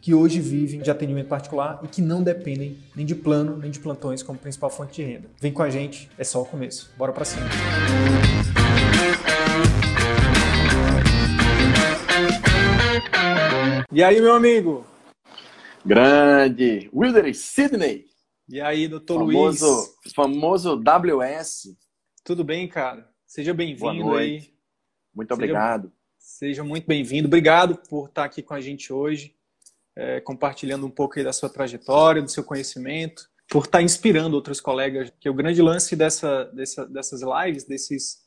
que 0.00 0.14
hoje 0.14 0.40
vivem 0.40 0.80
de 0.80 0.90
atendimento 0.90 1.28
particular 1.28 1.80
e 1.82 1.88
que 1.88 2.00
não 2.00 2.22
dependem 2.22 2.78
nem 2.96 3.04
de 3.04 3.14
plano 3.14 3.58
nem 3.58 3.70
de 3.70 3.78
plantões 3.78 4.22
como 4.22 4.38
principal 4.38 4.70
fonte 4.70 4.94
de 4.94 5.02
renda. 5.02 5.28
Vem 5.38 5.52
com 5.52 5.62
a 5.62 5.68
gente, 5.68 6.10
é 6.16 6.24
só 6.24 6.40
o 6.40 6.46
começo. 6.46 6.90
Bora 6.96 7.12
para 7.12 7.24
cima. 7.24 7.46
E 13.92 14.02
aí, 14.02 14.20
meu 14.20 14.34
amigo? 14.34 14.86
Grande 15.84 16.88
Wilder 16.94 17.34
Sidney. 17.34 18.06
E 18.48 18.60
aí, 18.60 18.88
doutor 18.88 19.18
famoso, 19.18 19.66
Luiz? 19.66 20.12
Famoso 20.14 20.76
WS. 20.76 21.76
Tudo 22.24 22.42
bem, 22.42 22.66
cara? 22.66 23.08
Seja 23.26 23.52
bem-vindo 23.52 24.14
aí. 24.14 24.50
Muito 25.14 25.28
seja, 25.28 25.34
obrigado. 25.34 25.92
Seja 26.18 26.64
muito 26.64 26.86
bem-vindo. 26.86 27.28
Obrigado 27.28 27.76
por 27.88 28.08
estar 28.08 28.24
aqui 28.24 28.42
com 28.42 28.54
a 28.54 28.60
gente 28.60 28.92
hoje 28.92 29.34
é, 30.00 30.18
compartilhando 30.18 30.86
um 30.86 30.90
pouco 30.90 31.22
da 31.22 31.32
sua 31.32 31.50
trajetória, 31.50 32.22
do 32.22 32.30
seu 32.30 32.42
conhecimento, 32.42 33.22
por 33.46 33.66
estar 33.66 33.78
tá 33.78 33.82
inspirando 33.82 34.34
outros 34.34 34.58
colegas. 34.58 35.12
Que 35.20 35.28
o 35.28 35.34
grande 35.34 35.60
lance 35.60 35.94
dessa, 35.94 36.44
dessa, 36.46 36.86
dessas 36.86 37.20
lives, 37.20 37.64
desses, 37.64 38.20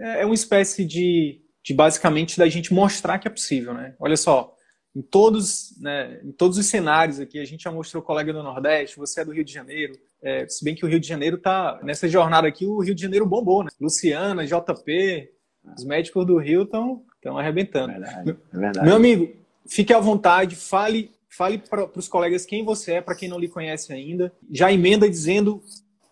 é, 0.00 0.22
é 0.22 0.24
uma 0.24 0.36
espécie 0.36 0.84
de, 0.84 1.40
de 1.64 1.74
basicamente 1.74 2.38
da 2.38 2.48
gente 2.48 2.72
mostrar 2.72 3.18
que 3.18 3.26
é 3.26 3.30
possível, 3.30 3.74
né? 3.74 3.96
Olha 3.98 4.16
só, 4.16 4.54
em 4.94 5.02
todos, 5.02 5.76
né, 5.80 6.20
em 6.22 6.30
todos 6.30 6.58
os 6.58 6.66
cenários 6.66 7.18
aqui, 7.18 7.40
a 7.40 7.44
gente 7.44 7.64
já 7.64 7.72
mostrou 7.72 8.02
colega 8.02 8.32
do 8.32 8.42
Nordeste, 8.42 8.96
você 8.96 9.22
é 9.22 9.24
do 9.24 9.32
Rio 9.32 9.44
de 9.44 9.52
Janeiro, 9.52 9.94
é, 10.22 10.48
se 10.48 10.64
bem 10.64 10.76
que 10.76 10.84
o 10.86 10.88
Rio 10.88 11.00
de 11.00 11.08
Janeiro 11.08 11.36
está 11.36 11.80
nessa 11.82 12.08
jornada 12.08 12.46
aqui, 12.46 12.64
o 12.64 12.80
Rio 12.80 12.94
de 12.94 13.02
Janeiro 13.02 13.26
bombou, 13.26 13.64
né? 13.64 13.70
Luciana, 13.80 14.46
JP, 14.46 15.28
os 15.76 15.84
médicos 15.84 16.24
do 16.24 16.38
Rio 16.38 16.62
estão 16.62 17.04
arrebentando. 17.36 17.92
É 17.92 17.98
verdade, 17.98 18.30
é 18.30 18.58
verdade. 18.58 18.86
Meu 18.86 18.96
amigo, 18.96 19.34
fique 19.66 19.92
à 19.92 19.98
vontade, 19.98 20.54
fale, 20.54 21.10
fale 21.28 21.58
para 21.58 21.90
os 21.96 22.08
colegas 22.08 22.46
quem 22.46 22.64
você 22.64 22.94
é, 22.94 23.00
para 23.00 23.14
quem 23.14 23.28
não 23.28 23.38
lhe 23.38 23.48
conhece 23.48 23.92
ainda. 23.92 24.32
Já 24.50 24.72
emenda 24.72 25.08
dizendo 25.08 25.62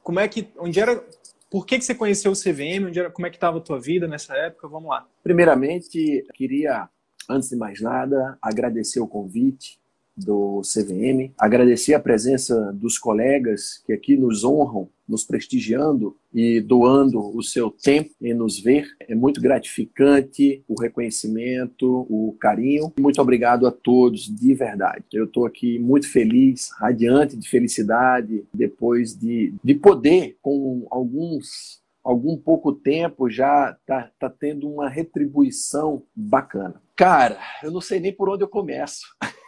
como 0.02 0.20
é 0.20 0.28
que, 0.28 0.48
onde 0.58 0.78
era, 0.80 1.02
por 1.50 1.66
que, 1.66 1.78
que 1.78 1.84
você 1.84 1.94
conheceu 1.94 2.32
o 2.32 2.36
CVM, 2.36 2.88
onde 2.88 2.98
era, 2.98 3.10
como 3.10 3.26
é 3.26 3.30
que 3.30 3.36
estava 3.36 3.58
a 3.58 3.60
tua 3.60 3.80
vida 3.80 4.06
nessa 4.06 4.34
época. 4.36 4.68
Vamos 4.68 4.90
lá. 4.90 5.06
Primeiramente, 5.22 6.26
queria, 6.34 6.88
antes 7.28 7.48
de 7.48 7.56
mais 7.56 7.80
nada, 7.80 8.38
agradecer 8.42 9.00
o 9.00 9.08
convite 9.08 9.78
do 10.16 10.62
CVM, 10.62 11.32
agradecer 11.38 11.94
a 11.94 12.00
presença 12.00 12.72
dos 12.72 12.98
colegas 12.98 13.82
que 13.84 13.92
aqui 13.92 14.16
nos 14.16 14.44
honram, 14.44 14.88
nos 15.08 15.24
prestigiando 15.24 16.16
e 16.32 16.60
doando 16.60 17.20
o 17.36 17.42
seu 17.42 17.70
tempo 17.70 18.10
em 18.20 18.34
nos 18.34 18.58
ver. 18.58 18.86
É 19.00 19.14
muito 19.14 19.40
gratificante 19.40 20.62
o 20.66 20.80
reconhecimento, 20.80 22.06
o 22.08 22.36
carinho. 22.40 22.92
Muito 22.98 23.20
obrigado 23.20 23.66
a 23.66 23.70
todos, 23.72 24.22
de 24.22 24.54
verdade. 24.54 25.04
Eu 25.12 25.24
estou 25.24 25.46
aqui 25.46 25.78
muito 25.78 26.10
feliz, 26.10 26.70
radiante 26.78 27.36
de 27.36 27.48
felicidade, 27.48 28.44
depois 28.52 29.14
de, 29.14 29.54
de 29.62 29.74
poder, 29.74 30.36
com 30.40 30.86
alguns 30.90 31.82
algum 32.04 32.36
pouco 32.36 32.70
tempo 32.70 33.30
já 33.30 33.74
tá, 33.86 34.10
tá 34.18 34.28
tendo 34.28 34.68
uma 34.68 34.90
retribuição 34.90 36.02
bacana. 36.14 36.80
Cara, 36.94 37.38
eu 37.62 37.72
não 37.72 37.80
sei 37.80 37.98
nem 37.98 38.12
por 38.12 38.28
onde 38.28 38.44
eu 38.44 38.48
começo. 38.48 39.06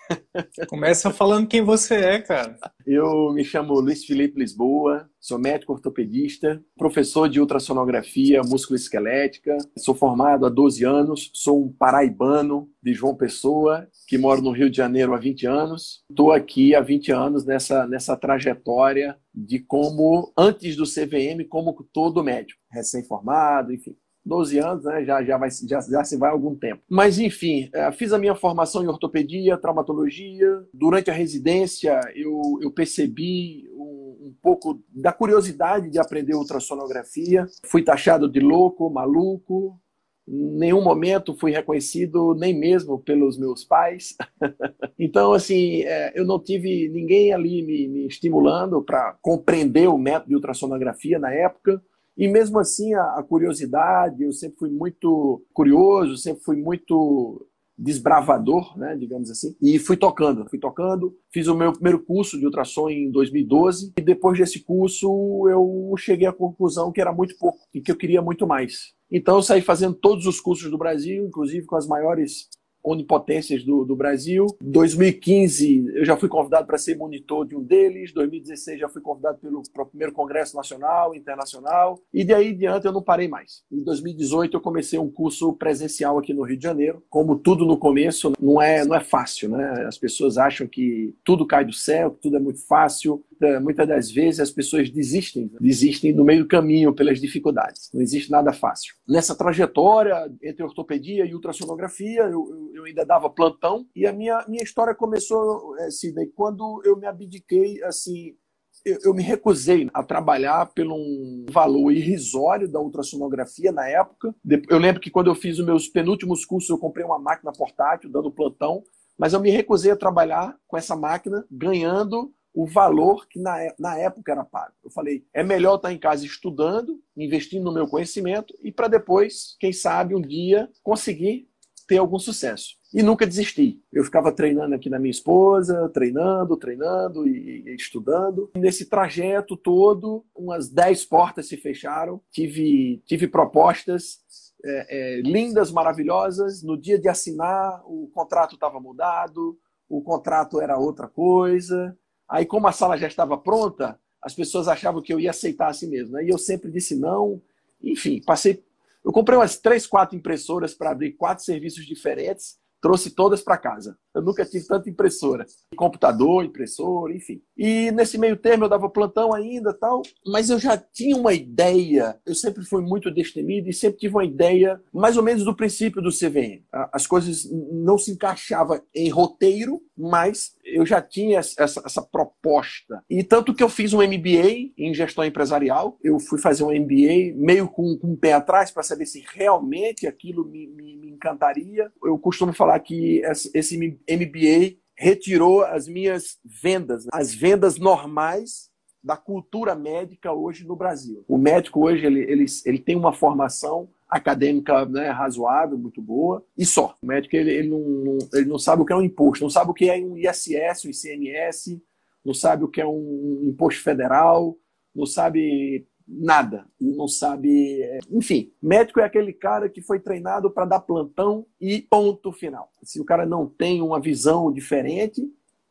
Começa 0.69 1.11
falando 1.11 1.49
quem 1.49 1.63
você 1.63 1.95
é, 1.97 2.21
cara. 2.21 2.57
Eu 2.87 3.33
me 3.33 3.45
chamo 3.45 3.81
Luiz 3.81 4.05
Felipe 4.05 4.39
Lisboa, 4.39 5.09
sou 5.21 5.39
médico 5.39 5.73
ortopedista, 5.73 6.63
professor 6.77 7.29
de 7.29 7.41
ultrassonografia 7.41 8.43
musculoesquelética, 8.43 9.57
sou 9.77 9.95
formado 9.95 10.47
há 10.47 10.49
12 10.49 10.85
anos, 10.85 11.31
sou 11.35 11.65
um 11.65 11.73
paraibano 11.73 12.69
de 12.83 12.93
João 12.93 13.17
Pessoa, 13.17 13.89
que 14.07 14.17
moro 14.19 14.41
no 14.41 14.53
Rio 14.53 14.71
de 14.71 14.77
Janeiro 14.77 15.15
há 15.15 15.19
20 15.19 15.47
anos. 15.47 16.05
Estou 16.09 16.33
aqui 16.33 16.75
há 16.75 16.81
20 16.81 17.13
anos 17.13 17.45
nessa, 17.45 17.87
nessa 17.87 18.17
trajetória 18.17 19.17
de 19.35 19.59
como, 19.59 20.33
antes 20.37 20.77
do 20.77 20.85
CVM, 20.85 21.47
como 21.49 21.75
todo 21.93 22.23
médico, 22.23 22.61
recém-formado, 22.71 23.73
enfim. 23.73 23.97
12 24.27 24.59
anos, 24.59 24.85
né? 24.85 25.05
já, 25.05 25.23
já, 25.23 25.39
vai, 25.39 25.49
já, 25.51 25.81
já 25.81 26.05
se 26.05 26.17
vai 26.17 26.31
algum 26.31 26.55
tempo. 26.55 26.83
Mas, 26.91 27.19
enfim, 27.19 27.71
é, 27.73 27.91
fiz 27.93 28.13
a 28.13 28.19
minha 28.19 28.35
formação 28.35 28.83
em 28.83 28.89
ortopedia, 28.89 29.57
traumatologia. 29.57 30.65
Durante 30.75 31.11
a 31.11 31.15
residência, 31.15 32.01
eu, 32.15 32.59
eu 32.61 32.73
percebi 32.73 33.69
um, 33.73 34.29
um 34.29 34.35
pouco 34.43 34.83
da 34.93 35.13
curiosidade 35.13 35.89
de 35.89 35.99
aprender 35.99 36.35
ultrassonografia. 36.35 37.47
Fui 37.65 37.83
taxado 37.83 38.29
de 38.29 38.41
louco, 38.41 38.91
maluco, 38.91 39.81
nenhum 40.27 40.83
momento 40.83 41.37
fui 41.39 41.53
reconhecido, 41.53 42.35
nem 42.35 42.59
mesmo 42.59 42.99
pelos 42.99 43.39
meus 43.39 43.65
pais. 43.65 44.17
então, 44.99 45.33
assim, 45.33 45.83
é, 45.83 46.13
eu 46.19 46.25
não 46.25 46.43
tive 46.43 46.89
ninguém 46.89 47.33
ali 47.33 47.63
me, 47.63 47.87
me 47.87 48.07
estimulando 48.07 48.83
para 48.83 49.17
compreender 49.23 49.89
o 49.89 49.97
método 49.97 50.31
de 50.31 50.35
ultrassonografia 50.35 51.19
na 51.19 51.33
época. 51.33 51.81
E 52.17 52.29
mesmo 52.29 52.59
assim, 52.59 52.95
a, 52.95 53.19
a 53.19 53.23
curiosidade, 53.23 54.23
eu 54.23 54.33
sempre 54.33 54.59
fui 54.59 54.71
muito 54.71 55.45
curioso, 55.53 56.17
sempre 56.17 56.43
fui 56.43 56.57
muito 56.57 57.47
desbravador, 57.79 58.77
né, 58.79 58.97
digamos 58.97 59.31
assim, 59.31 59.55
e 59.61 59.79
fui 59.79 59.97
tocando, 59.97 60.49
fui 60.49 60.59
tocando, 60.59 61.15
fiz 61.31 61.47
o 61.47 61.55
meu 61.55 61.73
primeiro 61.73 62.03
curso 62.03 62.39
de 62.39 62.47
ultrassom 62.47 62.89
em 62.89 63.11
2012 63.11 63.93
e 63.99 64.03
depois 64.03 64.39
desse 64.39 64.61
curso 64.61 65.07
eu 65.49 65.95
cheguei 65.99 66.27
à 66.27 66.33
conclusão 66.33 66.91
que 66.91 67.01
era 67.01 67.13
muito 67.13 67.37
pouco 67.37 67.59
e 67.75 67.81
que 67.83 67.93
eu 67.93 67.97
queria 67.97 68.23
muito 68.23 68.47
mais. 68.47 68.95
Então 69.11 69.37
eu 69.37 69.43
saí 69.43 69.61
fazendo 69.61 69.95
todos 69.95 70.27
os 70.27 70.41
cursos 70.41 70.71
do 70.71 70.79
Brasil, 70.79 71.27
inclusive 71.27 71.67
com 71.67 71.77
as 71.77 71.87
maiores 71.87 72.49
onipotências 72.87 73.65
do, 73.65 73.85
do 73.85 73.97
Brasil. 73.97 74.47
2015 74.61 75.93
eu 75.97 76.05
já 76.05 76.17
fui 76.17 76.29
convidado 76.29 76.67
para 76.67 76.79
ser 76.79 76.97
monitor 76.97 77.45
de 77.45 77.57
um 77.57 77.63
deles. 77.63 78.13
2016 78.13 78.79
já 78.79 78.89
fui 78.89 79.03
convidado 79.03 79.39
pelo 79.39 79.63
primeiro 79.91 80.13
Congresso 80.13 80.57
Nacional, 80.57 81.15
Internacional. 81.15 81.99
E 82.15 82.23
de 82.23 82.33
aí 82.33 82.51
em 82.51 82.57
diante 82.57 82.87
eu 82.87 82.93
não 82.93 83.03
parei 83.03 83.27
mais. 83.27 83.65
Em 83.71 83.83
2018 83.83 84.57
eu 84.57 84.61
comecei 84.61 84.99
um 84.99 85.11
curso 85.11 85.53
presencial 85.55 86.17
aqui 86.19 86.33
no 86.33 86.45
Rio 86.45 86.57
de 86.57 86.63
Janeiro. 86.63 87.03
Como 87.11 87.37
tudo 87.37 87.67
no 87.67 87.77
começo 87.77 88.33
não 88.41 88.63
é 88.63 88.85
não 88.85 88.95
é 88.95 89.01
fácil, 89.01 89.51
né? 89.51 89.85
As 89.87 89.99
pessoas 89.99 90.39
acham 90.39 90.67
que 90.67 91.15
tudo 91.25 91.47
cai 91.47 91.65
do 91.65 91.73
céu, 91.73 92.13
que 92.13 92.21
tudo 92.21 92.37
é 92.37 92.41
muito 92.41 92.65
fácil. 92.67 93.25
É, 93.43 93.61
muitas 93.61 93.87
das 93.87 94.11
vezes 94.11 94.41
as 94.41 94.51
pessoas 94.51 94.91
desistem, 94.91 95.51
desistem 95.61 96.13
no 96.13 96.25
meio 96.25 96.43
do 96.43 96.49
caminho 96.49 96.95
pelas 96.95 97.21
dificuldades. 97.21 97.91
Não 97.93 98.01
existe 98.01 98.31
nada 98.31 98.53
fácil. 98.53 98.95
Nessa 99.09 99.35
trajetória 99.35 100.31
entre 100.43 100.65
ortopedia 100.65 101.25
e 101.25 101.35
ultrassonografia, 101.35 102.23
eu, 102.23 102.71
eu 102.75 102.85
ainda 102.85 103.05
dava 103.05 103.29
plantão 103.31 103.87
e 103.95 104.07
a 104.07 104.13
minha, 104.13 104.45
minha 104.49 104.63
história 104.63 104.95
começou, 104.95 105.77
é, 105.79 105.91
Sidney, 105.91 106.27
quando 106.35 106.83
eu 106.85 106.97
me 106.97 107.07
abdiquei, 107.07 107.83
assim, 107.85 108.35
eu, 108.85 108.99
eu 109.03 109.15
me 109.15 109.23
recusei 109.23 109.89
a 109.93 110.03
trabalhar 110.03 110.67
pelo 110.73 110.95
um 110.95 111.47
valor 111.51 111.91
irrisório 111.91 112.69
da 112.69 112.81
ultrassonografia 112.81 113.73
na 113.73 113.89
época. 113.89 114.35
Eu 114.69 114.79
lembro 114.79 115.01
que 115.01 115.11
quando 115.11 115.29
eu 115.29 115.35
fiz 115.35 115.59
os 115.59 115.67
meus 115.67 115.89
penúltimos 115.89 116.45
cursos, 116.45 116.71
eu 116.71 116.79
comprei 116.79 117.05
uma 117.05 117.19
máquina 117.19 117.53
portátil, 117.53 118.11
dando 118.11 118.31
plantão, 118.31 118.83
mas 119.19 119.33
eu 119.33 119.41
me 119.41 119.51
recusei 119.51 119.91
a 119.91 119.97
trabalhar 119.97 120.57
com 120.69 120.77
essa 120.77 120.95
máquina, 120.95 121.45
ganhando 121.51 122.33
o 122.57 122.65
valor 122.65 123.29
que 123.29 123.39
na, 123.39 123.59
na 123.79 123.99
época 123.99 124.33
era 124.33 124.43
pago. 124.43 124.73
Eu 124.83 124.91
falei, 124.91 125.27
é 125.35 125.43
melhor 125.43 125.77
estar 125.77 125.93
em 125.93 125.99
casa 125.99 126.25
estudando, 126.25 126.99
investindo 127.15 127.63
no 127.63 127.73
meu 127.73 127.87
conhecimento 127.87 128.57
e 128.63 128.73
para 128.73 128.89
depois, 128.89 129.55
quem 129.61 129.75
sabe, 129.75 130.15
um 130.15 130.23
dia 130.23 130.71
conseguir 130.83 131.47
ter 131.87 131.99
algum 131.99 132.19
sucesso. 132.19 132.77
E 132.95 133.03
nunca 133.03 133.27
desisti. 133.27 133.83
Eu 133.93 134.05
ficava 134.05 134.33
treinando 134.33 134.75
aqui 134.75 134.89
na 134.89 134.99
minha 134.99 135.11
esposa, 135.11 135.91
treinando, 135.91 136.57
treinando 136.57 137.29
e, 137.29 137.63
e 137.67 137.75
estudando. 137.75 138.51
E 138.57 138.59
nesse 138.59 138.87
trajeto 138.87 139.55
todo, 139.55 140.25
umas 140.35 140.71
10 140.71 141.05
portas 141.05 141.49
se 141.49 141.59
fecharam. 141.59 142.23
Tive, 142.31 143.03
tive 143.05 143.29
propostas 143.29 144.21
é, 144.65 145.19
é, 145.19 145.21
lindas, 145.21 145.71
maravilhosas. 145.71 146.63
No 146.63 146.75
dia 146.81 146.99
de 146.99 147.07
assinar, 147.07 147.83
o 147.85 148.09
contrato 148.15 148.55
estava 148.55 148.81
mudado, 148.81 149.59
o 149.91 150.01
contrato 150.01 150.59
era 150.59 150.79
outra 150.79 151.07
coisa 151.07 151.95
Aí, 152.29 152.45
como 152.45 152.67
a 152.67 152.73
sala 152.73 152.97
já 152.97 153.07
estava 153.07 153.39
pronta, 153.39 153.99
as 154.23 154.35
pessoas 154.35 154.69
achavam 154.69 155.03
que 155.03 155.13
eu 155.13 155.21
ia 155.21 155.31
aceitar 155.31 155.69
assim 155.69 155.89
mesmo. 155.89 156.13
Né? 156.13 156.25
E 156.25 156.29
eu 156.29 156.39
sempre 156.39 156.71
disse 156.71 156.97
não. 156.97 157.41
Enfim, 157.83 158.21
passei. 158.25 158.65
Eu 159.05 159.13
comprei 159.13 159.39
umas 159.39 159.59
três, 159.59 159.87
quatro 159.87 160.17
impressoras 160.17 160.75
para 160.75 160.91
abrir 160.91 161.13
quatro 161.13 161.45
serviços 161.45 161.87
diferentes 161.87 162.59
trouxe 162.81 163.11
todas 163.11 163.43
para 163.43 163.59
casa. 163.59 163.99
Eu 164.17 164.23
nunca 164.23 164.47
tive 164.47 164.67
tanta 164.67 164.89
impressora. 164.89 165.45
Computador, 165.77 166.43
impressora, 166.43 167.15
enfim. 167.15 167.43
E 167.57 167.91
nesse 167.91 168.17
meio 168.17 168.37
termo 168.37 168.65
eu 168.65 168.69
dava 168.69 168.89
plantão 168.89 169.35
ainda 169.35 169.75
tal, 169.75 170.01
mas 170.27 170.49
eu 170.49 170.59
já 170.59 170.77
tinha 170.77 171.15
uma 171.17 171.35
ideia. 171.35 172.19
Eu 172.25 172.35
sempre 172.35 172.65
fui 172.65 172.81
muito 172.81 173.11
destemido 173.11 173.69
e 173.69 173.75
sempre 173.75 173.99
tive 173.99 174.15
uma 174.15 174.25
ideia 174.25 174.81
mais 174.93 175.19
ou 175.19 175.23
menos 175.23 175.45
do 175.45 175.55
princípio 175.55 176.01
do 176.01 176.11
CVM. 176.11 176.63
As 176.93 177.07
coisas 177.07 177.47
não 177.71 177.99
se 177.99 178.11
encaixavam 178.11 178.81
em 178.95 179.11
roteiro, 179.11 179.83
mas 179.97 180.57
eu 180.65 180.85
já 180.85 181.01
tinha 181.01 181.39
essa, 181.39 181.83
essa, 181.85 182.03
proposta. 182.03 183.03
E 183.09 183.23
tanto 183.23 183.55
que 183.55 183.63
eu 183.63 183.69
fiz 183.69 183.93
um 183.93 184.03
MBA 184.03 184.73
em 184.77 184.93
gestão 184.93 185.25
empresarial, 185.25 185.99
eu 186.03 186.19
fui 186.19 186.39
fazer 186.39 186.65
um 186.65 186.73
MBA 186.73 187.35
meio 187.37 187.69
com, 187.69 187.97
com 187.99 188.13
o 188.13 188.17
pé 188.17 188.33
atrás 188.33 188.71
para 188.71 188.83
saber 188.83 189.07
se 189.07 189.25
realmente 189.35 190.07
aquilo 190.07 190.45
me, 190.45 190.67
me, 190.67 190.97
me 190.97 191.11
encantaria. 191.11 191.91
Eu 192.03 192.19
costumo 192.19 192.53
falar 192.53 192.79
que 192.81 193.23
esse 193.55 193.97
MBA 194.09 194.77
retirou 194.97 195.63
as 195.63 195.87
minhas 195.87 196.39
vendas, 196.45 197.05
né? 197.05 197.11
as 197.13 197.35
vendas 197.35 197.79
normais 197.79 198.71
da 199.03 199.17
cultura 199.17 199.75
médica 199.75 200.33
hoje 200.33 200.67
no 200.67 200.75
Brasil. 200.75 201.25
O 201.29 201.39
médico 201.39 201.87
hoje 201.87 202.05
ele, 202.05 202.21
ele, 202.21 202.47
ele 202.65 202.79
tem 202.79 202.97
uma 202.97 203.13
formação 203.13 203.89
acadêmica 204.09 204.85
né, 204.87 205.11
razoável, 205.11 205.77
muito 205.77 206.01
boa, 206.01 206.45
e 206.57 206.65
só. 206.65 206.97
O 207.03 207.07
médico 207.07 207.37
ele, 207.37 207.51
ele, 207.51 207.69
não, 207.69 208.19
ele 208.35 208.47
não 208.47 208.59
sabe 208.59 208.83
o 208.83 208.85
que 208.85 208.93
é 208.93 208.97
um 208.97 209.03
imposto, 209.03 209.45
não 209.45 209.51
sabe 209.51 209.71
o 209.71 209.75
que 209.75 209.89
é 209.89 209.97
um 209.97 210.17
ISS, 210.17 210.85
um 210.85 210.91
ICMS, 210.91 211.83
não 212.25 212.35
sabe 212.35 212.65
o 212.65 212.69
que 212.69 212.81
é 212.81 212.87
um 212.87 213.43
imposto 213.45 213.81
federal, 213.83 214.57
não 214.95 215.07
sabe 215.07 215.87
nada, 216.07 216.67
não 216.81 217.09
sabe. 217.09 217.81
Enfim, 218.11 218.53
médico 218.63 219.01
é 219.01 219.05
aquele 219.05 219.33
cara 219.33 219.69
que 219.69 219.83
foi 219.83 219.99
treinado 219.99 220.51
para 220.51 220.65
dar 220.65 220.81
plantão 220.81 221.47
e 221.61 221.83
ponto 221.83 222.33
final. 222.33 222.71
Se 222.83 223.01
o 223.01 223.05
cara 223.05 223.27
não 223.27 223.47
tem 223.47 223.83
uma 223.83 224.01
visão 224.01 224.53
diferente, 224.53 225.23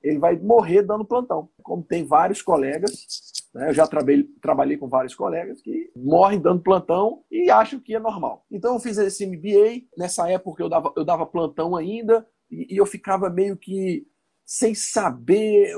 ele 0.03 0.19
vai 0.19 0.37
morrer 0.37 0.81
dando 0.83 1.05
plantão. 1.05 1.49
Como 1.63 1.83
tem 1.83 2.05
vários 2.05 2.41
colegas 2.41 3.33
né? 3.55 3.69
Eu 3.69 3.73
já 3.73 3.87
trabalhei, 3.87 4.23
trabalhei 4.41 4.77
com 4.77 4.89
vários 4.89 5.15
colegas 5.15 5.61
que 5.61 5.89
morrem 5.95 6.41
dando 6.41 6.61
plantão 6.61 7.23
e 7.31 7.49
acham 7.49 7.79
que 7.79 7.95
é 7.95 7.99
normal. 7.99 8.45
Então 8.51 8.73
eu 8.73 8.79
fiz 8.81 8.97
esse 8.97 9.25
MBA, 9.25 9.87
nessa 9.97 10.29
época 10.29 10.61
eu 10.61 10.67
dava, 10.67 10.91
eu 10.97 11.05
dava 11.05 11.25
plantão 11.25 11.73
ainda 11.73 12.27
e, 12.51 12.75
e 12.75 12.77
eu 12.77 12.85
ficava 12.85 13.29
meio 13.29 13.55
que 13.55 14.05
sem 14.45 14.75
saber 14.75 15.73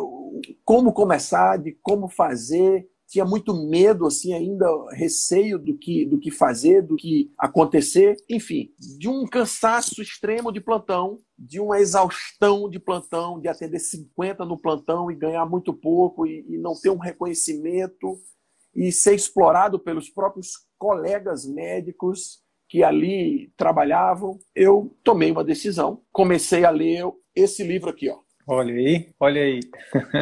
como 0.66 0.92
começar, 0.92 1.58
de 1.58 1.72
como 1.84 2.10
fazer, 2.10 2.90
tinha 3.08 3.24
muito 3.24 3.54
medo, 3.54 4.06
assim, 4.06 4.34
ainda 4.34 4.68
receio 4.92 5.58
do 5.58 5.78
que, 5.78 6.06
do 6.06 6.20
que 6.20 6.30
fazer, 6.30 6.82
do 6.82 6.96
que 6.96 7.32
acontecer, 7.38 8.18
enfim, 8.30 8.70
de 8.78 9.08
um 9.08 9.26
cansaço 9.26 10.02
extremo 10.02 10.52
de 10.52 10.60
plantão, 10.60 11.20
de 11.38 11.60
uma 11.60 11.80
exaustão 11.80 12.70
de 12.70 12.80
plantão, 12.80 13.40
de 13.40 13.48
atender 13.48 13.80
50 13.80 14.44
no 14.44 14.58
plantão 14.58 15.10
e 15.10 15.16
ganhar 15.16 15.46
muito 15.46 15.74
pouco 15.74 16.28
e, 16.28 16.46
e 16.50 16.58
não 16.58 16.74
ter 16.74 16.90
um 16.90 16.98
reconhecimento 16.98 18.18
e 18.76 18.92
ser 18.92 19.16
explorado 19.16 19.80
pelos 19.80 20.10
próprios 20.10 20.52
colegas 20.78 21.46
médicos 21.46 22.42
que 22.70 22.84
ali 22.84 23.54
trabalhavam, 23.56 24.38
eu 24.54 24.94
tomei 25.02 25.32
uma 25.32 25.44
decisão, 25.44 26.02
comecei 26.12 26.66
a 26.66 26.70
ler 26.70 27.06
esse 27.34 27.64
livro 27.64 27.90
aqui, 27.90 28.10
ó. 28.10 28.20
Olha 28.50 28.74
aí, 28.74 29.10
olha 29.20 29.42
aí. 29.42 29.60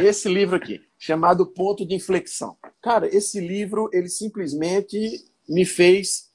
esse 0.03 0.29
livro 0.29 0.55
aqui 0.55 0.79
chamado 1.05 1.45
Ponto 1.45 1.85
de 1.85 1.93
Inflexão. 1.93 2.57
Cara, 2.81 3.07
esse 3.15 3.39
livro, 3.39 3.89
ele 3.93 4.09
simplesmente 4.09 4.97
me 5.47 5.63
fez 5.63 6.31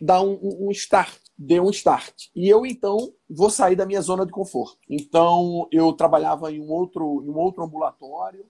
dar 0.00 0.22
um, 0.22 0.38
um 0.42 0.70
start, 0.70 1.18
deu 1.36 1.64
um 1.64 1.70
start. 1.70 2.28
E 2.34 2.48
eu, 2.48 2.64
então, 2.64 3.12
vou 3.28 3.50
sair 3.50 3.74
da 3.74 3.84
minha 3.84 4.00
zona 4.00 4.24
de 4.24 4.30
conforto. 4.30 4.78
Então, 4.88 5.66
eu 5.72 5.92
trabalhava 5.92 6.52
em 6.52 6.60
um 6.60 6.70
outro, 6.70 7.24
em 7.24 7.30
um 7.30 7.36
outro 7.36 7.64
ambulatório, 7.64 8.46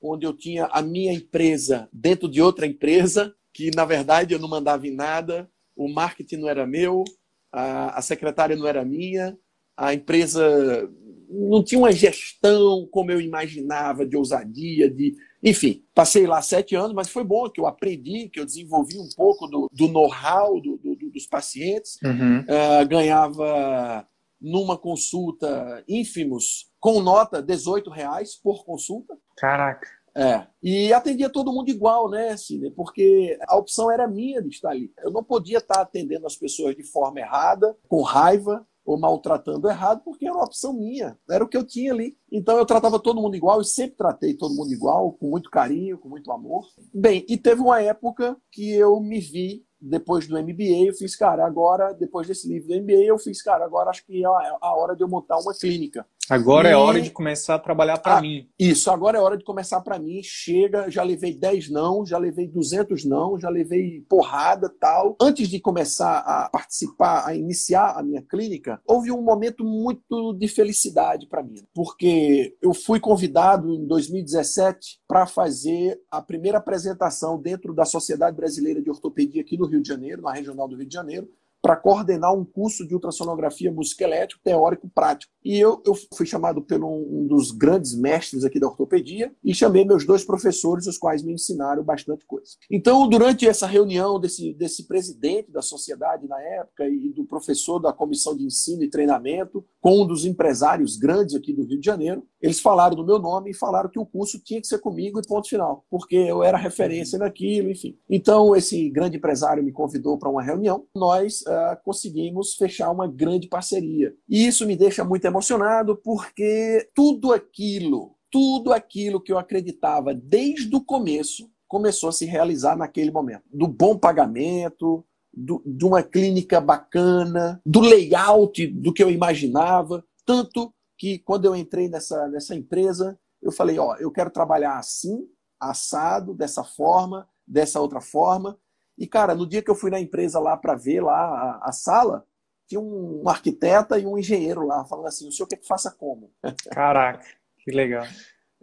onde 0.00 0.26
eu 0.26 0.36
tinha 0.36 0.66
a 0.66 0.82
minha 0.82 1.12
empresa 1.12 1.88
dentro 1.92 2.28
de 2.28 2.42
outra 2.42 2.66
empresa, 2.66 3.32
que, 3.52 3.70
na 3.76 3.84
verdade, 3.84 4.34
eu 4.34 4.40
não 4.40 4.48
mandava 4.48 4.88
em 4.88 4.94
nada, 4.94 5.48
o 5.76 5.88
marketing 5.88 6.38
não 6.38 6.48
era 6.48 6.66
meu, 6.66 7.04
a, 7.52 7.96
a 7.96 8.02
secretária 8.02 8.56
não 8.56 8.66
era 8.66 8.84
minha, 8.84 9.38
a 9.76 9.94
empresa 9.94 10.90
não 11.32 11.62
tinha 11.62 11.78
uma 11.78 11.92
gestão 11.92 12.86
como 12.90 13.10
eu 13.10 13.20
imaginava, 13.20 14.06
de 14.06 14.16
ousadia, 14.16 14.90
de. 14.90 15.14
Enfim, 15.42 15.84
passei 15.94 16.26
lá 16.26 16.40
sete 16.40 16.74
anos, 16.74 16.92
mas 16.92 17.08
foi 17.08 17.24
bom 17.24 17.48
que 17.48 17.60
eu 17.60 17.66
aprendi, 17.66 18.28
que 18.28 18.38
eu 18.38 18.46
desenvolvi 18.46 18.98
um 18.98 19.08
pouco 19.16 19.46
do, 19.48 19.68
do 19.72 19.88
know-how 19.88 20.60
do, 20.60 20.76
do, 20.78 21.10
dos 21.10 21.26
pacientes. 21.26 21.98
Uhum. 22.04 22.40
Uh, 22.40 22.88
ganhava 22.88 24.06
numa 24.40 24.76
consulta 24.76 25.82
ínfimos, 25.88 26.70
com 26.78 27.00
nota 27.00 27.42
18 27.42 27.90
reais 27.90 28.36
por 28.36 28.64
consulta. 28.64 29.16
Caraca. 29.36 29.88
É. 30.14 30.46
E 30.62 30.92
atendia 30.92 31.30
todo 31.30 31.52
mundo 31.52 31.70
igual, 31.70 32.10
né, 32.10 32.36
Cine? 32.36 32.70
Porque 32.70 33.38
a 33.48 33.56
opção 33.56 33.90
era 33.90 34.06
minha 34.06 34.42
de 34.42 34.48
estar 34.48 34.70
ali. 34.70 34.92
Eu 34.98 35.10
não 35.10 35.24
podia 35.24 35.58
estar 35.58 35.80
atendendo 35.80 36.26
as 36.26 36.36
pessoas 36.36 36.76
de 36.76 36.82
forma 36.82 37.20
errada, 37.20 37.74
com 37.88 38.02
raiva, 38.02 38.66
ou 38.84 38.98
maltratando 38.98 39.68
errado, 39.68 40.02
porque 40.04 40.26
era 40.26 40.34
uma 40.34 40.44
opção 40.44 40.72
minha, 40.72 41.16
era 41.30 41.44
o 41.44 41.48
que 41.48 41.56
eu 41.56 41.64
tinha 41.64 41.92
ali. 41.92 42.16
Então 42.30 42.56
eu 42.58 42.66
tratava 42.66 42.98
todo 42.98 43.20
mundo 43.20 43.36
igual 43.36 43.60
e 43.60 43.64
sempre 43.64 43.96
tratei 43.96 44.34
todo 44.34 44.54
mundo 44.54 44.72
igual, 44.72 45.12
com 45.12 45.28
muito 45.28 45.50
carinho, 45.50 45.98
com 45.98 46.08
muito 46.08 46.30
amor. 46.32 46.66
Bem, 46.92 47.24
e 47.28 47.36
teve 47.36 47.60
uma 47.60 47.80
época 47.80 48.36
que 48.50 48.70
eu 48.70 49.00
me 49.00 49.20
vi 49.20 49.64
depois 49.82 50.28
do 50.28 50.40
MBA, 50.40 50.86
eu 50.86 50.94
fiz, 50.94 51.16
cara, 51.16 51.44
agora, 51.44 51.92
depois 51.92 52.28
desse 52.28 52.48
livro 52.48 52.68
do 52.68 52.80
MBA, 52.80 53.04
eu 53.04 53.18
fiz, 53.18 53.42
cara, 53.42 53.64
agora 53.64 53.90
acho 53.90 54.06
que 54.06 54.24
é 54.24 54.26
a 54.26 54.74
hora 54.76 54.94
de 54.94 55.02
eu 55.02 55.08
montar 55.08 55.38
uma 55.38 55.52
clínica. 55.52 56.06
Agora 56.30 56.68
é 56.68 56.70
e... 56.70 56.74
é 56.74 56.76
hora 56.76 57.00
de 57.00 57.10
começar 57.10 57.56
a 57.56 57.58
trabalhar 57.58 57.98
para 57.98 58.18
ah, 58.18 58.20
mim. 58.20 58.48
Isso, 58.58 58.90
agora 58.90 59.18
é 59.18 59.20
hora 59.20 59.36
de 59.36 59.44
começar 59.44 59.80
para 59.80 59.98
mim. 59.98 60.22
Chega, 60.22 60.88
já 60.88 61.02
levei 61.02 61.34
10 61.34 61.70
não, 61.70 62.06
já 62.06 62.16
levei 62.16 62.46
200 62.46 63.04
não, 63.04 63.38
já 63.38 63.48
levei 63.48 64.04
porrada 64.08 64.72
tal. 64.80 65.16
Antes 65.20 65.48
de 65.48 65.60
começar 65.60 66.18
a 66.18 66.48
participar, 66.48 67.26
a 67.26 67.34
iniciar 67.34 67.98
a 67.98 68.02
minha 68.02 68.22
clínica, 68.22 68.80
houve 68.86 69.10
um 69.10 69.20
momento 69.20 69.64
muito 69.64 70.32
de 70.34 70.46
felicidade 70.46 71.26
para 71.26 71.42
mim, 71.42 71.62
porque 71.74 72.56
eu 72.62 72.72
fui 72.72 73.00
convidado 73.00 73.74
em 73.74 73.86
2017 73.86 75.00
para 75.08 75.26
fazer 75.26 76.00
a 76.10 76.22
primeira 76.22 76.58
apresentação 76.58 77.38
dentro 77.38 77.74
da 77.74 77.84
Sociedade 77.84 78.36
Brasileira 78.36 78.80
de 78.80 78.90
Ortopedia 78.90 79.42
aqui 79.42 79.58
no 79.58 79.68
Rio 79.72 79.82
de 79.82 79.88
Janeiro, 79.88 80.22
na 80.22 80.32
regional 80.32 80.68
do 80.68 80.76
Rio 80.76 80.86
de 80.86 80.94
Janeiro, 80.94 81.28
para 81.60 81.76
coordenar 81.76 82.34
um 82.34 82.44
curso 82.44 82.86
de 82.86 82.94
ultrassonografia 82.94 83.70
musculoesquelético 83.70 84.42
teórico 84.42 84.88
prático. 84.88 85.31
E 85.44 85.58
eu, 85.58 85.82
eu 85.84 85.94
fui 86.14 86.26
chamado 86.26 86.62
por 86.62 86.84
um, 86.84 87.26
dos 87.26 87.50
grandes 87.50 87.94
mestres 87.94 88.44
aqui 88.44 88.60
da 88.60 88.68
ortopedia 88.68 89.32
e 89.44 89.54
chamei 89.54 89.84
meus 89.84 90.06
dois 90.06 90.24
professores, 90.24 90.86
os 90.86 90.98
quais 90.98 91.22
me 91.22 91.32
ensinaram 91.32 91.82
bastante 91.82 92.24
coisa. 92.26 92.52
Então, 92.70 93.08
durante 93.08 93.46
essa 93.46 93.66
reunião 93.66 94.20
desse, 94.20 94.52
desse 94.54 94.86
presidente 94.86 95.50
da 95.50 95.62
sociedade 95.62 96.26
na 96.28 96.40
época 96.40 96.88
e 96.88 97.12
do 97.12 97.24
professor 97.24 97.78
da 97.78 97.92
comissão 97.92 98.36
de 98.36 98.44
ensino 98.44 98.82
e 98.82 98.90
treinamento, 98.90 99.64
com 99.80 100.02
um 100.02 100.06
dos 100.06 100.24
empresários 100.24 100.96
grandes 100.96 101.34
aqui 101.34 101.52
do 101.52 101.64
Rio 101.64 101.80
de 101.80 101.86
Janeiro, 101.86 102.26
eles 102.40 102.60
falaram 102.60 102.96
do 102.96 103.04
meu 103.04 103.18
nome 103.18 103.50
e 103.50 103.54
falaram 103.54 103.88
que 103.88 103.98
o 103.98 104.06
curso 104.06 104.38
tinha 104.42 104.60
que 104.60 104.66
ser 104.66 104.78
comigo 104.78 105.20
e 105.20 105.26
ponto 105.26 105.48
final, 105.48 105.84
porque 105.88 106.16
eu 106.16 106.42
era 106.42 106.58
referência 106.58 107.18
naquilo, 107.18 107.70
enfim. 107.70 107.96
Então, 108.10 108.54
esse 108.56 108.90
grande 108.90 109.16
empresário 109.16 109.62
me 109.62 109.72
convidou 109.72 110.18
para 110.18 110.28
uma 110.28 110.42
reunião. 110.42 110.84
Nós 110.94 111.42
uh, 111.42 111.76
conseguimos 111.84 112.54
fechar 112.54 112.90
uma 112.90 113.06
grande 113.06 113.48
parceria. 113.48 114.12
E 114.28 114.46
isso 114.46 114.66
me 114.66 114.76
deixa 114.76 115.04
muito 115.04 115.26
emocionado, 115.32 115.96
porque 115.96 116.88
tudo 116.94 117.32
aquilo, 117.32 118.14
tudo 118.30 118.72
aquilo 118.72 119.20
que 119.20 119.32
eu 119.32 119.38
acreditava 119.38 120.14
desde 120.14 120.74
o 120.76 120.84
começo, 120.84 121.50
começou 121.66 122.10
a 122.10 122.12
se 122.12 122.26
realizar 122.26 122.76
naquele 122.76 123.10
momento. 123.10 123.44
Do 123.50 123.66
bom 123.66 123.98
pagamento, 123.98 125.04
do, 125.32 125.62
de 125.64 125.84
uma 125.84 126.02
clínica 126.02 126.60
bacana, 126.60 127.60
do 127.64 127.80
layout 127.80 128.66
do 128.66 128.92
que 128.92 129.02
eu 129.02 129.10
imaginava, 129.10 130.04
tanto 130.26 130.72
que 130.98 131.18
quando 131.18 131.46
eu 131.46 131.56
entrei 131.56 131.88
nessa, 131.88 132.28
nessa 132.28 132.54
empresa, 132.54 133.18
eu 133.40 133.50
falei, 133.50 133.78
ó, 133.78 133.96
eu 133.96 134.10
quero 134.10 134.30
trabalhar 134.30 134.78
assim, 134.78 135.26
assado, 135.58 136.34
dessa 136.34 136.62
forma, 136.62 137.26
dessa 137.46 137.80
outra 137.80 138.00
forma, 138.00 138.58
e, 138.98 139.06
cara, 139.06 139.34
no 139.34 139.46
dia 139.46 139.62
que 139.62 139.70
eu 139.70 139.74
fui 139.74 139.90
na 139.90 140.00
empresa 140.00 140.38
lá 140.38 140.56
para 140.56 140.74
ver 140.74 141.02
lá 141.02 141.16
a, 141.16 141.68
a, 141.68 141.72
sala, 141.72 142.24
tinha 142.72 142.80
um 142.80 143.28
arquiteta 143.28 143.98
e 143.98 144.06
um 144.06 144.16
engenheiro 144.16 144.66
lá 144.66 144.84
falando 144.84 145.06
assim: 145.06 145.28
o 145.28 145.32
senhor 145.32 145.46
quer 145.46 145.56
que 145.56 145.66
faça 145.66 145.90
como? 145.90 146.30
Caraca, 146.72 147.24
que 147.58 147.70
legal. 147.70 148.04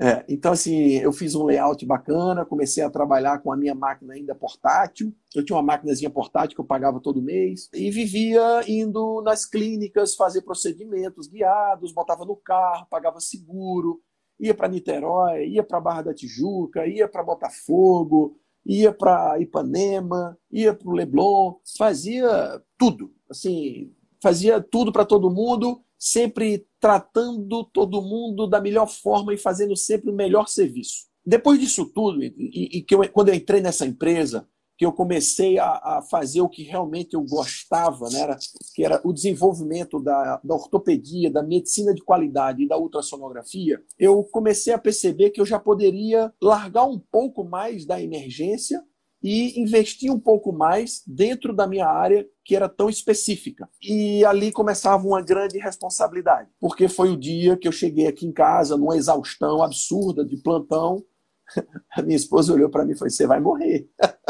É, 0.02 0.24
então, 0.30 0.54
assim, 0.54 0.94
eu 0.94 1.12
fiz 1.12 1.36
um 1.36 1.44
layout 1.44 1.86
bacana, 1.86 2.46
comecei 2.46 2.82
a 2.82 2.90
trabalhar 2.90 3.40
com 3.40 3.52
a 3.52 3.58
minha 3.58 3.76
máquina 3.76 4.14
ainda 4.14 4.34
portátil. 4.34 5.14
Eu 5.36 5.44
tinha 5.44 5.58
uma 5.58 5.62
máquinazinha 5.62 6.10
portátil 6.10 6.56
que 6.56 6.62
eu 6.62 6.66
pagava 6.66 7.02
todo 7.02 7.22
mês 7.22 7.70
e 7.74 7.92
vivia 7.92 8.62
indo 8.66 9.22
nas 9.22 9.46
clínicas 9.46 10.16
fazer 10.16 10.42
procedimentos 10.44 11.28
guiados, 11.28 11.92
botava 11.92 12.24
no 12.24 12.38
carro, 12.38 12.88
pagava 12.90 13.20
seguro, 13.20 14.02
ia 14.40 14.54
para 14.54 14.70
Niterói, 14.70 15.50
ia 15.50 15.64
para 15.64 15.82
Barra 15.82 16.04
da 16.04 16.14
Tijuca, 16.14 16.88
ia 16.88 17.10
para 17.10 17.22
Botafogo, 17.22 18.40
ia 18.66 18.94
para 18.94 19.38
Ipanema, 19.42 20.38
ia 20.50 20.74
para 20.74 20.88
o 20.88 20.94
Leblon, 20.94 21.56
fazia 21.78 22.64
tudo, 22.78 23.14
assim, 23.30 23.94
fazia 24.22 24.62
tudo 24.62 24.92
para 24.92 25.06
todo 25.06 25.30
mundo, 25.30 25.82
sempre 25.98 26.66
tratando 26.80 27.64
todo 27.66 28.02
mundo 28.02 28.48
da 28.48 28.62
melhor 28.62 28.88
forma 28.88 29.34
e 29.34 29.38
fazendo 29.38 29.76
sempre 29.76 30.10
o 30.10 30.16
melhor 30.16 30.48
serviço. 30.48 31.08
Depois 31.26 31.60
disso 31.60 31.86
tudo, 31.86 32.24
e, 32.24 32.34
e 32.78 32.82
que 32.82 32.96
eu, 32.96 33.08
quando 33.12 33.30
eu 33.30 33.36
entrei 33.36 33.62
nessa 33.62 33.86
empresa, 33.86 34.48
que 34.80 34.86
eu 34.86 34.94
comecei 34.94 35.60
a, 35.60 35.72
a, 35.72 36.02
fazer 36.10 36.40
o 36.40 36.48
que 36.48 36.64
realmente 36.64 37.14
eu 37.14 37.22
gostava, 37.22 38.10
né? 38.10 38.22
era, 38.22 38.38
que 38.74 38.86
era 38.86 39.02
o 39.04 39.12
desenvolvimento 39.12 40.00
da, 40.00 40.40
da 40.42 40.56
ortopedia, 40.56 41.30
da 41.30 41.44
medicina 41.44 41.94
de 41.94 42.02
qualidade 42.02 42.64
e 42.64 42.68
da 42.68 42.78
ultrassonografia, 42.78 43.84
eu 44.00 44.24
comecei 44.24 44.72
a 44.72 44.78
perceber 44.78 45.32
que 45.32 45.42
eu 45.42 45.46
já 45.46 45.60
poderia 45.60 46.34
largar 46.42 46.86
um 46.86 46.98
pouco 46.98 47.44
mais 47.44 47.86
da 47.86 48.02
emergência 48.02 48.82
e 49.22 49.60
investir 49.60 50.12
um 50.12 50.20
pouco 50.20 50.52
mais 50.52 51.04
dentro 51.06 51.54
da 51.54 51.68
minha 51.68 51.88
área 51.88 52.26
que 52.44 52.56
era 52.56 52.70
tão 52.70 52.90
específica. 52.90 53.70
E 53.82 54.24
ali 54.26 54.52
começava 54.52 55.06
uma 55.06 55.22
grande 55.22 55.58
responsabilidade, 55.60 56.50
porque 56.60 56.88
foi 56.88 57.10
o 57.10 57.18
dia 57.18 57.58
que 57.58 57.68
eu 57.68 57.72
cheguei 57.72 58.08
aqui 58.08 58.26
em 58.26 58.32
casa 58.32 58.78
numa 58.78 58.98
exaustão 58.98 59.62
absurda 59.62 60.26
de 60.26 60.38
plantão. 60.38 61.04
A 61.92 62.02
minha 62.02 62.16
esposa 62.16 62.54
olhou 62.54 62.70
para 62.70 62.86
mim 62.86 62.94
e 62.94 62.96
falou: 62.96 63.10
"Você 63.10 63.28
vai 63.28 63.40
morrer". 63.40 63.90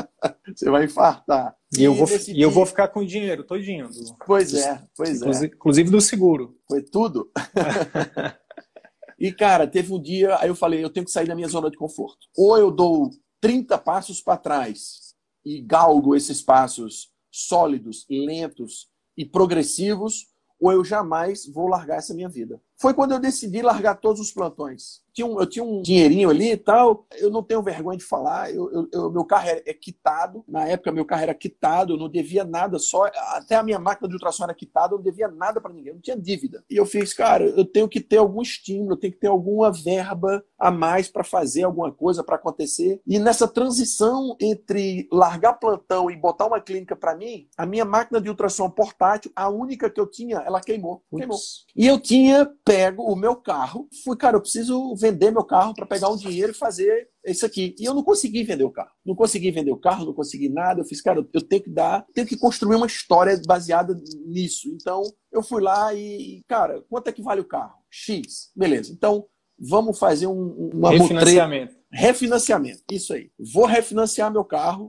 Você 0.55 0.69
vai 0.69 0.85
infartar. 0.85 1.55
E, 1.75 1.81
e 1.81 1.83
eu, 1.83 1.93
vou, 1.93 2.07
e 2.27 2.41
eu 2.41 2.51
vou 2.51 2.65
ficar 2.65 2.87
com 2.89 3.01
o 3.01 3.05
dinheiro 3.05 3.43
todinho. 3.43 3.87
Do, 3.87 4.15
pois 4.25 4.53
é, 4.53 4.81
pois 4.95 5.21
é. 5.21 5.45
Inclusive 5.45 5.89
do 5.89 6.01
seguro. 6.01 6.57
Foi 6.67 6.81
tudo. 6.81 7.31
e, 9.17 9.31
cara, 9.31 9.67
teve 9.67 9.93
um 9.93 10.01
dia, 10.01 10.35
aí 10.39 10.49
eu 10.49 10.55
falei, 10.55 10.83
eu 10.83 10.89
tenho 10.89 11.05
que 11.05 11.11
sair 11.11 11.27
da 11.27 11.35
minha 11.35 11.47
zona 11.47 11.69
de 11.69 11.77
conforto. 11.77 12.27
Ou 12.35 12.57
eu 12.57 12.71
dou 12.71 13.11
30 13.41 13.77
passos 13.77 14.21
para 14.21 14.37
trás 14.37 15.15
e 15.45 15.61
galgo 15.61 16.15
esses 16.15 16.41
passos 16.41 17.13
sólidos, 17.31 18.05
lentos 18.09 18.89
e 19.15 19.25
progressivos, 19.25 20.27
ou 20.59 20.71
eu 20.71 20.83
jamais 20.83 21.45
vou 21.45 21.67
largar 21.67 21.97
essa 21.97 22.13
minha 22.13 22.29
vida. 22.29 22.61
Foi 22.79 22.93
quando 22.93 23.11
eu 23.11 23.19
decidi 23.19 23.61
largar 23.61 23.95
todos 23.95 24.21
os 24.21 24.31
plantões 24.31 25.01
tinha 25.19 25.27
um, 25.27 25.39
eu 25.39 25.45
tinha 25.45 25.63
um 25.63 25.81
dinheirinho 25.81 26.29
ali 26.29 26.51
e 26.51 26.57
tal. 26.57 27.05
Eu 27.17 27.29
não 27.29 27.43
tenho 27.43 27.61
vergonha 27.61 27.97
de 27.97 28.03
falar. 28.03 28.53
Eu, 28.53 28.71
eu, 28.71 28.87
eu, 28.91 29.11
meu 29.11 29.25
carro 29.25 29.49
é, 29.49 29.61
é 29.65 29.73
quitado. 29.73 30.43
Na 30.47 30.65
época, 30.65 30.91
meu 30.91 31.05
carro 31.05 31.23
era 31.23 31.33
quitado. 31.33 31.93
Eu 31.93 31.97
não 31.97 32.09
devia 32.09 32.43
nada. 32.43 32.79
Só 32.79 33.05
até 33.33 33.55
a 33.55 33.63
minha 33.63 33.79
máquina 33.79 34.07
de 34.07 34.15
ultrassom 34.15 34.43
era 34.43 34.53
quitada. 34.53 34.93
Eu 34.93 34.97
não 34.97 35.03
devia 35.03 35.27
nada 35.27 35.59
para 35.59 35.73
ninguém. 35.73 35.89
Eu 35.89 35.95
não 35.95 36.01
tinha 36.01 36.17
dívida. 36.17 36.63
E 36.69 36.77
eu 36.77 36.85
fiz, 36.85 37.13
cara, 37.13 37.43
eu 37.43 37.65
tenho 37.65 37.87
que 37.87 37.99
ter 37.99 38.17
algum 38.17 38.41
estímulo. 38.41 38.93
Eu 38.93 38.97
tenho 38.97 39.13
que 39.13 39.19
ter 39.19 39.27
alguma 39.27 39.71
verba 39.71 40.43
a 40.57 40.71
mais 40.71 41.09
para 41.09 41.23
fazer 41.23 41.63
alguma 41.63 41.91
coisa 41.91 42.23
para 42.23 42.35
acontecer. 42.35 43.01
E 43.05 43.19
nessa 43.19 43.47
transição 43.47 44.35
entre 44.39 45.07
largar 45.11 45.53
plantão 45.53 46.09
e 46.09 46.15
botar 46.15 46.47
uma 46.47 46.61
clínica 46.61 46.95
para 46.95 47.15
mim, 47.15 47.47
a 47.57 47.65
minha 47.65 47.85
máquina 47.85 48.21
de 48.21 48.29
ultrassom 48.29 48.69
portátil, 48.69 49.31
a 49.35 49.49
única 49.49 49.89
que 49.89 49.99
eu 49.99 50.07
tinha, 50.07 50.37
ela 50.37 50.61
queimou. 50.61 51.03
Queimou. 51.09 51.37
E 51.75 51.87
eu 51.87 51.99
tinha 51.99 52.49
pego 52.69 53.01
o 53.11 53.15
meu 53.15 53.35
carro. 53.35 53.89
Fui, 54.03 54.15
cara, 54.15 54.37
eu 54.37 54.41
preciso 54.41 54.95
vender 54.95 55.31
meu 55.31 55.43
carro 55.43 55.73
para 55.73 55.87
pegar 55.87 56.07
um 56.09 56.15
dinheiro 56.15 56.51
e 56.51 56.55
fazer 56.55 57.09
isso 57.25 57.43
aqui. 57.43 57.75
E 57.79 57.85
eu 57.85 57.95
não 57.95 58.03
consegui 58.03 58.43
vender 58.43 58.63
o 58.63 58.69
carro. 58.69 58.91
Não 59.03 59.15
consegui 59.15 59.49
vender 59.49 59.71
o 59.71 59.79
carro, 59.79 60.05
não 60.05 60.13
consegui 60.13 60.49
nada. 60.49 60.79
Eu 60.79 60.85
fiz, 60.85 61.01
cara, 61.01 61.27
eu 61.33 61.41
tenho 61.41 61.63
que 61.63 61.69
dar, 61.71 62.05
tenho 62.13 62.27
que 62.27 62.37
construir 62.37 62.75
uma 62.75 62.85
história 62.85 63.41
baseada 63.47 63.99
nisso. 64.23 64.69
Então, 64.69 65.01
eu 65.31 65.41
fui 65.41 65.63
lá 65.63 65.95
e, 65.95 66.43
cara, 66.47 66.85
quanto 66.87 67.07
é 67.07 67.11
que 67.11 67.23
vale 67.23 67.41
o 67.41 67.47
carro? 67.47 67.73
X. 67.89 68.51
Beleza. 68.55 68.93
Então, 68.93 69.25
vamos 69.57 69.97
fazer 69.97 70.27
um, 70.27 70.69
uma 70.71 70.91
refinanciamento. 70.91 71.75
Refinanciamento. 71.91 72.83
Isso 72.91 73.13
aí. 73.13 73.31
Vou 73.51 73.65
refinanciar 73.65 74.31
meu 74.31 74.45
carro 74.45 74.87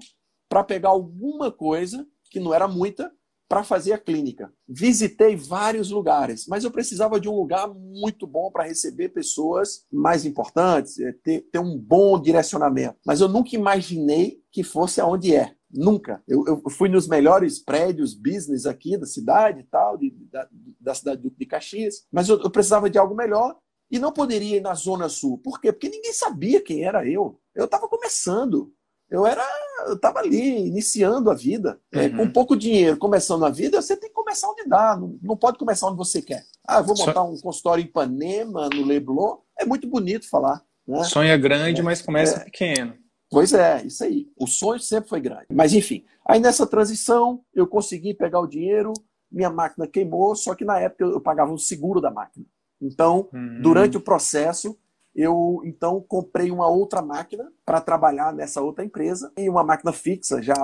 para 0.51 0.63
pegar 0.63 0.91
alguma 0.91 1.51
coisa 1.51 2.07
que 2.31 2.39
não 2.39 2.53
era 2.53 2.69
muita 2.69 3.11
para 3.51 3.65
fazer 3.65 3.93
a 3.93 3.99
clínica. 3.99 4.53
Visitei 4.69 5.35
vários 5.35 5.91
lugares, 5.91 6.47
mas 6.47 6.63
eu 6.63 6.71
precisava 6.71 7.19
de 7.19 7.29
um 7.29 7.35
lugar 7.35 7.67
muito 7.67 8.25
bom 8.25 8.49
para 8.49 8.63
receber 8.63 9.09
pessoas 9.09 9.85
mais 9.93 10.25
importantes, 10.25 11.01
é, 11.01 11.13
ter, 11.13 11.41
ter, 11.51 11.59
um 11.59 11.77
bom 11.77 12.21
direcionamento. 12.21 12.97
Mas 13.05 13.21
eu 13.21 13.27
nunca 13.27 13.57
imaginei 13.57 14.41
que 14.53 14.63
fosse 14.63 15.01
aonde 15.01 15.35
é. 15.35 15.53
Nunca. 15.69 16.23
Eu, 16.29 16.45
eu 16.47 16.71
fui 16.71 16.89
nos 16.89 17.09
melhores 17.09 17.59
prédios 17.59 18.15
business 18.15 18.67
aqui 18.67 18.97
da 18.97 19.07
cidade 19.07 19.67
tal, 19.69 19.99
de, 19.99 20.11
da, 20.31 20.49
da, 20.81 20.95
cidade 20.95 21.29
de 21.29 21.47
Caxias, 21.47 22.07
mas 22.13 22.29
eu, 22.29 22.41
eu 22.41 22.51
precisava 22.51 22.89
de 22.89 22.99
algo 22.99 23.17
melhor 23.17 23.57
e 23.91 23.99
não 23.99 24.13
poderia 24.13 24.59
ir 24.59 24.61
na 24.61 24.75
Zona 24.75 25.09
Sul. 25.09 25.39
Por 25.39 25.61
quê? 25.61 25.73
Porque 25.73 25.89
ninguém 25.89 26.13
sabia 26.13 26.63
quem 26.63 26.85
era 26.85 27.05
eu. 27.05 27.41
Eu 27.53 27.65
estava 27.65 27.89
começando 27.89 28.73
eu 29.11 29.27
era, 29.27 29.45
eu 29.87 29.95
estava 29.95 30.21
ali 30.21 30.69
iniciando 30.69 31.31
a 31.31 31.35
vida, 31.35 31.81
é, 31.93 31.99
uhum. 31.99 32.05
é, 32.05 32.09
com 32.11 32.31
pouco 32.31 32.57
dinheiro, 32.57 32.97
começando 32.97 33.45
a 33.45 33.51
vida, 33.51 33.83
você 33.83 33.97
tem 33.97 34.09
que 34.09 34.15
começar 34.15 34.49
onde 34.49 34.65
dá, 34.65 34.97
não, 34.97 35.19
não 35.21 35.37
pode 35.37 35.59
começar 35.59 35.89
onde 35.89 35.97
você 35.97 36.23
quer. 36.23 36.45
Ah, 36.67 36.81
vou 36.81 36.97
montar 36.97 37.23
um 37.25 37.37
consultório 37.39 37.83
em 37.83 37.87
Ipanema, 37.87 38.69
no 38.69 38.85
Leblon, 38.85 39.39
é 39.59 39.65
muito 39.65 39.89
bonito 39.89 40.29
falar. 40.29 40.65
Né? 40.87 41.03
Sonha 41.05 41.37
grande, 41.37 41.81
é, 41.81 41.83
mas 41.83 42.01
começa 42.01 42.37
é, 42.37 42.45
pequeno. 42.45 42.95
Pois 43.29 43.53
é, 43.53 43.85
isso 43.85 44.05
aí. 44.05 44.29
O 44.37 44.47
sonho 44.47 44.81
sempre 44.81 45.09
foi 45.09 45.21
grande. 45.21 45.47
Mas 45.53 45.73
enfim, 45.73 46.05
aí 46.27 46.41
nessa 46.41 46.67
transição 46.67 47.43
eu 47.55 47.67
consegui 47.67 48.15
pegar 48.15 48.41
o 48.41 48.47
dinheiro, 48.47 48.93
minha 49.31 49.51
máquina 49.51 49.87
queimou, 49.87 50.35
só 50.35 50.55
que 50.55 50.65
na 50.65 50.79
época 50.79 51.05
eu 51.05 51.21
pagava 51.21 51.53
o 51.53 51.59
seguro 51.59 52.01
da 52.01 52.11
máquina. 52.11 52.47
Então, 52.81 53.29
uhum. 53.33 53.61
durante 53.61 53.97
o 53.97 54.01
processo, 54.01 54.77
eu 55.15 55.61
então 55.65 56.05
comprei 56.07 56.51
uma 56.51 56.69
outra 56.69 57.03
máquina 57.03 57.51
para 57.65 57.81
trabalhar 57.81 58.33
nessa 58.33 58.63
outra 58.63 58.85
empresa 58.85 59.33
e 59.37 59.49
uma 59.49 59.65
máquina 59.65 59.93
fixa 59.93 60.41
já 60.41 60.55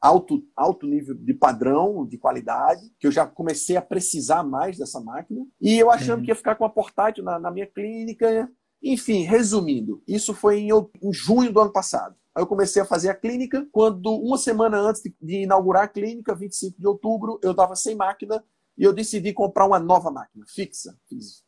alto 0.00 0.42
alto 0.54 0.86
nível 0.86 1.14
de 1.14 1.32
padrão 1.32 2.06
de 2.06 2.18
qualidade 2.18 2.92
que 2.98 3.06
eu 3.06 3.12
já 3.12 3.26
comecei 3.26 3.76
a 3.76 3.82
precisar 3.82 4.42
mais 4.42 4.76
dessa 4.76 5.00
máquina 5.00 5.46
e 5.60 5.78
eu 5.78 5.90
achando 5.90 6.18
uhum. 6.18 6.24
que 6.24 6.30
ia 6.30 6.36
ficar 6.36 6.56
com 6.56 6.64
a 6.64 6.70
portátil 6.70 7.24
na, 7.24 7.38
na, 7.38 7.50
minha 7.50 7.66
clínica 7.66 8.50
enfim 8.82 9.22
resumindo 9.22 10.02
isso 10.06 10.34
foi 10.34 10.60
em, 10.60 10.68
em 10.70 11.12
junho 11.12 11.52
do 11.52 11.60
ano 11.60 11.72
passado 11.72 12.14
Aí 12.34 12.42
eu 12.42 12.48
comecei 12.48 12.82
a 12.82 12.84
fazer 12.84 13.10
a 13.10 13.14
clínica. 13.14 13.64
Quando, 13.70 14.10
uma 14.10 14.36
semana 14.36 14.76
antes 14.76 15.00
de, 15.00 15.14
de 15.22 15.42
inaugurar 15.42 15.84
a 15.84 15.88
clínica, 15.88 16.34
25 16.34 16.80
de 16.80 16.86
outubro, 16.86 17.38
eu 17.42 17.52
estava 17.52 17.76
sem 17.76 17.94
máquina 17.94 18.44
e 18.76 18.82
eu 18.82 18.92
decidi 18.92 19.32
comprar 19.32 19.66
uma 19.66 19.78
nova 19.78 20.10
máquina, 20.10 20.44
fixa. 20.48 20.98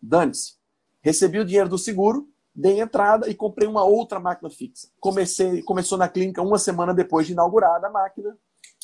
Dane-se. 0.00 0.54
Recebi 1.02 1.40
o 1.40 1.44
dinheiro 1.44 1.68
do 1.68 1.78
seguro, 1.78 2.28
dei 2.56 2.80
entrada 2.80 3.28
e 3.28 3.34
comprei 3.34 3.68
uma 3.68 3.84
outra 3.84 4.18
máquina 4.18 4.48
fixa. 4.48 4.88
Comecei, 4.98 5.62
começou 5.62 5.98
na 5.98 6.08
clínica 6.08 6.40
uma 6.40 6.58
semana 6.58 6.94
depois 6.94 7.26
de 7.26 7.34
inaugurada 7.34 7.86
a 7.86 7.90
máquina 7.90 8.36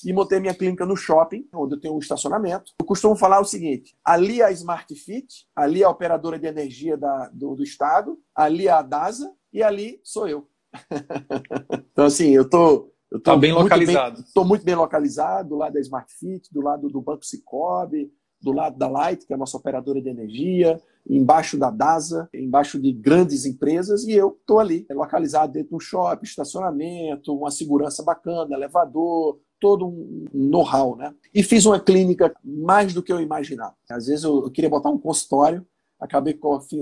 e 0.04 0.12
montei 0.12 0.40
minha 0.40 0.54
clínica 0.54 0.84
no 0.84 0.96
shopping, 0.96 1.48
onde 1.54 1.74
eu 1.74 1.80
tenho 1.80 1.94
um 1.94 1.98
estacionamento. 1.98 2.72
Eu 2.78 2.84
costumo 2.84 3.16
falar 3.16 3.40
o 3.40 3.46
seguinte: 3.46 3.96
ali 4.04 4.42
a 4.42 4.50
Smart 4.50 4.94
Fit, 4.94 5.46
ali 5.56 5.82
é 5.82 5.86
a 5.86 5.90
operadora 5.90 6.38
de 6.38 6.46
energia 6.46 6.98
da, 6.98 7.30
do, 7.32 7.54
do 7.54 7.62
estado, 7.62 8.18
ali 8.34 8.68
a 8.68 8.82
DASA 8.82 9.32
e 9.50 9.62
ali 9.62 10.00
sou 10.04 10.28
eu. 10.28 10.46
então, 11.92 12.04
assim, 12.04 12.30
eu 12.30 12.48
tô. 12.48 12.92
Eu 13.10 13.20
tô 13.20 13.32
tá 13.32 13.36
bem 13.36 13.52
localizado. 13.52 14.20
Estou 14.20 14.44
muito 14.44 14.64
bem 14.64 14.74
localizado, 14.74 15.50
do 15.50 15.56
lado 15.56 15.74
da 15.74 15.80
Smart 15.80 16.10
Fit, 16.14 16.48
do 16.50 16.62
lado 16.62 16.88
do 16.88 17.00
Banco 17.00 17.26
Cicobi, 17.26 18.10
do 18.40 18.52
lado 18.52 18.78
da 18.78 18.88
Light, 18.88 19.26
que 19.26 19.32
é 19.34 19.36
a 19.36 19.38
nossa 19.38 19.56
operadora 19.56 20.00
de 20.00 20.08
energia, 20.08 20.80
embaixo 21.08 21.58
da 21.58 21.70
DASA, 21.70 22.28
embaixo 22.32 22.80
de 22.80 22.92
grandes 22.92 23.44
empresas, 23.44 24.04
e 24.04 24.12
eu 24.12 24.36
estou 24.40 24.60
ali, 24.60 24.86
localizado 24.90 25.52
dentro 25.52 25.70
de 25.70 25.74
um 25.76 25.80
shopping, 25.80 26.24
estacionamento, 26.24 27.34
uma 27.36 27.50
segurança 27.50 28.02
bacana, 28.02 28.54
elevador, 28.54 29.38
todo 29.60 29.86
um 29.86 30.24
know-how, 30.32 30.96
né? 30.96 31.14
E 31.32 31.42
fiz 31.42 31.64
uma 31.64 31.78
clínica 31.78 32.34
mais 32.44 32.92
do 32.92 33.02
que 33.02 33.12
eu 33.12 33.20
imaginava. 33.20 33.76
Às 33.88 34.06
vezes 34.06 34.24
eu, 34.24 34.50
queria 34.50 34.68
botar 34.68 34.90
um 34.90 34.98
consultório, 34.98 35.64
acabei 36.00 36.38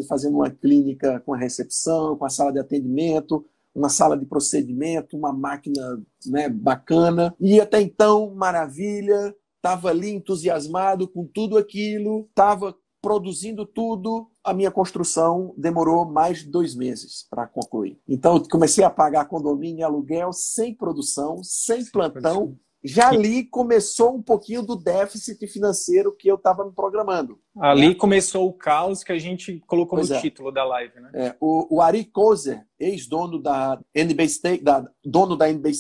fazendo 0.09 0.37
uma 0.37 0.51
clínica 0.51 1.21
com 1.21 1.35
a 1.35 1.37
recepção, 1.37 2.17
com 2.17 2.25
a 2.25 2.31
sala 2.31 2.53
de 2.53 2.59
atendimento, 2.59 3.45
uma 3.75 3.91
sala 3.91 4.17
de 4.17 4.25
procedimento, 4.25 5.17
uma 5.17 5.33
máquina 5.33 6.03
né, 6.27 6.49
bacana. 6.49 7.35
E 7.39 7.61
até 7.61 7.81
então, 7.83 8.35
maravilha, 8.35 9.35
estava 9.57 9.91
ali 9.91 10.11
entusiasmado 10.11 11.07
com 11.07 11.27
tudo 11.27 11.59
aquilo, 11.59 12.27
estava 12.31 12.75
produzindo 13.01 13.67
tudo. 13.67 14.31
A 14.45 14.53
minha 14.53 14.71
construção 14.71 15.55
demorou 15.57 16.05
mais 16.05 16.39
de 16.39 16.51
dois 16.51 16.75
meses 16.75 17.27
para 17.29 17.47
concluir. 17.47 17.99
Então, 18.09 18.37
eu 18.37 18.49
comecei 18.49 18.85
a 18.85 18.91
pagar 18.91 19.27
condomínio 19.27 19.81
e 19.81 19.83
aluguel 19.83 20.33
sem 20.33 20.75
produção, 20.75 21.43
sem 21.43 21.85
plantão. 21.85 22.57
Já 22.83 23.11
ali 23.11 23.45
começou 23.45 24.17
um 24.17 24.23
pouquinho 24.23 24.63
do 24.63 24.75
déficit 24.75 25.47
financeiro 25.47 26.17
que 26.17 26.29
eu 26.29 26.37
estava 26.37 26.65
me 26.65 26.73
programando. 26.73 27.39
Ali 27.59 27.89
né? 27.89 27.95
começou 27.95 28.49
o 28.49 28.55
caos 28.55 29.05
que 29.05 29.13
a 29.13 29.19
gente 29.19 29.61
colocou 29.67 29.99
pois 29.99 30.09
no 30.09 30.17
é. 30.17 30.21
título 30.21 30.51
da 30.51 30.65
live, 30.65 30.99
né? 30.99 31.11
É, 31.13 31.37
o, 31.39 31.77
o 31.77 31.83
Ari 31.83 32.07
Kozer, 32.07 32.67
ex-dono 32.79 33.39
da 33.39 33.79
NB 33.95 34.29
Steak, 34.29 34.65
da, 34.65 34.89
dono 35.05 35.37
da 35.37 35.51
NB 35.51 35.71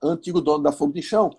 antigo 0.00 0.40
dono 0.40 0.62
da 0.62 0.70
Fogo 0.70 0.92
de 0.92 1.02
Chão, 1.02 1.30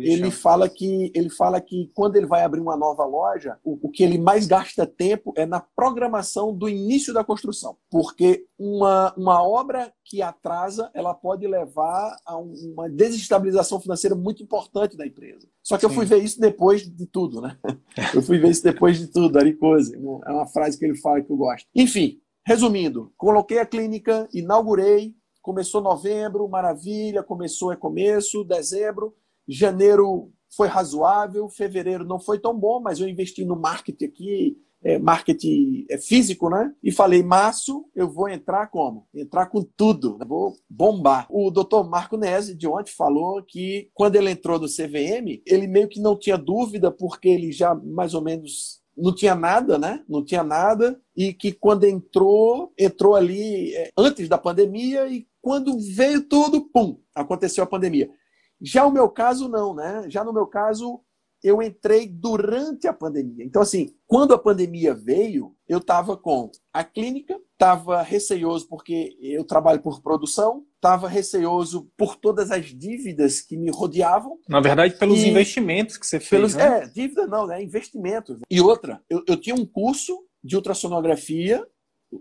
ele 0.00 0.30
fala 0.30 0.68
que 0.68 1.10
ele 1.14 1.30
fala 1.30 1.60
que 1.60 1.90
quando 1.94 2.16
ele 2.16 2.26
vai 2.26 2.42
abrir 2.42 2.60
uma 2.60 2.76
nova 2.76 3.04
loja, 3.04 3.58
o, 3.64 3.78
o, 3.82 3.90
que 3.90 4.02
ele 4.02 4.18
mais 4.18 4.46
gasta 4.46 4.86
tempo 4.86 5.32
é 5.36 5.46
na 5.46 5.60
programação 5.60 6.54
do 6.54 6.68
início 6.68 7.14
da 7.14 7.24
construção, 7.24 7.76
porque 7.90 8.46
uma, 8.58 9.14
uma 9.16 9.42
obra 9.42 9.92
que 10.04 10.20
atrasa, 10.20 10.90
ela 10.92 11.14
pode 11.14 11.46
levar 11.46 12.16
a 12.26 12.36
uma 12.36 12.88
desestabilização 12.88 13.80
financeira 13.80 14.16
muito 14.16 14.42
importante 14.42 14.96
da 14.96 15.06
empresa. 15.06 15.46
Só 15.62 15.76
que 15.76 15.82
Sim. 15.82 15.86
eu 15.86 15.94
fui 15.94 16.04
ver 16.04 16.22
isso 16.22 16.40
depois 16.40 16.82
de 16.82 17.06
tudo, 17.06 17.40
né? 17.40 17.56
Eu 18.12 18.22
fui 18.22 18.38
ver 18.38 18.50
isso 18.50 18.64
depois 18.64 18.98
de 18.98 19.06
tudo, 19.06 19.38
Ari 19.38 19.54
Coisa. 19.54 19.94
É 19.94 20.32
uma 20.32 20.46
frase 20.46 20.76
que 20.76 20.84
ele 20.84 20.96
fala 20.96 21.20
que 21.20 21.30
eu 21.30 21.36
gosto. 21.36 21.68
Enfim, 21.74 22.20
resumindo, 22.44 23.12
coloquei 23.16 23.58
a 23.58 23.66
clínica, 23.66 24.28
inaugurei, 24.34 25.14
começou 25.40 25.80
novembro, 25.80 26.48
maravilha, 26.48 27.22
começou 27.22 27.72
é 27.72 27.76
começo, 27.76 28.44
dezembro, 28.44 29.14
janeiro 29.52 30.32
foi 30.56 30.68
razoável, 30.68 31.48
fevereiro 31.48 32.04
não 32.04 32.18
foi 32.18 32.38
tão 32.38 32.58
bom, 32.58 32.80
mas 32.80 33.00
eu 33.00 33.08
investi 33.08 33.44
no 33.44 33.56
marketing 33.56 34.04
aqui, 34.04 34.56
é, 34.82 34.98
marketing 34.98 35.84
é, 35.90 35.98
físico, 35.98 36.48
né? 36.48 36.72
E 36.82 36.90
falei, 36.90 37.22
março, 37.22 37.84
eu 37.94 38.10
vou 38.10 38.28
entrar 38.28 38.66
como? 38.68 39.06
Entrar 39.14 39.46
com 39.46 39.62
tudo, 39.62 40.16
né? 40.18 40.24
vou 40.26 40.54
bombar. 40.68 41.26
O 41.30 41.50
doutor 41.50 41.88
Marco 41.88 42.16
Nese, 42.16 42.54
de 42.54 42.66
ontem, 42.66 42.90
falou 42.90 43.42
que 43.42 43.90
quando 43.94 44.16
ele 44.16 44.30
entrou 44.30 44.58
no 44.58 44.66
CVM, 44.66 45.42
ele 45.46 45.66
meio 45.66 45.88
que 45.88 46.00
não 46.00 46.18
tinha 46.18 46.38
dúvida, 46.38 46.90
porque 46.90 47.28
ele 47.28 47.52
já 47.52 47.74
mais 47.74 48.14
ou 48.14 48.22
menos 48.22 48.80
não 48.96 49.14
tinha 49.14 49.34
nada, 49.34 49.78
né? 49.78 50.02
Não 50.08 50.24
tinha 50.24 50.42
nada, 50.42 51.00
e 51.16 51.32
que 51.32 51.52
quando 51.52 51.84
entrou, 51.84 52.72
entrou 52.78 53.14
ali 53.14 53.74
é, 53.74 53.90
antes 53.96 54.28
da 54.28 54.38
pandemia, 54.38 55.06
e 55.08 55.26
quando 55.40 55.78
veio 55.78 56.22
tudo, 56.22 56.62
pum, 56.72 56.98
aconteceu 57.14 57.64
a 57.64 57.66
pandemia. 57.66 58.10
Já 58.60 58.86
o 58.86 58.90
meu 58.90 59.08
caso, 59.08 59.48
não, 59.48 59.74
né? 59.74 60.04
Já 60.08 60.22
no 60.22 60.32
meu 60.32 60.46
caso, 60.46 61.00
eu 61.42 61.62
entrei 61.62 62.06
durante 62.06 62.86
a 62.86 62.92
pandemia. 62.92 63.44
Então, 63.44 63.62
assim, 63.62 63.94
quando 64.06 64.34
a 64.34 64.38
pandemia 64.38 64.94
veio, 64.94 65.54
eu 65.66 65.78
estava 65.78 66.16
com 66.16 66.50
a 66.72 66.84
clínica, 66.84 67.40
estava 67.52 68.02
receioso 68.02 68.68
porque 68.68 69.16
eu 69.20 69.44
trabalho 69.44 69.80
por 69.80 70.02
produção, 70.02 70.64
estava 70.74 71.08
receoso 71.08 71.90
por 71.96 72.16
todas 72.16 72.50
as 72.50 72.66
dívidas 72.66 73.40
que 73.40 73.56
me 73.56 73.70
rodeavam. 73.70 74.38
Na 74.48 74.60
verdade, 74.60 74.98
pelos 74.98 75.22
e... 75.22 75.28
investimentos 75.28 75.96
que 75.96 76.06
você 76.06 76.18
fez. 76.18 76.28
Pelos... 76.28 76.54
Né? 76.54 76.84
É, 76.84 76.86
dívida 76.86 77.26
não, 77.26 77.46
né? 77.46 77.62
Investimentos. 77.62 78.38
E 78.50 78.60
outra, 78.60 79.02
eu, 79.08 79.22
eu 79.26 79.36
tinha 79.36 79.54
um 79.54 79.64
curso 79.64 80.24
de 80.42 80.56
ultrassonografia 80.56 81.66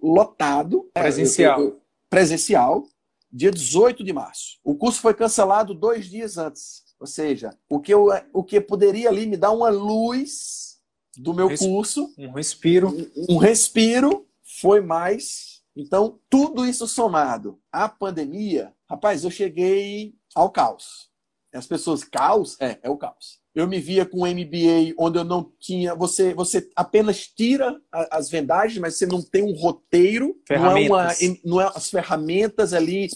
lotado. 0.01 0.89
Presencial. 0.93 1.59
Eu, 1.59 1.67
eu, 1.67 1.81
presencial 2.09 2.83
dia 3.31 3.51
18 3.51 4.03
de 4.03 4.13
março. 4.13 4.57
O 4.63 4.75
curso 4.75 5.01
foi 5.01 5.13
cancelado 5.13 5.73
dois 5.73 6.09
dias 6.09 6.37
antes. 6.37 6.83
Ou 6.99 7.07
seja, 7.07 7.57
o 7.69 7.79
que, 7.79 7.93
eu, 7.93 8.07
o 8.33 8.43
que 8.43 8.59
poderia 8.59 9.09
ali 9.09 9.25
me 9.25 9.37
dar 9.37 9.51
uma 9.51 9.69
luz 9.69 10.79
do 11.17 11.33
meu 11.33 11.55
curso. 11.57 12.13
Um 12.17 12.31
respiro. 12.31 12.89
Um, 12.89 13.35
um 13.35 13.37
respiro 13.37 14.27
foi 14.61 14.81
mais. 14.81 15.61
Então, 15.75 16.19
tudo 16.29 16.65
isso 16.65 16.87
somado 16.87 17.59
à 17.71 17.87
pandemia, 17.87 18.73
rapaz, 18.89 19.23
eu 19.23 19.31
cheguei 19.31 20.15
ao 20.35 20.49
caos. 20.49 21.09
As 21.53 21.65
pessoas, 21.65 22.03
caos? 22.03 22.59
É, 22.59 22.79
é 22.83 22.89
o 22.89 22.97
caos. 22.97 23.38
Eu 23.55 23.67
me 23.67 23.79
via 23.79 24.05
com 24.05 24.19
um 24.19 24.27
MBA 24.27 24.93
onde 24.97 25.17
eu 25.17 25.23
não 25.23 25.51
tinha. 25.59 25.95
Você, 25.95 26.33
você 26.33 26.69
apenas 26.75 27.27
tira 27.27 27.79
as 28.11 28.29
vendagens, 28.29 28.79
mas 28.79 28.97
você 28.97 29.05
não 29.05 29.21
tem 29.21 29.43
um 29.43 29.53
roteiro, 29.53 30.35
não 30.49 30.77
é, 30.77 30.87
uma, 30.87 31.07
não 31.43 31.61
é 31.61 31.71
as 31.75 31.89
ferramentas 31.89 32.73
ali 32.73 33.07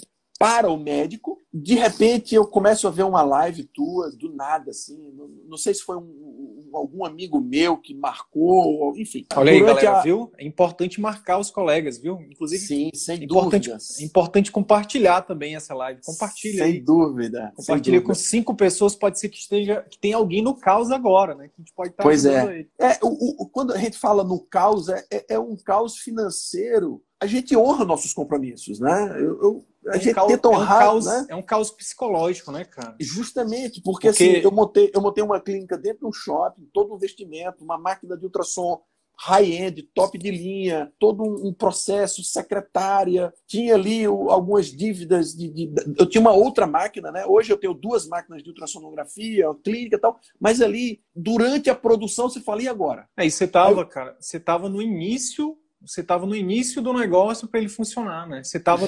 para 0.43 0.69
o 0.69 0.77
médico. 0.77 1.39
De 1.53 1.75
repente 1.75 2.35
eu 2.35 2.45
começo 2.45 2.85
a 2.85 2.91
ver 2.91 3.03
uma 3.03 3.21
live 3.21 3.63
tua 3.63 4.11
do 4.11 4.33
nada, 4.33 4.71
assim. 4.71 5.13
Não, 5.15 5.27
não 5.47 5.57
sei 5.57 5.73
se 5.73 5.81
foi 5.81 5.95
um, 5.95 6.01
um, 6.01 6.69
algum 6.73 7.05
amigo 7.05 7.39
meu 7.39 7.77
que 7.77 7.93
marcou, 7.93 8.93
enfim. 8.97 9.25
Olha 9.35 9.53
aí, 9.53 9.61
galera, 9.61 9.99
a... 9.99 10.01
viu? 10.01 10.31
É 10.37 10.45
importante 10.45 10.99
marcar 10.99 11.37
os 11.37 11.49
colegas, 11.49 11.97
viu? 11.97 12.19
Inclusive, 12.29 12.65
sim, 12.65 12.89
sem 12.93 13.21
é 13.21 13.23
importante, 13.23 13.69
dúvidas. 13.69 13.99
É 14.01 14.03
importante 14.03 14.51
compartilhar 14.51 15.21
também 15.21 15.55
essa 15.55 15.73
live. 15.73 16.01
Compartilha. 16.03 16.65
Sem 16.65 16.73
aí. 16.73 16.81
dúvida. 16.81 17.53
Compartilha 17.55 18.01
com 18.01 18.13
cinco 18.13 18.53
pessoas, 18.53 18.95
pode 18.95 19.19
ser 19.19 19.29
que 19.29 19.37
esteja 19.37 19.85
que 19.89 19.97
tem 19.97 20.11
alguém 20.11 20.41
no 20.41 20.55
caos 20.55 20.91
agora, 20.91 21.35
né? 21.35 21.47
Que 21.47 21.53
a 21.57 21.61
gente 21.61 21.73
pode 21.73 21.91
estar 21.91 22.03
pois 22.03 22.25
é. 22.25 22.41
Aí. 22.41 22.67
é 22.79 22.99
o, 23.01 23.43
o, 23.43 23.47
quando 23.47 23.71
a 23.71 23.77
gente 23.77 23.97
fala 23.97 24.23
no 24.23 24.39
caos, 24.39 24.89
é, 24.89 25.05
é, 25.09 25.35
é 25.35 25.39
um 25.39 25.55
caos 25.55 25.97
financeiro 25.99 27.01
a 27.23 27.25
gente 27.25 27.55
honra 27.55 27.85
nossos 27.85 28.13
compromissos, 28.13 28.81
né? 28.81 29.15
Eu, 29.17 29.41
eu 29.41 29.65
a 29.87 29.95
é 29.95 29.99
gente 29.99 30.13
caos, 30.13 30.27
tenta 30.27 30.49
honrar, 30.49 30.81
é 30.81 30.85
um 30.85 30.89
caos, 30.89 31.05
né? 31.05 31.25
É 31.29 31.35
um 31.35 31.41
caos 31.41 31.71
psicológico, 31.71 32.51
né, 32.51 32.65
cara? 32.65 32.95
Justamente, 32.99 33.81
porque, 33.81 34.09
porque... 34.09 34.23
assim, 34.23 34.31
eu 34.43 34.51
montei, 34.51 34.91
eu 34.93 35.01
montei 35.01 35.23
uma 35.23 35.39
clínica 35.39 35.77
dentro 35.77 35.99
de 36.01 36.05
um 36.07 36.11
shopping, 36.11 36.69
todo 36.73 36.91
um 36.91 36.97
investimento, 36.97 37.63
uma 37.63 37.77
máquina 37.77 38.17
de 38.17 38.25
ultrassom 38.25 38.81
high-end, 39.17 39.83
top 39.93 40.17
de 40.17 40.31
linha, 40.31 40.91
todo 40.99 41.23
um 41.23 41.53
processo, 41.53 42.23
secretária, 42.23 43.33
tinha 43.47 43.75
ali 43.75 44.05
algumas 44.05 44.67
dívidas 44.67 45.33
de, 45.33 45.49
de, 45.49 45.73
eu 45.97 46.09
tinha 46.09 46.19
uma 46.19 46.33
outra 46.33 46.65
máquina, 46.65 47.11
né? 47.11 47.23
Hoje 47.25 47.53
eu 47.53 47.57
tenho 47.57 47.73
duas 47.73 48.07
máquinas 48.07 48.43
de 48.43 48.49
ultrassonografia, 48.49 49.45
clínica 49.63 49.95
e 49.95 49.99
tal, 49.99 50.19
mas 50.39 50.61
ali 50.61 51.01
durante 51.15 51.69
a 51.69 51.75
produção 51.75 52.27
você 52.27 52.41
fala 52.41 52.63
e 52.63 52.67
agora? 52.67 53.07
É, 53.15 53.25
e 53.25 53.31
você 53.31 53.47
tava, 53.47 53.85
cara, 53.85 54.17
você 54.19 54.39
tava 54.39 54.67
no 54.67 54.81
início 54.81 55.57
você 55.85 56.01
estava 56.01 56.25
no 56.25 56.35
início 56.35 56.81
do 56.81 56.93
negócio 56.93 57.47
para 57.47 57.59
ele 57.59 57.69
funcionar, 57.69 58.27
né? 58.27 58.43
Você 58.43 58.57
estava 58.57 58.87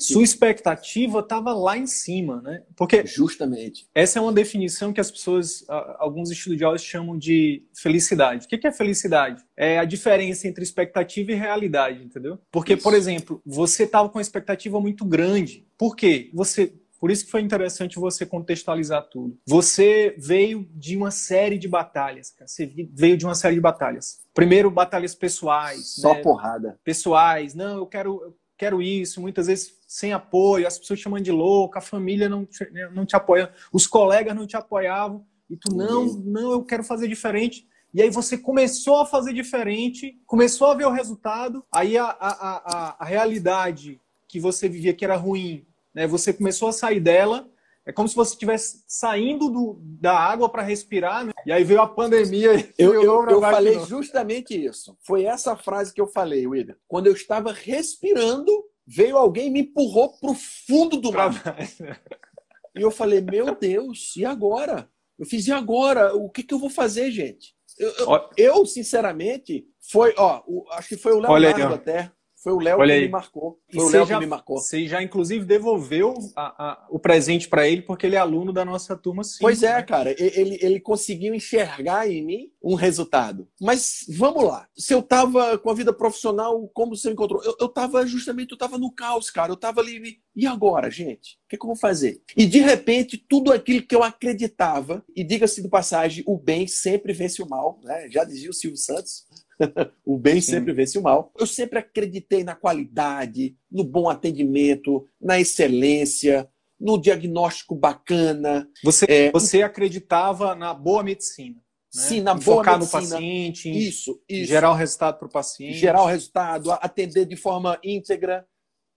sua 0.00 0.22
expectativa 0.22 1.20
estava 1.20 1.52
lá 1.52 1.76
em 1.76 1.86
cima, 1.86 2.40
né? 2.42 2.62
Porque 2.76 3.04
justamente 3.06 3.86
essa 3.94 4.18
é 4.18 4.22
uma 4.22 4.32
definição 4.32 4.92
que 4.92 5.00
as 5.00 5.10
pessoas, 5.10 5.64
alguns 5.98 6.30
estudiosos 6.30 6.82
chamam 6.82 7.18
de 7.18 7.64
felicidade. 7.74 8.46
O 8.46 8.48
que 8.48 8.66
é 8.66 8.72
felicidade? 8.72 9.42
É 9.56 9.78
a 9.78 9.84
diferença 9.84 10.46
entre 10.46 10.62
expectativa 10.62 11.32
e 11.32 11.34
realidade, 11.34 12.02
entendeu? 12.02 12.38
Porque, 12.50 12.74
Isso. 12.74 12.82
por 12.82 12.94
exemplo, 12.94 13.42
você 13.44 13.84
estava 13.84 14.08
com 14.08 14.18
uma 14.18 14.22
expectativa 14.22 14.80
muito 14.80 15.04
grande. 15.04 15.66
Por 15.76 15.96
quê? 15.96 16.30
Você 16.32 16.72
por 17.02 17.10
isso 17.10 17.24
que 17.24 17.32
foi 17.32 17.40
interessante 17.40 17.98
você 17.98 18.24
contextualizar 18.24 19.02
tudo. 19.10 19.36
Você 19.44 20.14
veio 20.16 20.70
de 20.72 20.96
uma 20.96 21.10
série 21.10 21.58
de 21.58 21.66
batalhas, 21.66 22.30
cara. 22.30 22.46
Você 22.46 22.64
veio 22.92 23.16
de 23.16 23.24
uma 23.24 23.34
série 23.34 23.56
de 23.56 23.60
batalhas. 23.60 24.20
Primeiro, 24.32 24.70
batalhas 24.70 25.12
pessoais. 25.12 25.96
Só 25.96 26.14
né? 26.14 26.22
porrada. 26.22 26.78
Pessoais. 26.84 27.56
Não, 27.56 27.78
eu 27.78 27.86
quero, 27.88 28.22
eu 28.22 28.36
quero 28.56 28.80
isso. 28.80 29.20
Muitas 29.20 29.48
vezes 29.48 29.80
sem 29.88 30.12
apoio, 30.12 30.64
as 30.64 30.78
pessoas 30.78 31.00
chamando 31.00 31.24
de 31.24 31.32
louco, 31.32 31.76
a 31.76 31.80
família 31.80 32.28
não 32.28 32.46
te, 32.46 32.70
não 32.94 33.04
te 33.04 33.16
apoia, 33.16 33.52
os 33.72 33.84
colegas 33.84 34.36
não 34.36 34.46
te 34.46 34.56
apoiavam. 34.56 35.26
E 35.50 35.56
tu, 35.56 35.74
não, 35.74 36.04
não, 36.04 36.52
eu 36.52 36.64
quero 36.64 36.84
fazer 36.84 37.08
diferente. 37.08 37.66
E 37.92 38.00
aí 38.00 38.10
você 38.10 38.38
começou 38.38 39.00
a 39.00 39.06
fazer 39.06 39.32
diferente, 39.32 40.22
começou 40.24 40.68
a 40.68 40.74
ver 40.76 40.86
o 40.86 40.92
resultado, 40.92 41.64
aí 41.74 41.98
a, 41.98 42.04
a, 42.04 42.12
a, 42.20 42.96
a 43.00 43.04
realidade 43.04 44.00
que 44.28 44.38
você 44.38 44.68
vivia 44.68 44.94
que 44.94 45.04
era 45.04 45.16
ruim 45.16 45.66
né? 45.94 46.06
Você 46.06 46.32
começou 46.32 46.68
a 46.68 46.72
sair 46.72 47.00
dela, 47.00 47.48
é 47.84 47.92
como 47.92 48.08
se 48.08 48.14
você 48.14 48.32
estivesse 48.32 48.84
saindo 48.86 49.50
do, 49.50 49.78
da 49.80 50.16
água 50.16 50.48
para 50.48 50.62
respirar, 50.62 51.26
né? 51.26 51.32
e 51.44 51.50
aí 51.50 51.64
veio 51.64 51.80
a 51.80 51.88
pandemia. 51.88 52.68
eu, 52.78 52.94
eu, 52.94 53.28
eu 53.28 53.40
falei 53.40 53.78
justamente 53.80 54.54
isso. 54.54 54.96
Foi 55.00 55.24
essa 55.24 55.56
frase 55.56 55.92
que 55.92 56.00
eu 56.00 56.06
falei, 56.06 56.46
William. 56.46 56.76
Quando 56.86 57.08
eu 57.08 57.12
estava 57.12 57.52
respirando, 57.52 58.52
veio 58.86 59.16
alguém 59.16 59.48
e 59.48 59.50
me 59.50 59.60
empurrou 59.60 60.16
para 60.18 60.30
o 60.30 60.34
fundo 60.34 60.96
do 60.96 61.12
mar. 61.12 61.32
e 62.76 62.80
eu 62.80 62.90
falei, 62.90 63.20
meu 63.20 63.54
Deus, 63.56 64.14
e 64.16 64.24
agora? 64.24 64.88
Eu 65.18 65.26
fiz, 65.26 65.46
e 65.46 65.52
agora? 65.52 66.14
O 66.14 66.30
que, 66.30 66.44
que 66.44 66.54
eu 66.54 66.58
vou 66.58 66.70
fazer, 66.70 67.10
gente? 67.10 67.54
Eu, 67.78 67.90
eu, 67.98 68.30
eu 68.36 68.66
sinceramente, 68.66 69.66
foi, 69.80 70.14
ó, 70.16 70.42
o, 70.46 70.64
acho 70.72 70.88
que 70.88 70.96
foi 70.96 71.12
o 71.12 71.18
Leonardo 71.18 71.62
aí, 71.62 71.74
até 71.74 72.12
foi 72.42 72.52
o 72.52 72.58
Léo 72.58 72.76
que 72.76 72.86
me 72.86 73.08
marcou. 73.08 73.60
Foi 73.72 73.84
e 73.84 73.86
o 73.86 73.88
Léo 73.88 74.06
que 74.06 74.18
me 74.18 74.26
marcou. 74.26 74.58
Você 74.58 74.88
já, 74.88 75.00
inclusive, 75.00 75.44
devolveu 75.44 76.12
a, 76.34 76.70
a, 76.70 76.86
o 76.90 76.98
presente 76.98 77.48
para 77.48 77.68
ele, 77.68 77.82
porque 77.82 78.04
ele 78.04 78.16
é 78.16 78.18
aluno 78.18 78.52
da 78.52 78.64
nossa 78.64 78.96
turma, 78.96 79.22
sim. 79.22 79.38
Pois 79.40 79.62
é, 79.62 79.76
né? 79.76 79.82
cara. 79.82 80.10
Ele, 80.18 80.58
ele 80.60 80.80
conseguiu 80.80 81.34
enxergar 81.34 82.10
em 82.10 82.20
mim 82.20 82.52
um 82.60 82.74
resultado. 82.74 83.48
Mas 83.60 84.04
vamos 84.08 84.42
lá. 84.42 84.68
Se 84.76 84.92
eu 84.92 85.00
tava 85.00 85.56
com 85.56 85.70
a 85.70 85.74
vida 85.74 85.92
profissional, 85.92 86.68
como 86.74 86.96
você 86.96 87.12
encontrou? 87.12 87.44
Eu, 87.44 87.54
eu 87.60 87.68
tava 87.68 88.04
justamente, 88.04 88.50
eu 88.50 88.58
tava 88.58 88.76
no 88.76 88.90
caos, 88.90 89.30
cara. 89.30 89.52
Eu 89.52 89.56
tava 89.56 89.80
ali. 89.80 90.18
E 90.34 90.44
agora, 90.44 90.90
gente? 90.90 91.38
O 91.44 91.48
que, 91.48 91.54
é 91.54 91.58
que 91.58 91.64
eu 91.64 91.68
vou 91.68 91.76
fazer? 91.76 92.22
E 92.36 92.44
de 92.44 92.58
repente, 92.58 93.16
tudo 93.16 93.52
aquilo 93.52 93.86
que 93.86 93.94
eu 93.94 94.02
acreditava, 94.02 95.04
e 95.14 95.22
diga-se 95.22 95.62
de 95.62 95.68
passagem, 95.68 96.24
o 96.26 96.36
bem 96.36 96.66
sempre 96.66 97.12
vence 97.12 97.40
o 97.40 97.48
mal, 97.48 97.78
né? 97.84 98.08
Já 98.10 98.24
dizia 98.24 98.50
o 98.50 98.54
Silvio 98.54 98.78
Santos. 98.78 99.26
o 100.04 100.18
bem 100.18 100.40
Sim. 100.40 100.52
sempre 100.52 100.72
vence 100.72 100.98
o 100.98 101.02
mal. 101.02 101.32
Eu 101.38 101.46
sempre 101.46 101.78
acreditei 101.78 102.44
na 102.44 102.54
qualidade, 102.54 103.56
no 103.70 103.84
bom 103.84 104.08
atendimento, 104.08 105.06
na 105.20 105.40
excelência, 105.40 106.48
no 106.78 107.00
diagnóstico 107.00 107.74
bacana. 107.74 108.68
Você, 108.82 109.06
é, 109.08 109.30
você 109.30 109.62
acreditava 109.62 110.54
na 110.54 110.74
boa 110.74 111.02
medicina. 111.02 111.56
Né? 111.56 112.02
Sim, 112.02 112.20
na 112.22 112.34
boa 112.34 112.58
Focar 112.58 112.78
medicina. 112.78 113.02
no 113.02 113.08
paciente, 113.08 113.70
isso, 113.70 114.20
isso. 114.28 114.48
gerar 114.48 114.70
o 114.70 114.74
resultado 114.74 115.18
para 115.18 115.28
o 115.28 115.30
paciente. 115.30 115.78
Gerar 115.78 116.02
o 116.02 116.06
resultado, 116.06 116.72
atender 116.72 117.26
de 117.26 117.36
forma 117.36 117.78
íntegra, 117.84 118.46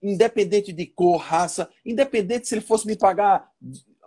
independente 0.02 0.72
de 0.72 0.86
cor, 0.86 1.18
raça, 1.18 1.68
independente 1.84 2.48
se 2.48 2.54
ele 2.54 2.62
fosse 2.62 2.86
me 2.86 2.96
pagar, 2.96 3.48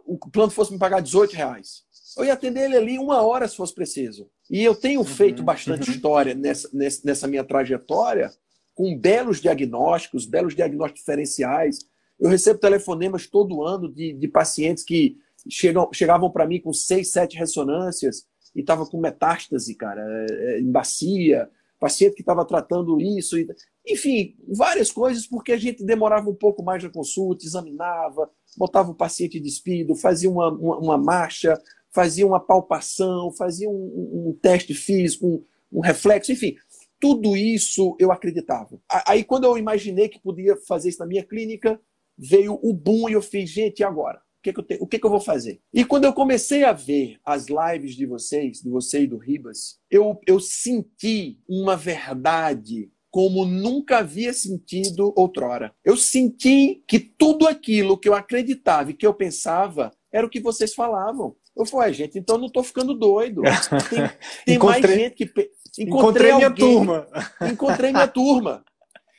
o 0.05 0.17
plano 0.17 0.51
fosse 0.51 0.73
me 0.73 0.79
pagar 0.79 1.01
18 1.01 1.33
reais. 1.33 1.83
Eu 2.17 2.25
ia 2.25 2.33
atender 2.33 2.65
ele 2.65 2.75
ali 2.75 2.99
uma 2.99 3.21
hora 3.21 3.47
se 3.47 3.55
fosse 3.55 3.73
preciso. 3.73 4.29
E 4.49 4.63
eu 4.63 4.73
tenho 4.73 5.03
feito 5.03 5.39
uhum, 5.39 5.45
bastante 5.45 5.89
uhum. 5.89 5.95
história 5.95 6.33
nessa, 6.33 6.69
nessa 6.73 7.27
minha 7.27 7.43
trajetória, 7.43 8.31
com 8.73 8.97
belos 8.97 9.39
diagnósticos, 9.39 10.25
belos 10.25 10.55
diagnósticos 10.55 11.01
diferenciais. 11.01 11.79
Eu 12.19 12.29
recebo 12.29 12.59
telefonemas 12.59 13.27
todo 13.27 13.63
ano 13.63 13.93
de, 13.93 14.13
de 14.13 14.27
pacientes 14.27 14.83
que 14.83 15.17
chegam, 15.49 15.89
chegavam 15.93 16.31
para 16.31 16.47
mim 16.47 16.59
com 16.59 16.73
seis, 16.73 17.11
sete 17.11 17.37
ressonâncias 17.37 18.25
e 18.55 18.61
estava 18.61 18.85
com 18.85 18.99
metástase, 18.99 19.75
cara, 19.75 20.01
é, 20.01 20.33
é, 20.33 20.59
em 20.59 20.71
bacia, 20.71 21.49
paciente 21.79 22.15
que 22.15 22.21
estava 22.21 22.45
tratando 22.45 22.99
isso, 22.99 23.37
e, 23.37 23.47
enfim, 23.87 24.35
várias 24.47 24.91
coisas, 24.91 25.25
porque 25.25 25.51
a 25.53 25.57
gente 25.57 25.83
demorava 25.83 26.29
um 26.29 26.35
pouco 26.35 26.63
mais 26.63 26.83
na 26.83 26.89
consulta, 26.89 27.45
examinava, 27.45 28.29
botava 28.57 28.91
o 28.91 28.95
paciente 28.95 29.39
despido, 29.39 29.95
fazia 29.95 30.29
uma, 30.29 30.51
uma, 30.51 30.77
uma 30.77 30.97
marcha, 30.97 31.59
fazia 31.91 32.25
uma 32.25 32.39
palpação, 32.39 33.31
fazia 33.31 33.69
um, 33.69 34.29
um 34.29 34.39
teste 34.41 34.73
físico, 34.73 35.27
um, 35.27 35.43
um 35.71 35.81
reflexo, 35.81 36.31
enfim, 36.31 36.55
tudo 36.99 37.35
isso 37.35 37.95
eu 37.99 38.11
acreditava. 38.11 38.79
Aí, 39.07 39.23
quando 39.23 39.45
eu 39.45 39.57
imaginei 39.57 40.09
que 40.09 40.21
podia 40.21 40.55
fazer 40.67 40.89
isso 40.89 40.99
na 40.99 41.05
minha 41.05 41.23
clínica, 41.23 41.79
veio 42.17 42.59
o 42.61 42.73
boom 42.73 43.09
e 43.09 43.13
eu 43.13 43.21
fiz, 43.21 43.49
gente, 43.49 43.79
e 43.79 43.83
agora? 43.83 44.17
O 44.17 44.41
que, 44.41 44.53
que 44.53 44.59
eu, 44.59 44.63
te, 44.63 44.77
o 44.81 44.87
que, 44.87 44.99
que 44.99 45.05
eu 45.05 45.09
vou 45.09 45.19
fazer? 45.19 45.61
E 45.73 45.83
quando 45.83 46.05
eu 46.05 46.13
comecei 46.13 46.63
a 46.63 46.71
ver 46.71 47.17
as 47.25 47.47
lives 47.47 47.95
de 47.95 48.05
vocês, 48.05 48.61
de 48.61 48.69
você 48.69 49.03
e 49.03 49.07
do 49.07 49.17
Ribas, 49.17 49.79
eu, 49.91 50.19
eu 50.25 50.39
senti 50.39 51.39
uma 51.47 51.75
verdade 51.75 52.89
como 53.11 53.43
nunca 53.43 53.97
havia 53.97 54.31
sentido 54.31 55.13
outrora. 55.15 55.73
Eu 55.83 55.97
senti 55.97 56.83
que 56.87 56.99
tudo 56.99 57.47
aquilo 57.47 57.97
que 57.97 58.07
eu 58.07 58.13
acreditava 58.13 58.91
e 58.91 58.93
que 58.93 59.05
eu 59.05 59.13
pensava 59.13 59.91
era 60.11 60.25
o 60.25 60.29
que 60.29 60.39
vocês 60.39 60.73
falavam. 60.73 61.35
Eu 61.59 61.65
falei, 61.65 61.93
gente, 61.93 62.17
então 62.17 62.37
eu 62.37 62.39
não 62.39 62.47
estou 62.47 62.63
ficando 62.63 62.93
doido. 62.93 63.41
Tem, 63.89 64.09
tem 64.57 64.59
mais 64.59 64.81
gente 64.81 65.13
que. 65.13 65.25
Encontrei, 65.77 66.31
encontrei 66.31 66.33
minha 66.33 66.51
turma. 66.51 67.07
Encontrei 67.51 67.91
minha 67.91 68.07
turma. 68.07 68.65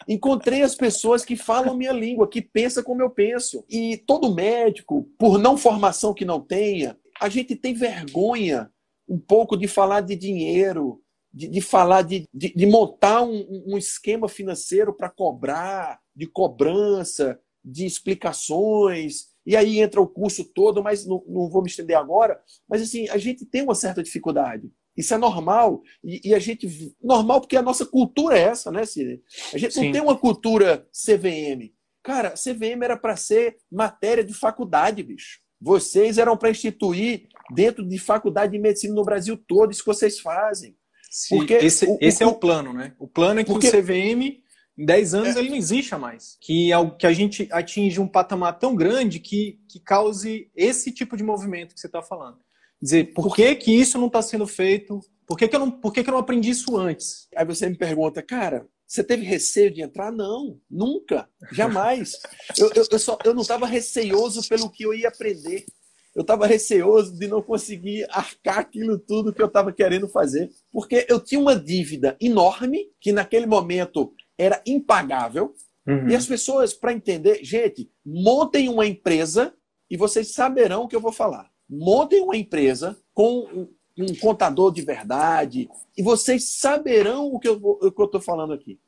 Encontrei 0.08 0.62
as 0.62 0.74
pessoas 0.74 1.22
que 1.22 1.36
falam 1.36 1.76
minha 1.76 1.92
língua, 1.92 2.28
que 2.28 2.40
pensam 2.40 2.82
como 2.82 3.02
eu 3.02 3.10
penso. 3.10 3.62
E 3.68 3.98
todo 3.98 4.34
médico, 4.34 5.06
por 5.18 5.38
não 5.38 5.58
formação 5.58 6.14
que 6.14 6.24
não 6.24 6.40
tenha, 6.40 6.96
a 7.20 7.28
gente 7.28 7.54
tem 7.54 7.74
vergonha 7.74 8.70
um 9.06 9.18
pouco 9.18 9.56
de 9.56 9.68
falar 9.68 10.00
de 10.00 10.16
dinheiro, 10.16 11.02
de, 11.32 11.46
de 11.46 11.60
falar 11.60 12.02
de, 12.02 12.26
de, 12.32 12.54
de 12.54 12.66
montar 12.66 13.22
um, 13.22 13.64
um 13.66 13.76
esquema 13.76 14.28
financeiro 14.28 14.94
para 14.94 15.10
cobrar, 15.10 16.00
de 16.16 16.26
cobrança, 16.26 17.38
de 17.62 17.84
explicações. 17.84 19.29
E 19.46 19.56
aí 19.56 19.80
entra 19.80 20.00
o 20.00 20.08
curso 20.08 20.44
todo, 20.44 20.82
mas 20.82 21.06
não, 21.06 21.22
não 21.26 21.48
vou 21.48 21.62
me 21.62 21.68
estender 21.68 21.96
agora. 21.96 22.40
Mas 22.68 22.82
assim, 22.82 23.08
a 23.08 23.18
gente 23.18 23.44
tem 23.46 23.62
uma 23.62 23.74
certa 23.74 24.02
dificuldade. 24.02 24.70
Isso 24.96 25.14
é 25.14 25.18
normal. 25.18 25.82
E, 26.04 26.30
e, 26.30 26.34
a 26.34 26.38
gente. 26.38 26.94
Normal 27.02 27.40
porque 27.40 27.56
a 27.56 27.62
nossa 27.62 27.86
cultura 27.86 28.38
é 28.38 28.42
essa, 28.42 28.70
né, 28.70 28.84
Cid? 28.84 29.22
A 29.52 29.58
gente 29.58 29.74
Sim. 29.74 29.86
não 29.86 29.92
tem 29.92 30.00
uma 30.00 30.16
cultura 30.16 30.86
CVM. 30.92 31.72
Cara, 32.02 32.30
CVM 32.30 32.82
era 32.82 32.96
para 32.96 33.16
ser 33.16 33.56
matéria 33.70 34.24
de 34.24 34.34
faculdade, 34.34 35.02
bicho. 35.02 35.40
Vocês 35.60 36.16
eram 36.16 36.36
para 36.36 36.50
instituir 36.50 37.28
dentro 37.54 37.86
de 37.86 37.98
faculdade 37.98 38.52
de 38.52 38.58
medicina 38.58 38.94
no 38.94 39.04
Brasil 39.04 39.36
todo 39.36 39.70
isso 39.70 39.80
que 39.80 39.86
vocês 39.86 40.18
fazem. 40.18 40.74
Sim, 41.10 41.38
porque 41.38 41.54
esse, 41.54 41.86
o, 41.86 41.98
esse 42.00 42.24
o, 42.24 42.28
é 42.28 42.30
o 42.30 42.34
plano, 42.34 42.72
né? 42.72 42.94
O 42.98 43.06
plano 43.06 43.40
é 43.40 43.44
que 43.44 43.50
porque... 43.52 43.68
o 43.68 43.70
CVM, 43.70 44.42
em 44.80 44.84
10 44.86 45.14
anos, 45.14 45.36
é. 45.36 45.40
ele 45.40 45.50
não 45.50 45.56
exista 45.56 45.98
mais. 45.98 46.38
Que, 46.40 46.72
é 46.72 46.90
que 46.98 47.06
a 47.06 47.12
gente 47.12 47.46
atinge 47.52 48.00
um 48.00 48.08
patamar 48.08 48.58
tão 48.58 48.74
grande 48.74 49.20
que, 49.20 49.60
que 49.68 49.78
cause 49.78 50.50
esse 50.56 50.90
tipo 50.90 51.18
de 51.18 51.22
movimento 51.22 51.74
que 51.74 51.80
você 51.80 51.86
está 51.86 52.00
falando. 52.00 52.38
Dizer, 52.80 53.12
por 53.12 53.36
que, 53.36 53.54
que 53.56 53.72
isso 53.72 53.98
não 53.98 54.06
está 54.06 54.22
sendo 54.22 54.46
feito? 54.46 54.98
Por, 55.26 55.36
que, 55.36 55.46
que, 55.46 55.54
eu 55.54 55.60
não, 55.60 55.70
por 55.70 55.92
que, 55.92 56.02
que 56.02 56.08
eu 56.08 56.12
não 56.12 56.20
aprendi 56.20 56.48
isso 56.48 56.78
antes? 56.78 57.28
Aí 57.36 57.44
você 57.44 57.68
me 57.68 57.76
pergunta, 57.76 58.22
cara, 58.22 58.66
você 58.86 59.04
teve 59.04 59.22
receio 59.22 59.70
de 59.70 59.82
entrar? 59.82 60.10
Não, 60.10 60.58
nunca, 60.70 61.28
jamais. 61.52 62.12
eu, 62.56 62.70
eu, 62.74 62.86
eu, 62.90 62.98
só, 62.98 63.18
eu 63.22 63.34
não 63.34 63.42
estava 63.42 63.66
receioso 63.66 64.48
pelo 64.48 64.70
que 64.70 64.84
eu 64.84 64.94
ia 64.94 65.08
aprender 65.08 65.66
eu 66.14 66.22
estava 66.22 66.46
receoso 66.46 67.16
de 67.16 67.28
não 67.28 67.40
conseguir 67.40 68.06
arcar 68.10 68.58
aquilo 68.58 68.98
tudo 68.98 69.32
que 69.32 69.40
eu 69.40 69.46
estava 69.46 69.72
querendo 69.72 70.08
fazer, 70.08 70.50
porque 70.72 71.06
eu 71.08 71.20
tinha 71.20 71.40
uma 71.40 71.54
dívida 71.54 72.16
enorme 72.20 72.90
que 73.00 73.12
naquele 73.12 73.46
momento 73.46 74.12
era 74.40 74.62
impagável. 74.66 75.54
Uhum. 75.86 76.08
E 76.08 76.16
as 76.16 76.26
pessoas, 76.26 76.72
para 76.72 76.92
entender, 76.92 77.44
gente, 77.44 77.90
montem 78.04 78.68
uma 78.68 78.86
empresa 78.86 79.54
e 79.90 79.96
vocês 79.96 80.32
saberão 80.32 80.84
o 80.84 80.88
que 80.88 80.96
eu 80.96 81.00
vou 81.00 81.12
falar. 81.12 81.50
Montem 81.68 82.20
uma 82.22 82.36
empresa 82.36 82.98
com 83.12 83.68
um 83.98 84.14
contador 84.20 84.72
de 84.72 84.82
verdade 84.82 85.68
e 85.96 86.02
vocês 86.02 86.58
saberão 86.58 87.26
o 87.26 87.38
que 87.38 87.48
eu 87.48 87.92
estou 87.98 88.20
falando 88.20 88.54
aqui. 88.54 88.80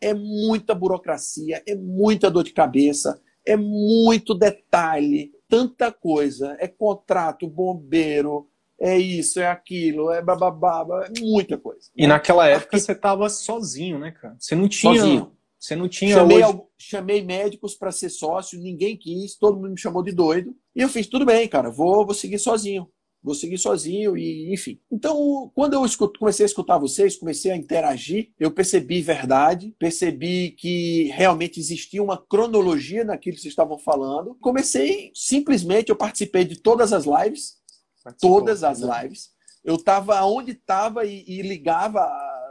É 0.00 0.14
muita 0.14 0.74
burocracia, 0.74 1.62
é 1.66 1.74
muita 1.74 2.30
dor 2.30 2.44
de 2.44 2.52
cabeça, 2.52 3.20
é 3.46 3.56
muito 3.56 4.34
detalhe, 4.34 5.32
tanta 5.48 5.92
coisa. 5.92 6.56
É 6.58 6.66
contrato, 6.66 7.46
bombeiro, 7.46 8.48
é 8.84 8.98
isso, 8.98 9.40
é 9.40 9.46
aquilo, 9.46 10.10
é 10.10 10.20
bababá, 10.20 10.86
é 11.06 11.20
muita 11.20 11.56
coisa. 11.56 11.90
E 11.96 12.06
naquela 12.06 12.46
época 12.46 12.78
você 12.78 12.92
estava 12.92 13.28
sozinho, 13.28 13.98
né, 13.98 14.10
cara? 14.10 14.36
Você 14.38 14.54
não 14.54 14.68
tinha. 14.68 14.94
Sozinho. 14.94 15.32
Você 15.58 15.74
não 15.74 15.88
tinha. 15.88 16.14
Chamei, 16.14 16.44
hoje... 16.44 16.62
chamei 16.76 17.24
médicos 17.24 17.74
para 17.74 17.90
ser 17.90 18.10
sócio, 18.10 18.60
ninguém 18.60 18.96
quis, 18.96 19.36
todo 19.36 19.56
mundo 19.56 19.70
me 19.70 19.80
chamou 19.80 20.02
de 20.02 20.12
doido. 20.12 20.54
E 20.76 20.82
eu 20.82 20.88
fiz, 20.88 21.06
tudo 21.06 21.24
bem, 21.24 21.48
cara, 21.48 21.70
vou, 21.70 22.04
vou 22.04 22.14
seguir 22.14 22.38
sozinho 22.38 22.86
vou 23.24 23.34
seguir 23.34 23.56
sozinho 23.56 24.18
e 24.18 24.52
enfim. 24.52 24.78
Então, 24.92 25.50
quando 25.54 25.72
eu 25.72 25.84
escuto, 25.86 26.20
comecei 26.20 26.44
a 26.44 26.46
escutar 26.46 26.76
vocês, 26.76 27.16
comecei 27.16 27.50
a 27.50 27.56
interagir, 27.56 28.30
eu 28.38 28.50
percebi 28.50 29.00
verdade, 29.00 29.74
percebi 29.78 30.50
que 30.50 31.04
realmente 31.14 31.58
existia 31.58 32.02
uma 32.02 32.18
cronologia 32.18 33.02
naquilo 33.02 33.34
que 33.34 33.40
vocês 33.40 33.52
estavam 33.52 33.78
falando. 33.78 34.36
Comecei 34.42 35.10
simplesmente, 35.14 35.88
eu 35.88 35.96
participei 35.96 36.44
de 36.44 36.60
todas 36.60 36.92
as 36.92 37.06
lives, 37.06 37.56
Participou, 38.04 38.38
todas 38.38 38.62
as 38.62 38.80
né? 38.80 39.02
lives. 39.02 39.30
Eu 39.64 39.76
estava 39.76 40.22
onde 40.24 40.52
estava 40.52 41.06
e, 41.06 41.24
e 41.26 41.40
ligava 41.40 42.00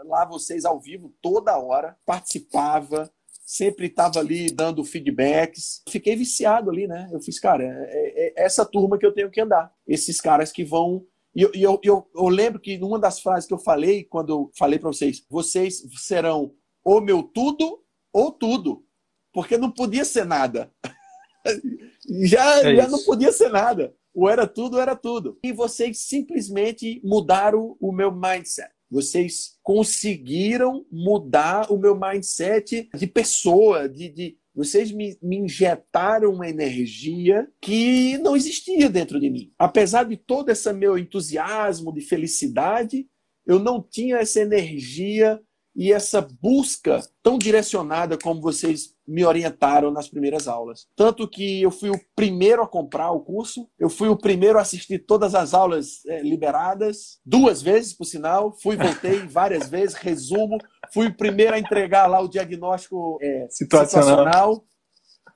lá 0.06 0.26
vocês 0.26 0.66
ao 0.66 0.80
vivo 0.80 1.14
toda 1.22 1.58
hora, 1.58 1.96
participava, 2.06 3.10
sempre 3.46 3.88
estava 3.88 4.20
ali 4.20 4.50
dando 4.50 4.84
feedbacks. 4.84 5.84
Fiquei 5.90 6.16
viciado 6.16 6.70
ali, 6.70 6.88
né? 6.88 7.10
Eu 7.12 7.22
fiz, 7.22 7.40
cara, 7.40 7.64
é, 7.64 7.68
é, 7.68 8.34
é 8.36 8.46
essa 8.46 8.66
turma 8.66 8.98
que 8.98 9.06
eu 9.06 9.14
tenho 9.14 9.30
que 9.30 9.42
andar. 9.42 9.72
Esses 9.88 10.20
caras 10.20 10.52
que 10.52 10.64
vão. 10.64 11.06
E 11.36 11.42
eu, 11.42 11.52
eu, 11.54 11.80
eu, 11.84 12.10
eu 12.16 12.28
lembro 12.30 12.60
que 12.60 12.78
numa 12.78 13.00
das 13.00 13.20
frases 13.20 13.48
que 13.48 13.54
eu 13.54 13.60
falei, 13.60 14.04
quando 14.04 14.30
eu 14.30 14.52
falei 14.58 14.80
para 14.80 14.90
vocês, 14.90 15.26
vocês 15.30 15.84
serão 15.98 16.54
ou 16.84 17.02
meu 17.02 17.24
tudo 17.24 17.84
ou 18.12 18.32
tudo. 18.32 18.86
Porque 19.34 19.58
não 19.58 19.72
podia 19.72 20.06
ser 20.06 20.26
nada. 20.26 20.72
já, 22.24 22.62
é 22.62 22.76
já 22.76 22.88
não 22.88 23.04
podia 23.04 23.32
ser 23.32 23.50
nada. 23.50 23.94
Ou 24.14 24.30
era 24.30 24.48
tudo, 24.48 24.80
era 24.80 24.96
tudo. 24.96 25.40
E 25.44 25.52
vocês 25.52 26.00
simplesmente 26.00 27.02
mudaram 27.04 27.76
o 27.80 27.92
meu 27.92 28.12
mindset. 28.12 28.70
Vocês 28.90 29.58
conseguiram 29.64 30.86
mudar 30.92 31.72
o 31.72 31.78
meu 31.78 32.00
mindset 32.00 32.90
de 32.96 33.08
pessoa, 33.08 33.90
de, 33.90 34.10
de 34.10 34.38
vocês 34.54 34.92
me, 34.92 35.18
me, 35.20 35.38
injetaram 35.38 36.32
uma 36.32 36.48
energia 36.48 37.48
que 37.60 38.20
não 38.20 38.36
existia 38.36 38.88
dentro 38.90 39.20
de 39.20 39.32
mim. 39.32 39.52
Apesar 39.58 40.04
de 40.04 40.16
todo 40.16 40.50
esse 40.50 40.72
meu 40.74 40.96
entusiasmo 40.96 41.92
de 41.92 42.02
felicidade, 42.02 43.08
eu 43.48 43.58
não 43.58 43.82
tinha 43.82 44.18
essa 44.18 44.40
energia 44.40 45.42
e 45.76 45.92
essa 45.92 46.22
busca 46.42 47.02
tão 47.22 47.38
direcionada 47.38 48.18
como 48.18 48.42
vocês 48.42 48.94
me 49.08 49.26
orientaram 49.26 49.92
nas 49.92 50.08
primeiras 50.08 50.48
aulas. 50.48 50.88
Tanto 50.96 51.28
que 51.28 51.62
eu 51.62 51.72
fui 51.72 51.90
o 51.90 52.00
primeiro 52.16 52.62
a 52.62 52.68
comprar 52.68 53.12
o 53.12 53.22
curso, 53.22 53.68
eu 53.80 53.90
fui 53.90 54.08
o 54.08 54.18
primeiro 54.18 54.58
a 54.58 54.62
assistir 54.62 55.00
todas 55.00 55.36
as 55.36 55.54
aulas 55.54 56.06
é, 56.06 56.22
liberadas, 56.22 57.20
duas 57.26 57.62
vezes, 57.62 57.94
por 57.94 58.06
sinal, 58.06 58.56
fui 58.62 58.78
voltei 58.78 59.20
várias 59.28 59.70
vezes, 59.70 59.96
resumo, 59.96 60.58
fui 60.94 61.08
o 61.08 61.18
primeiro 61.18 61.56
a 61.56 61.60
entregar 61.60 62.08
lá 62.08 62.22
o 62.22 62.30
diagnóstico 62.30 63.18
é, 63.22 63.48
situacional. 63.50 63.88
situacional, 63.88 64.66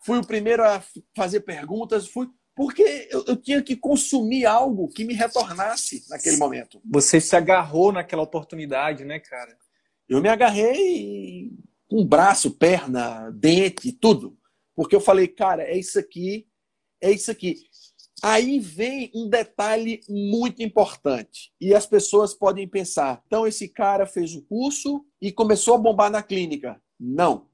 fui 0.06 0.20
o 0.20 0.26
primeiro 0.26 0.64
a 0.64 0.82
fazer 1.16 1.42
perguntas, 1.42 2.08
fui 2.08 2.28
porque 2.56 3.08
eu, 3.12 3.24
eu, 3.28 3.36
tinha 3.36 3.62
que 3.62 3.76
consumir 3.76 4.48
algo 4.48 4.88
que 4.88 5.06
me 5.06 5.14
retornasse 5.14 6.04
naquele 6.10 6.38
momento. 6.38 6.82
Você 6.92 7.22
se 7.22 7.36
agarrou 7.36 7.92
naquela 7.92 8.24
oportunidade, 8.24 9.06
né, 9.06 9.20
cara? 9.20 9.56
Eu 10.10 10.22
me 10.22 10.30
agarrei 10.30 11.52
com 11.88 12.06
braço, 12.06 12.52
perna, 12.52 13.30
dente, 13.32 13.92
tudo. 13.92 14.38
Porque 14.76 14.96
eu 14.96 15.02
falei, 15.02 15.28
cara, 15.28 15.64
é 15.64 15.78
isso 15.78 16.00
aqui, 16.00 16.48
é 17.02 17.12
isso 17.12 17.32
aqui. 17.32 17.56
Aí 18.24 18.60
vem 18.60 19.12
um 19.14 19.30
detalhe 19.30 20.02
muito 20.10 20.64
importante. 20.64 21.54
E 21.62 21.74
as 21.74 21.86
pessoas 21.86 22.34
podem 22.34 22.68
pensar: 22.68 23.22
então 23.28 23.46
esse 23.46 23.68
cara 23.68 24.06
fez 24.06 24.36
o 24.36 24.42
curso 24.44 25.06
e 25.22 25.32
começou 25.32 25.76
a 25.76 25.78
bombar 25.78 26.10
na 26.10 26.24
clínica. 26.24 26.82
Não. 27.00 27.48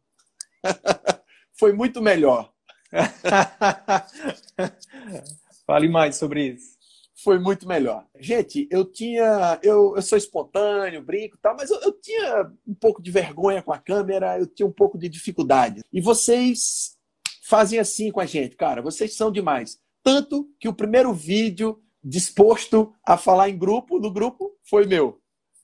Foi 1.54 1.74
muito 1.74 2.02
melhor. 2.02 2.54
Fale 5.66 5.90
mais 5.90 6.16
sobre 6.16 6.54
isso. 6.54 6.78
Foi 7.24 7.40
muito 7.40 7.68
melhor. 7.68 8.06
Gente, 8.20 8.68
eu 8.70 8.84
tinha. 8.84 9.60
Eu, 9.64 9.96
eu 9.96 10.02
sou 10.02 10.18
espontâneo, 10.18 11.02
brinco 11.02 11.36
e 11.38 11.40
tal, 11.40 11.56
mas 11.56 11.72
eu, 11.72 11.80
eu 11.82 11.94
tinha 11.94 12.52
um 12.68 12.76
pouco 12.76 13.02
de 13.02 13.10
vergonha 13.10 13.62
com 13.64 13.72
a 13.72 13.80
câmera, 13.80 14.38
eu 14.38 14.46
tinha 14.46 14.68
um 14.68 14.72
pouco 14.72 14.98
de 14.98 15.08
dificuldade. 15.08 15.82
E 15.92 16.02
vocês 16.02 16.98
fazem 17.44 17.80
assim 17.80 18.12
com 18.12 18.20
a 18.20 18.26
gente, 18.26 18.56
cara. 18.56 18.82
Vocês 18.82 19.16
são 19.16 19.32
demais. 19.32 19.80
Tanto 20.04 20.50
que 20.60 20.68
o 20.68 20.74
primeiro 20.74 21.14
vídeo 21.14 21.82
disposto 22.04 22.94
a 23.06 23.18
falar 23.18 23.50
em 23.50 23.58
grupo, 23.58 24.00
no 24.00 24.12
grupo, 24.12 24.52
foi 24.64 24.86
meu. 24.86 25.22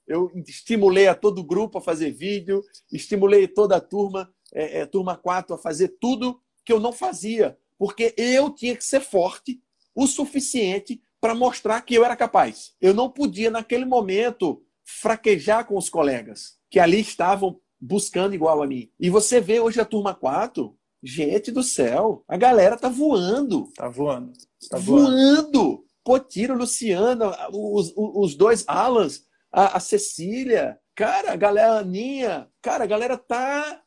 Eu 0.07 0.31
estimulei 0.47 1.07
a 1.07 1.13
todo 1.13 1.39
o 1.39 1.43
grupo 1.43 1.77
a 1.77 1.81
fazer 1.81 2.11
vídeo, 2.11 2.63
estimulei 2.91 3.47
toda 3.47 3.75
a 3.75 3.81
turma, 3.81 4.33
é, 4.53 4.79
é, 4.79 4.85
turma 4.85 5.17
4, 5.17 5.53
a 5.53 5.57
fazer 5.57 5.89
tudo 5.99 6.41
que 6.63 6.71
eu 6.71 6.79
não 6.79 6.93
fazia, 6.93 7.57
porque 7.77 8.13
eu 8.17 8.49
tinha 8.49 8.75
que 8.75 8.83
ser 8.83 9.01
forte 9.01 9.61
o 9.93 10.07
suficiente 10.07 11.01
para 11.21 11.35
mostrar 11.35 11.81
que 11.81 11.95
eu 11.95 12.05
era 12.05 12.15
capaz. 12.15 12.73
Eu 12.79 12.93
não 12.93 13.09
podia, 13.09 13.51
naquele 13.51 13.85
momento, 13.85 14.61
fraquejar 14.83 15.65
com 15.65 15.77
os 15.77 15.89
colegas 15.89 16.57
que 16.69 16.79
ali 16.79 16.99
estavam 16.99 17.59
buscando 17.79 18.35
igual 18.35 18.61
a 18.61 18.67
mim. 18.67 18.89
E 18.99 19.09
você 19.09 19.39
vê 19.39 19.59
hoje 19.59 19.79
a 19.79 19.85
turma 19.85 20.13
4, 20.13 20.75
gente 21.01 21.51
do 21.51 21.63
céu, 21.63 22.23
a 22.27 22.37
galera 22.37 22.77
tá 22.77 22.89
voando. 22.89 23.71
Tá 23.75 23.89
voando. 23.89 24.33
Tá 24.69 24.77
voando. 24.77 25.11
voando. 25.11 25.85
Potiro, 26.03 26.55
Luciana, 26.55 27.31
os, 27.51 27.93
os 27.95 28.35
dois 28.35 28.63
Alans, 28.67 29.23
a, 29.51 29.77
a 29.77 29.79
Cecília, 29.79 30.79
cara, 30.95 31.33
a 31.33 31.35
galera 31.35 31.79
Aninha, 31.79 32.47
cara, 32.61 32.83
a 32.83 32.87
galera 32.87 33.17
tá 33.17 33.81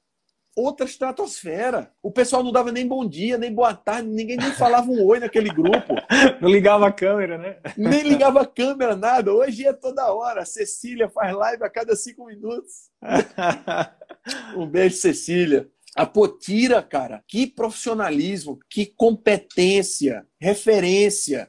outra 0.57 0.87
estratosfera. 0.87 1.93
O 2.03 2.11
pessoal 2.11 2.43
não 2.43 2.53
dava 2.53 2.71
nem 2.71 2.87
bom 2.87 3.07
dia, 3.07 3.39
nem 3.39 3.53
boa 3.53 3.75
tarde, 3.75 4.09
ninguém 4.09 4.37
nem 4.37 4.53
falava 4.53 4.91
um 4.91 5.05
oi 5.05 5.19
naquele 5.19 5.49
grupo. 5.49 5.95
Não 6.41 6.49
ligava 6.49 6.87
a 6.87 6.93
câmera, 6.93 7.39
né? 7.39 7.59
Nem 7.77 8.03
ligava 8.03 8.43
a 8.43 8.47
câmera, 8.47 8.95
nada. 8.97 9.33
Hoje 9.33 9.67
é 9.67 9.73
toda 9.73 10.13
hora. 10.13 10.43
A 10.43 10.47
Cecília 10.47 11.09
faz 11.09 11.35
live 11.35 11.65
a 11.65 11.71
cada 11.71 11.97
cinco 11.97 12.27
minutos. 12.27 12.91
um 14.57 14.67
beijo, 14.67 14.97
Cecília. 14.97 15.71
A 15.95 16.07
Potira, 16.07 16.83
cara, 16.83 17.23
que 17.29 17.47
profissionalismo, 17.47 18.59
que 18.69 18.87
competência, 18.87 20.27
referência. 20.41 21.47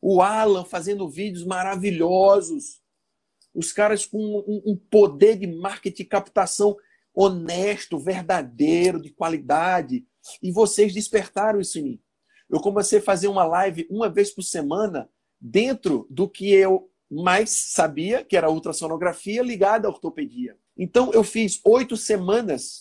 O 0.00 0.22
Alan 0.22 0.64
fazendo 0.64 1.08
vídeos 1.08 1.44
maravilhosos. 1.44 2.80
Os 3.52 3.72
caras 3.72 4.06
com 4.06 4.18
um, 4.18 4.76
poder 4.90 5.36
de 5.36 5.46
marketing 5.46 6.02
e 6.02 6.06
captação 6.06 6.76
honesto, 7.22 7.98
verdadeiro, 7.98 9.00
de 9.00 9.10
qualidade. 9.10 10.06
E 10.42 10.50
vocês 10.50 10.94
despertaram 10.94 11.60
isso 11.60 11.78
em 11.78 11.82
mim. 11.82 12.00
Eu 12.48 12.60
comecei 12.60 12.98
a 12.98 13.02
fazer 13.02 13.28
uma 13.28 13.44
live 13.44 13.86
uma 13.90 14.08
vez 14.08 14.30
por 14.30 14.42
semana 14.42 15.08
dentro 15.38 16.06
do 16.08 16.28
que 16.28 16.50
eu 16.50 16.90
mais 17.10 17.50
sabia, 17.50 18.24
que 18.24 18.36
era 18.36 18.46
a 18.46 18.50
ultrassonografia 18.50 19.42
ligada 19.42 19.86
à 19.86 19.90
ortopedia. 19.90 20.56
Então, 20.76 21.12
eu 21.12 21.22
fiz 21.22 21.60
oito 21.64 21.96
semanas 21.96 22.78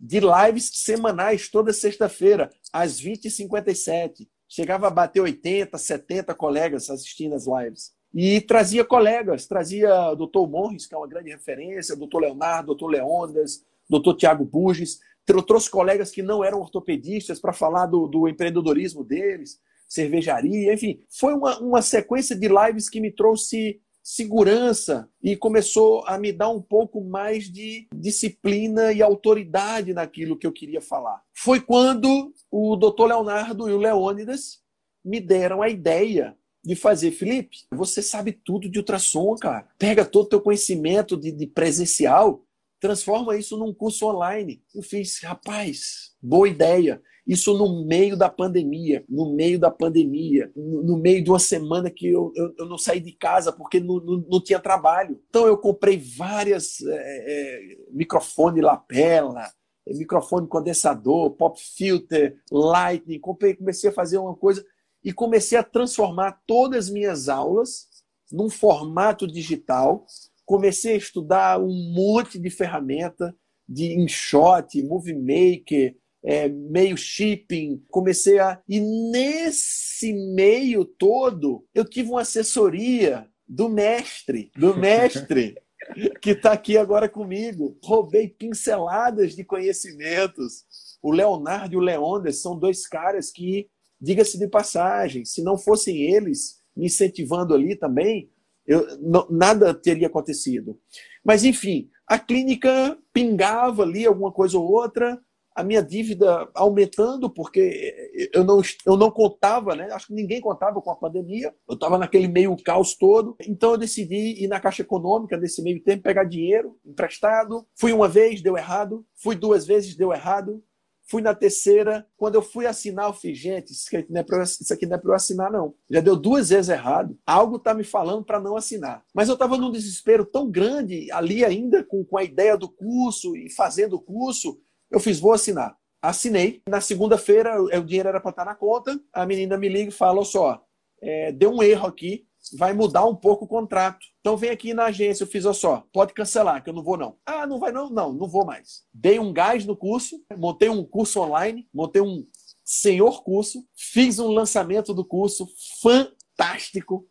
de 0.00 0.20
lives 0.20 0.70
semanais, 0.74 1.48
toda 1.48 1.72
sexta-feira, 1.72 2.50
às 2.72 3.00
20h57. 3.00 4.28
Chegava 4.48 4.86
a 4.86 4.90
bater 4.90 5.20
80, 5.20 5.76
70 5.76 6.34
colegas 6.34 6.88
assistindo 6.88 7.34
as 7.34 7.46
lives. 7.46 7.92
E 8.14 8.40
trazia 8.40 8.84
colegas, 8.84 9.46
trazia 9.46 10.10
o 10.10 10.16
doutor 10.16 10.48
Morris, 10.48 10.86
que 10.86 10.94
é 10.94 10.98
uma 10.98 11.06
grande 11.06 11.30
referência, 11.30 11.94
o 11.94 11.98
doutor 11.98 12.20
Leonardo, 12.20 12.72
o 12.72 12.74
doutor 12.74 12.88
Leondas, 12.88 13.56
o 13.88 13.90
doutor 13.90 14.14
Tiago 14.14 14.44
Burges, 14.44 14.98
trouxe 15.46 15.70
colegas 15.70 16.10
que 16.10 16.22
não 16.22 16.42
eram 16.42 16.60
ortopedistas 16.60 17.38
para 17.38 17.52
falar 17.52 17.86
do, 17.86 18.06
do, 18.06 18.28
empreendedorismo 18.28 19.04
deles, 19.04 19.60
cervejaria, 19.86 20.72
enfim. 20.72 21.00
Foi 21.10 21.34
uma, 21.34 21.58
uma 21.60 21.82
sequência 21.82 22.34
de 22.34 22.48
lives 22.48 22.88
que 22.88 23.00
me 23.00 23.10
trouxe 23.10 23.80
segurança 24.02 25.06
e 25.22 25.36
começou 25.36 26.02
a 26.06 26.16
me 26.16 26.32
dar 26.32 26.48
um 26.48 26.62
pouco 26.62 27.04
mais 27.04 27.44
de 27.44 27.86
disciplina 27.94 28.90
e 28.90 29.02
autoridade 29.02 29.92
naquilo 29.92 30.38
que 30.38 30.46
eu 30.46 30.52
queria 30.52 30.80
falar. 30.80 31.22
Foi 31.34 31.60
quando 31.60 32.32
o 32.50 32.74
doutor 32.74 33.08
Leonardo 33.08 33.68
e 33.68 33.72
o 33.72 33.76
Leônidas 33.76 34.62
me 35.04 35.20
deram 35.20 35.60
a 35.60 35.68
ideia 35.68 36.34
de 36.64 36.74
fazer. 36.74 37.10
Felipe, 37.12 37.58
você 37.70 38.02
sabe 38.02 38.32
tudo 38.32 38.68
de 38.68 38.78
ultrassom, 38.78 39.34
cara. 39.36 39.68
Pega 39.78 40.04
todo 40.04 40.26
o 40.26 40.28
teu 40.28 40.40
conhecimento 40.40 41.16
de, 41.16 41.32
de 41.32 41.46
presencial, 41.46 42.44
transforma 42.80 43.36
isso 43.36 43.56
num 43.56 43.74
curso 43.74 44.06
online. 44.06 44.62
Eu 44.74 44.82
fiz, 44.82 45.20
rapaz, 45.22 46.12
boa 46.22 46.48
ideia. 46.48 47.02
Isso 47.26 47.52
no 47.58 47.84
meio 47.84 48.16
da 48.16 48.30
pandemia, 48.30 49.04
no 49.06 49.34
meio 49.34 49.58
da 49.58 49.70
pandemia, 49.70 50.50
no, 50.56 50.82
no 50.82 50.96
meio 50.96 51.22
de 51.22 51.28
uma 51.28 51.38
semana 51.38 51.90
que 51.90 52.08
eu, 52.08 52.32
eu, 52.34 52.54
eu, 52.58 52.66
não 52.66 52.78
saí 52.78 53.00
de 53.00 53.12
casa 53.12 53.52
porque 53.52 53.78
não, 53.78 53.96
não, 54.00 54.24
não 54.26 54.42
tinha 54.42 54.58
trabalho. 54.58 55.20
Então 55.28 55.46
eu 55.46 55.58
comprei 55.58 55.98
várias 55.98 56.80
é, 56.80 56.94
é, 56.94 57.76
microfone 57.90 58.62
lapela, 58.62 59.46
microfone 59.86 60.48
condensador, 60.48 61.32
pop 61.32 61.60
filter, 61.60 62.38
lightning. 62.50 63.20
Comprei, 63.20 63.54
comecei 63.54 63.90
a 63.90 63.94
fazer 63.94 64.16
uma 64.16 64.34
coisa 64.34 64.64
e 65.04 65.12
comecei 65.12 65.56
a 65.58 65.62
transformar 65.62 66.40
todas 66.46 66.86
as 66.86 66.90
minhas 66.90 67.28
aulas 67.28 67.86
num 68.30 68.50
formato 68.50 69.26
digital. 69.26 70.04
Comecei 70.44 70.94
a 70.94 70.98
estudar 70.98 71.60
um 71.60 71.92
monte 71.94 72.38
de 72.38 72.50
ferramenta 72.50 73.34
de 73.68 73.92
InShot, 73.94 74.82
Movie 74.82 75.14
Maker, 75.14 75.94
é, 76.22 76.48
meio 76.48 76.96
shipping, 76.96 77.82
comecei 77.88 78.38
a. 78.38 78.60
E 78.68 78.80
nesse 78.80 80.12
meio 80.12 80.84
todo, 80.84 81.64
eu 81.74 81.84
tive 81.84 82.10
uma 82.10 82.22
assessoria 82.22 83.28
do 83.46 83.68
mestre, 83.68 84.50
do 84.56 84.76
mestre, 84.76 85.56
que 86.20 86.30
está 86.30 86.52
aqui 86.52 86.76
agora 86.76 87.08
comigo. 87.08 87.78
Roubei 87.84 88.28
pinceladas 88.28 89.34
de 89.34 89.44
conhecimentos. 89.44 90.64
O 91.00 91.12
Leonardo 91.12 91.74
e 91.74 91.76
o 91.76 91.80
Leondas 91.80 92.42
são 92.42 92.58
dois 92.58 92.86
caras 92.86 93.30
que 93.30 93.68
Diga-se 94.00 94.38
de 94.38 94.48
passagem, 94.48 95.24
se 95.24 95.42
não 95.42 95.58
fossem 95.58 95.96
eles 96.02 96.62
me 96.76 96.86
incentivando 96.86 97.54
ali 97.54 97.76
também, 97.76 98.30
eu, 98.66 98.86
não, 99.00 99.26
nada 99.30 99.74
teria 99.74 100.06
acontecido. 100.06 100.78
Mas, 101.24 101.42
enfim, 101.42 101.88
a 102.06 102.18
clínica 102.18 102.98
pingava 103.12 103.82
ali 103.82 104.06
alguma 104.06 104.30
coisa 104.30 104.58
ou 104.58 104.70
outra, 104.70 105.18
a 105.58 105.64
minha 105.64 105.82
dívida 105.82 106.48
aumentando, 106.54 107.28
porque 107.28 108.30
eu 108.32 108.44
não, 108.44 108.62
eu 108.86 108.96
não 108.96 109.10
contava, 109.10 109.74
né? 109.74 109.88
Acho 109.90 110.06
que 110.06 110.14
ninguém 110.14 110.40
contava 110.40 110.80
com 110.80 110.88
a 110.88 110.94
pandemia. 110.94 111.52
Eu 111.68 111.74
estava 111.74 111.98
naquele 111.98 112.28
meio 112.28 112.56
caos 112.62 112.94
todo. 112.94 113.34
Então 113.44 113.72
eu 113.72 113.76
decidi 113.76 114.44
ir 114.44 114.46
na 114.46 114.60
Caixa 114.60 114.82
Econômica 114.82 115.36
nesse 115.36 115.60
meio 115.60 115.82
tempo, 115.82 116.04
pegar 116.04 116.22
dinheiro 116.22 116.78
emprestado. 116.86 117.66
Fui 117.74 117.92
uma 117.92 118.06
vez, 118.06 118.40
deu 118.40 118.56
errado. 118.56 119.04
Fui 119.16 119.34
duas 119.34 119.66
vezes, 119.66 119.96
deu 119.96 120.12
errado. 120.12 120.62
Fui 121.10 121.22
na 121.22 121.34
terceira, 121.34 122.06
quando 122.18 122.34
eu 122.34 122.42
fui 122.42 122.66
assinar, 122.66 123.06
eu 123.06 123.14
fiz, 123.14 123.38
gente, 123.38 123.72
isso 123.72 123.88
aqui 123.96 124.12
não 124.12 124.20
é 124.20 124.98
para 124.98 125.10
eu 125.10 125.14
assinar, 125.14 125.50
não. 125.50 125.74
Já 125.88 126.00
deu 126.00 126.14
duas 126.14 126.50
vezes 126.50 126.68
errado. 126.68 127.18
Algo 127.26 127.56
está 127.56 127.72
me 127.72 127.82
falando 127.82 128.22
para 128.24 128.38
não 128.38 128.56
assinar. 128.56 129.02
Mas 129.14 129.28
eu 129.28 129.32
estava 129.32 129.56
num 129.56 129.70
desespero 129.70 130.26
tão 130.26 130.50
grande 130.50 131.10
ali 131.10 131.46
ainda, 131.46 131.82
com, 131.82 132.04
com 132.04 132.18
a 132.18 132.22
ideia 132.22 132.58
do 132.58 132.68
curso 132.68 133.34
e 133.34 133.48
fazendo 133.48 133.94
o 133.94 134.00
curso, 134.00 134.60
eu 134.90 135.00
fiz, 135.00 135.18
vou 135.18 135.32
assinar. 135.32 135.74
Assinei. 136.02 136.60
Na 136.68 136.80
segunda-feira, 136.80 137.58
o 137.60 137.84
dinheiro 137.84 138.10
era 138.10 138.20
para 138.20 138.30
estar 138.30 138.44
na 138.44 138.54
conta. 138.54 139.00
A 139.10 139.24
menina 139.24 139.56
me 139.56 139.68
liga 139.68 139.88
e 139.88 139.92
fala: 139.92 140.22
só, 140.26 140.62
é, 141.00 141.32
deu 141.32 141.50
um 141.50 141.62
erro 141.62 141.86
aqui 141.86 142.27
vai 142.56 142.72
mudar 142.72 143.04
um 143.04 143.14
pouco 143.14 143.44
o 143.44 143.48
contrato. 143.48 144.04
Então 144.20 144.36
vem 144.36 144.50
aqui 144.50 144.72
na 144.72 144.86
agência, 144.86 145.24
eu 145.24 145.28
fiz, 145.28 145.44
ó 145.44 145.52
só, 145.52 145.84
pode 145.92 146.12
cancelar, 146.12 146.62
que 146.62 146.70
eu 146.70 146.74
não 146.74 146.82
vou 146.82 146.96
não. 146.96 147.16
Ah, 147.24 147.46
não 147.46 147.58
vai 147.58 147.72
não? 147.72 147.90
Não, 147.90 148.12
não 148.12 148.28
vou 148.28 148.44
mais. 148.44 148.84
Dei 148.92 149.18
um 149.18 149.32
gás 149.32 149.64
no 149.64 149.76
curso, 149.76 150.22
montei 150.36 150.68
um 150.68 150.84
curso 150.84 151.20
online, 151.20 151.68
montei 151.72 152.02
um 152.02 152.26
senhor 152.64 153.22
curso, 153.22 153.64
fiz 153.74 154.18
um 154.18 154.28
lançamento 154.28 154.92
do 154.92 155.04
curso 155.04 155.48
fantástico, 155.80 157.08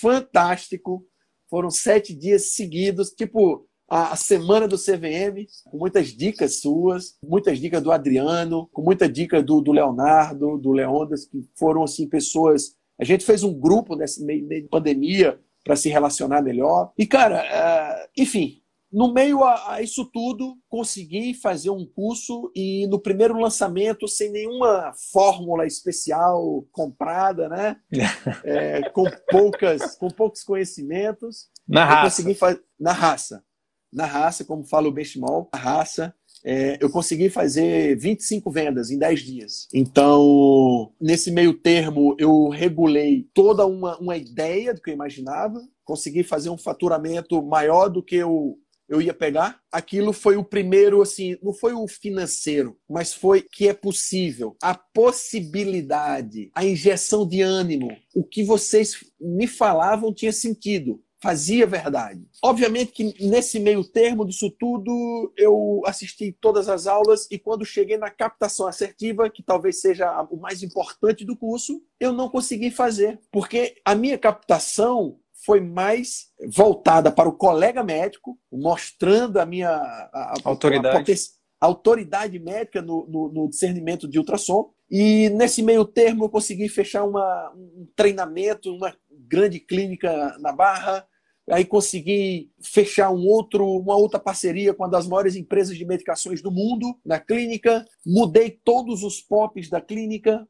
fantástico. 0.00 1.06
Foram 1.48 1.70
sete 1.70 2.14
dias 2.14 2.52
seguidos, 2.52 3.10
tipo 3.10 3.68
a 3.90 4.14
semana 4.14 4.68
do 4.68 4.78
CVM, 4.78 5.48
com 5.64 5.76
muitas 5.76 6.08
dicas 6.08 6.60
suas, 6.60 7.16
muitas 7.20 7.58
dicas 7.58 7.82
do 7.82 7.90
Adriano, 7.90 8.68
com 8.72 8.82
muita 8.82 9.08
dica 9.08 9.42
do, 9.42 9.60
do 9.60 9.72
Leonardo, 9.72 10.56
do 10.58 10.70
Leondas, 10.70 11.26
que 11.26 11.42
foram 11.56 11.82
assim 11.82 12.08
pessoas 12.08 12.76
a 13.00 13.04
gente 13.04 13.24
fez 13.24 13.42
um 13.42 13.58
grupo 13.58 13.96
nesse 13.96 14.22
meio, 14.22 14.46
meio 14.46 14.62
de 14.62 14.68
pandemia 14.68 15.40
para 15.64 15.74
se 15.74 15.88
relacionar 15.88 16.42
melhor. 16.42 16.92
E, 16.98 17.06
cara, 17.06 17.42
uh, 17.42 18.10
enfim, 18.16 18.60
no 18.92 19.12
meio 19.12 19.42
a, 19.42 19.74
a, 19.74 19.82
isso 19.82 20.04
tudo, 20.04 20.58
consegui 20.68 21.32
fazer 21.32 21.70
um 21.70 21.86
curso 21.86 22.52
e 22.54 22.86
no 22.88 22.98
primeiro 22.98 23.38
lançamento, 23.38 24.06
sem 24.06 24.30
nenhuma 24.30 24.92
fórmula 25.12 25.66
especial 25.66 26.66
comprada, 26.72 27.48
né? 27.48 27.76
é, 28.44 28.90
com, 28.90 29.04
poucas, 29.30 29.96
com 29.96 30.08
poucos 30.08 30.42
conhecimentos. 30.42 31.48
Na 31.66 31.84
raça. 31.84 32.22
Consegui 32.22 32.38
na 32.78 32.92
raça. 32.92 33.44
Na 33.92 34.04
raça, 34.04 34.44
como 34.44 34.64
fala 34.64 34.88
o 34.88 34.92
Benchimol, 34.92 35.48
na 35.52 35.58
raça. 35.58 36.14
É, 36.44 36.78
eu 36.80 36.90
consegui 36.90 37.28
fazer 37.28 37.96
25 37.96 38.50
vendas 38.50 38.90
em 38.90 38.98
10 38.98 39.20
dias. 39.20 39.68
Então, 39.72 40.92
nesse 41.00 41.30
meio 41.30 41.54
termo, 41.54 42.14
eu 42.18 42.48
regulei 42.48 43.28
toda 43.34 43.66
uma, 43.66 43.98
uma 43.98 44.16
ideia 44.16 44.74
do 44.74 44.80
que 44.80 44.90
eu 44.90 44.94
imaginava, 44.94 45.60
consegui 45.84 46.22
fazer 46.22 46.50
um 46.50 46.58
faturamento 46.58 47.42
maior 47.42 47.88
do 47.88 48.02
que 48.02 48.16
eu, 48.16 48.58
eu 48.88 49.02
ia 49.02 49.14
pegar. 49.14 49.60
Aquilo 49.70 50.12
foi 50.12 50.36
o 50.36 50.44
primeiro, 50.44 51.02
assim, 51.02 51.36
não 51.42 51.52
foi 51.52 51.72
o 51.72 51.86
financeiro, 51.86 52.76
mas 52.88 53.12
foi 53.12 53.42
que 53.42 53.68
é 53.68 53.74
possível. 53.74 54.56
A 54.62 54.74
possibilidade, 54.74 56.50
a 56.54 56.64
injeção 56.64 57.26
de 57.26 57.42
ânimo, 57.42 57.96
o 58.14 58.24
que 58.24 58.42
vocês 58.42 59.04
me 59.20 59.46
falavam 59.46 60.12
tinha 60.12 60.32
sentido 60.32 61.00
fazia 61.22 61.66
verdade. 61.66 62.26
Obviamente 62.42 62.92
que 62.92 63.26
nesse 63.26 63.60
meio 63.60 63.84
termo 63.84 64.24
disso 64.24 64.50
tudo, 64.50 65.32
eu 65.36 65.82
assisti 65.84 66.32
todas 66.40 66.68
as 66.68 66.86
aulas 66.86 67.28
e 67.30 67.38
quando 67.38 67.64
cheguei 67.64 67.98
na 67.98 68.10
captação 68.10 68.66
assertiva, 68.66 69.28
que 69.28 69.42
talvez 69.42 69.80
seja 69.80 70.26
o 70.30 70.36
mais 70.36 70.62
importante 70.62 71.24
do 71.24 71.36
curso, 71.36 71.82
eu 71.98 72.12
não 72.12 72.28
consegui 72.28 72.70
fazer, 72.70 73.20
porque 73.30 73.76
a 73.84 73.94
minha 73.94 74.16
captação 74.16 75.18
foi 75.44 75.60
mais 75.60 76.28
voltada 76.48 77.10
para 77.10 77.28
o 77.28 77.36
colega 77.36 77.82
médico, 77.82 78.38
mostrando 78.52 79.38
a 79.38 79.46
minha 79.46 79.70
a, 79.70 80.34
a, 80.34 80.34
autoridade. 80.44 81.12
A, 81.60 81.66
autoridade 81.66 82.38
médica 82.38 82.80
no, 82.80 83.06
no, 83.06 83.32
no 83.32 83.50
discernimento 83.50 84.08
de 84.08 84.18
ultrassom. 84.18 84.72
E 84.90 85.28
nesse 85.30 85.62
meio 85.62 85.84
termo 85.84 86.24
eu 86.24 86.28
consegui 86.28 86.68
fechar 86.68 87.04
uma, 87.04 87.52
um 87.54 87.86
treinamento, 87.94 88.74
uma 88.74 88.94
grande 89.10 89.60
clínica 89.60 90.36
na 90.40 90.52
Barra, 90.52 91.06
aí 91.50 91.64
consegui 91.64 92.50
fechar 92.62 93.10
um 93.10 93.26
outro, 93.26 93.66
uma 93.66 93.96
outra 93.96 94.18
parceria 94.18 94.72
com 94.72 94.82
uma 94.82 94.90
das 94.90 95.06
maiores 95.06 95.36
empresas 95.36 95.76
de 95.76 95.84
medicações 95.84 96.40
do 96.40 96.50
mundo 96.50 96.98
na 97.04 97.18
clínica, 97.18 97.84
mudei 98.04 98.50
todos 98.50 99.02
os 99.02 99.20
POPs 99.20 99.68
da 99.68 99.80
clínica, 99.80 100.46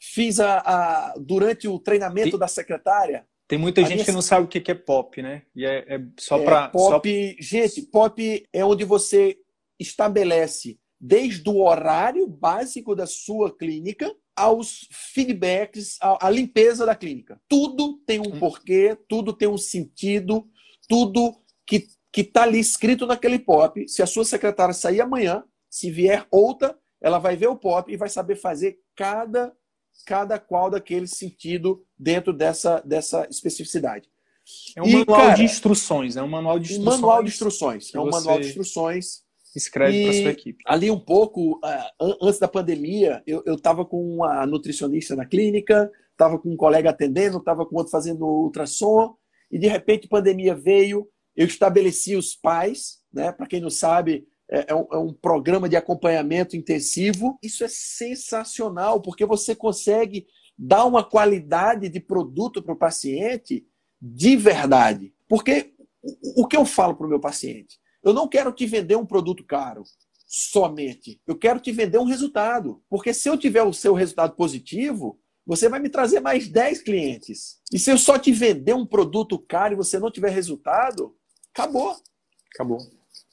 fiz 0.00 0.40
a, 0.40 0.58
a 0.58 1.14
durante 1.18 1.66
o 1.68 1.78
treinamento 1.78 2.30
tem, 2.30 2.38
da 2.38 2.48
secretária. 2.48 3.26
Tem 3.46 3.58
muita 3.58 3.82
gente 3.82 3.94
minha... 3.94 4.04
que 4.04 4.12
não 4.12 4.22
sabe 4.22 4.46
o 4.46 4.48
que 4.48 4.70
é 4.70 4.74
POP, 4.74 5.22
né? 5.22 5.42
E 5.54 5.64
é, 5.64 5.94
é 5.94 6.00
só 6.18 6.38
é, 6.38 6.44
para 6.44 6.68
POP, 6.68 7.36
só... 7.36 7.42
gente, 7.42 7.82
POP 7.82 8.46
é 8.52 8.64
onde 8.64 8.84
você 8.84 9.36
estabelece 9.78 10.78
desde 11.00 11.48
o 11.50 11.62
horário 11.62 12.26
básico 12.26 12.94
da 12.94 13.06
sua 13.06 13.54
clínica 13.54 14.14
aos 14.36 14.88
feedbacks, 14.90 15.96
à, 16.00 16.28
limpeza 16.30 16.84
da 16.84 16.94
clínica. 16.94 17.40
Tudo 17.48 17.98
tem 18.06 18.20
um 18.20 18.34
hum. 18.34 18.38
porquê, 18.38 18.96
tudo 19.08 19.32
tem 19.32 19.48
um 19.48 19.58
sentido, 19.58 20.46
tudo 20.88 21.40
que 21.66 21.86
que 22.12 22.20
está 22.20 22.44
ali 22.44 22.60
escrito 22.60 23.06
naquele 23.06 23.40
pop. 23.40 23.88
Se 23.88 24.00
a 24.00 24.06
sua 24.06 24.24
secretária 24.24 24.72
sair 24.72 25.00
amanhã, 25.00 25.42
se 25.68 25.90
vier 25.90 26.24
outra, 26.30 26.78
ela 27.02 27.18
vai 27.18 27.34
ver 27.34 27.48
o 27.48 27.56
pop 27.56 27.92
e 27.92 27.96
vai 27.96 28.08
saber 28.08 28.36
fazer 28.36 28.78
cada 28.94 29.52
cada 30.06 30.38
qual 30.38 30.70
daquele 30.70 31.08
sentido 31.08 31.84
dentro 31.98 32.32
dessa, 32.32 32.80
dessa 32.84 33.26
especificidade. 33.28 34.08
É 34.76 34.82
um 34.82 34.86
e, 34.86 34.92
manual 34.92 35.20
cara, 35.20 35.34
de 35.34 35.42
instruções, 35.44 36.16
é 36.16 36.22
um 36.22 36.28
manual 36.28 36.58
de 36.58 36.72
instruções. 36.72 36.92
Um 36.92 37.00
manual 37.00 37.22
de 37.22 37.28
instruções. 37.30 37.94
É 37.94 38.00
um 38.00 38.10
manual 38.10 38.40
de 38.40 38.46
instruções 38.46 39.23
escreve 39.58 40.04
para 40.04 40.12
sua 40.12 40.30
equipe. 40.30 40.62
Ali 40.66 40.90
um 40.90 40.98
pouco, 40.98 41.58
uh, 41.58 42.16
antes 42.22 42.38
da 42.38 42.48
pandemia, 42.48 43.22
eu 43.26 43.42
estava 43.54 43.84
com 43.84 44.16
uma 44.16 44.46
nutricionista 44.46 45.14
na 45.14 45.24
clínica, 45.24 45.90
estava 46.10 46.38
com 46.38 46.50
um 46.50 46.56
colega 46.56 46.90
atendendo, 46.90 47.38
estava 47.38 47.66
com 47.66 47.76
outro 47.76 47.90
fazendo 47.90 48.24
ultrassom, 48.24 49.16
e 49.50 49.58
de 49.58 49.66
repente 49.66 50.06
a 50.06 50.10
pandemia 50.10 50.54
veio, 50.54 51.08
eu 51.36 51.46
estabeleci 51.46 52.16
os 52.16 52.34
pais, 52.34 53.00
né? 53.12 53.32
Para 53.32 53.46
quem 53.46 53.60
não 53.60 53.70
sabe, 53.70 54.26
é, 54.50 54.72
é, 54.72 54.74
um, 54.74 54.86
é 54.92 54.98
um 54.98 55.12
programa 55.12 55.68
de 55.68 55.76
acompanhamento 55.76 56.56
intensivo. 56.56 57.38
Isso 57.42 57.64
é 57.64 57.68
sensacional, 57.68 59.00
porque 59.00 59.24
você 59.24 59.54
consegue 59.54 60.26
dar 60.56 60.84
uma 60.84 61.02
qualidade 61.02 61.88
de 61.88 62.00
produto 62.00 62.62
para 62.62 62.74
o 62.74 62.78
paciente 62.78 63.66
de 64.00 64.36
verdade. 64.36 65.12
Porque 65.28 65.72
o 66.36 66.46
que 66.46 66.56
eu 66.56 66.64
falo 66.64 66.94
para 66.94 67.06
o 67.06 67.08
meu 67.08 67.20
paciente? 67.20 67.78
Eu 68.04 68.12
não 68.12 68.28
quero 68.28 68.52
te 68.52 68.66
vender 68.66 68.96
um 68.96 69.06
produto 69.06 69.42
caro 69.44 69.82
somente. 70.26 71.20
Eu 71.26 71.36
quero 71.36 71.60
te 71.60 71.72
vender 71.72 71.98
um 71.98 72.04
resultado. 72.04 72.82
Porque 72.88 73.14
se 73.14 73.28
eu 73.28 73.36
tiver 73.36 73.62
o 73.62 73.72
seu 73.72 73.94
resultado 73.94 74.34
positivo, 74.34 75.18
você 75.46 75.68
vai 75.68 75.80
me 75.80 75.88
trazer 75.88 76.20
mais 76.20 76.48
10 76.48 76.82
clientes. 76.82 77.60
E 77.72 77.78
se 77.78 77.90
eu 77.90 77.98
só 77.98 78.18
te 78.18 78.32
vender 78.32 78.74
um 78.74 78.86
produto 78.86 79.38
caro 79.38 79.74
e 79.74 79.76
você 79.76 79.98
não 79.98 80.10
tiver 80.10 80.30
resultado, 80.30 81.16
acabou. 81.52 81.96
Acabou. 82.54 82.78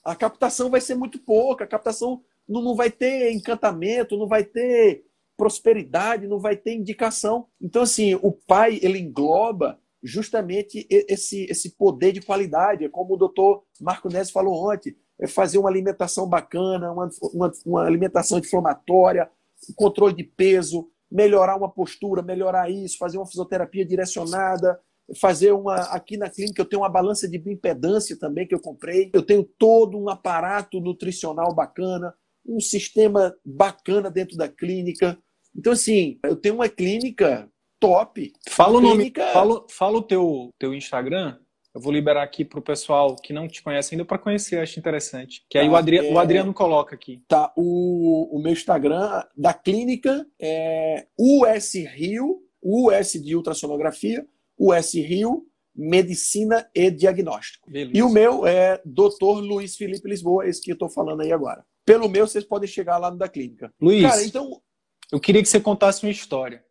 A 0.04 0.16
captação 0.16 0.70
vai 0.70 0.82
ser 0.82 0.96
muito 0.96 1.20
pouca, 1.20 1.64
a 1.64 1.68
captação 1.68 2.24
não, 2.48 2.62
não 2.62 2.76
vai 2.76 2.90
ter 2.90 3.32
encantamento, 3.32 4.18
não 4.18 4.28
vai 4.28 4.44
ter 4.44 5.06
prosperidade, 5.38 6.28
não 6.28 6.40
vai 6.40 6.56
ter 6.56 6.76
indicação. 6.76 7.48
Então, 7.60 7.82
assim, 7.82 8.16
o 8.16 8.32
pai, 8.32 8.80
ele 8.82 9.00
engloba 9.00 9.80
justamente 10.04 10.88
esse, 10.90 11.46
esse 11.46 11.76
poder 11.76 12.12
de 12.12 12.22
qualidade. 12.22 12.86
É 12.86 12.90
como 12.90 13.14
o 13.14 13.18
doutor 13.18 13.64
Marco 13.80 14.10
Neves 14.10 14.32
falou 14.32 14.72
ontem, 14.72 14.96
é 15.20 15.28
fazer 15.28 15.58
uma 15.58 15.70
alimentação 15.70 16.28
bacana, 16.28 16.92
uma, 16.92 17.10
uma, 17.34 17.52
uma 17.66 17.86
alimentação 17.86 18.40
inflamatória, 18.40 19.30
controle 19.76 20.16
de 20.16 20.24
peso, 20.24 20.90
melhorar 21.12 21.56
uma 21.56 21.70
postura, 21.70 22.22
melhorar 22.22 22.70
isso, 22.72 22.98
fazer 22.98 23.18
uma 23.18 23.28
fisioterapia 23.28 23.86
direcionada, 23.86 24.80
fazer 25.20 25.52
uma. 25.52 25.76
Aqui 25.76 26.18
na 26.18 26.30
clínica 26.30 26.62
eu 26.62 26.66
tenho 26.66 26.82
uma 26.82 26.90
balança 26.90 27.28
de 27.28 27.38
bioimpedância 27.38 28.18
também 28.18 28.48
que 28.48 28.56
eu 28.56 28.62
comprei. 28.62 29.12
Eu 29.14 29.22
tenho 29.22 29.44
todo 29.44 29.98
um 29.98 30.10
aparato 30.10 30.80
nutricional 30.80 31.54
bacana, 31.54 32.14
um 32.46 32.60
sistema 32.60 33.36
bacana 33.46 34.10
dentro 34.10 34.38
da 34.38 34.48
clínica. 34.48 35.18
Então, 35.56 35.74
assim, 35.74 36.18
eu 36.24 36.36
tenho 36.36 36.56
uma 36.56 36.70
clínica 36.70 37.50
top. 37.82 38.32
Fala 38.48 38.78
o 38.78 38.82
nome, 38.82 39.12
fala, 39.34 39.66
fala 39.68 39.98
o 39.98 40.04
teu, 40.04 40.50
teu 40.60 40.74
Instagram. 40.74 41.38
Eu 41.74 41.82
vou 41.82 41.92
liberar 41.92 42.22
aqui 42.22 42.46
para 42.46 42.60
o 42.60 42.62
pessoal 42.62 43.16
que 43.16 43.34
não 43.34 43.48
te 43.48 43.64
conhece 43.64 43.96
ainda 43.96 44.06
para 44.06 44.18
conhecer, 44.18 44.60
acho 44.60 44.78
interessante. 44.78 45.44
Que 45.50 45.58
aí 45.58 45.68
o, 45.68 45.76
Adri, 45.76 45.98
é... 45.98 46.14
o 46.14 46.20
Adriano 46.20 46.54
coloca 46.54 46.94
aqui. 46.94 47.24
Tá, 47.28 47.52
o, 47.58 48.38
o 48.38 48.42
meu 48.42 48.52
Instagram 48.52 49.24
da 49.36 49.54
clínica 49.54 50.26
é 50.40 51.08
US 51.18 51.74
Rio, 51.96 52.44
US 52.62 53.14
de 53.14 53.36
ultrassonografia, 53.36 54.26
US 54.60 54.94
Rio, 54.94 55.48
Medicina 55.74 56.70
e 56.76 56.92
Diagnóstico. 56.92 57.72
Beleza. 57.72 57.98
E 57.98 58.04
o 58.04 58.10
meu 58.10 58.46
é 58.46 58.80
Dr. 58.86 59.40
Luiz 59.40 59.78
Felipe 59.78 60.10
Lisboa, 60.10 60.46
esse 60.46 60.62
que 60.62 60.72
eu 60.72 60.76
estou 60.76 60.90
falando 60.90 61.22
aí 61.22 61.32
agora. 61.32 61.66
Pelo 61.86 62.10
meu, 62.10 62.28
vocês 62.28 62.44
podem 62.44 62.68
chegar 62.68 62.98
lá 62.98 63.10
no 63.10 63.18
da 63.18 63.30
clínica. 63.30 63.74
Luiz, 63.82 64.04
Cara, 64.04 64.24
então... 64.24 64.62
eu 65.10 65.22
queria 65.22 65.42
que 65.42 65.48
você 65.48 65.60
contasse 65.60 66.06
uma 66.06 66.12
história 66.12 66.64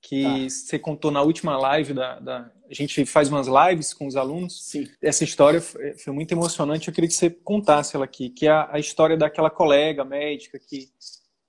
que 0.00 0.22
tá. 0.22 0.48
você 0.48 0.78
contou 0.78 1.10
na 1.10 1.22
última 1.22 1.56
live 1.58 1.92
da, 1.92 2.18
da, 2.20 2.50
A 2.70 2.74
gente 2.74 3.04
faz 3.04 3.28
umas 3.28 3.46
lives 3.46 3.92
com 3.92 4.06
os 4.06 4.16
alunos. 4.16 4.64
Sim. 4.64 4.86
Essa 5.02 5.24
história 5.24 5.60
foi, 5.60 5.94
foi 5.94 6.12
muito 6.12 6.32
emocionante. 6.32 6.88
Eu 6.88 6.94
queria 6.94 7.08
que 7.08 7.14
você 7.14 7.30
contasse 7.30 7.96
ela 7.96 8.04
aqui, 8.04 8.30
que 8.30 8.46
é 8.46 8.50
a, 8.50 8.68
a 8.72 8.78
história 8.78 9.16
daquela 9.16 9.50
colega 9.50 10.04
médica 10.04 10.58
que, 10.58 10.88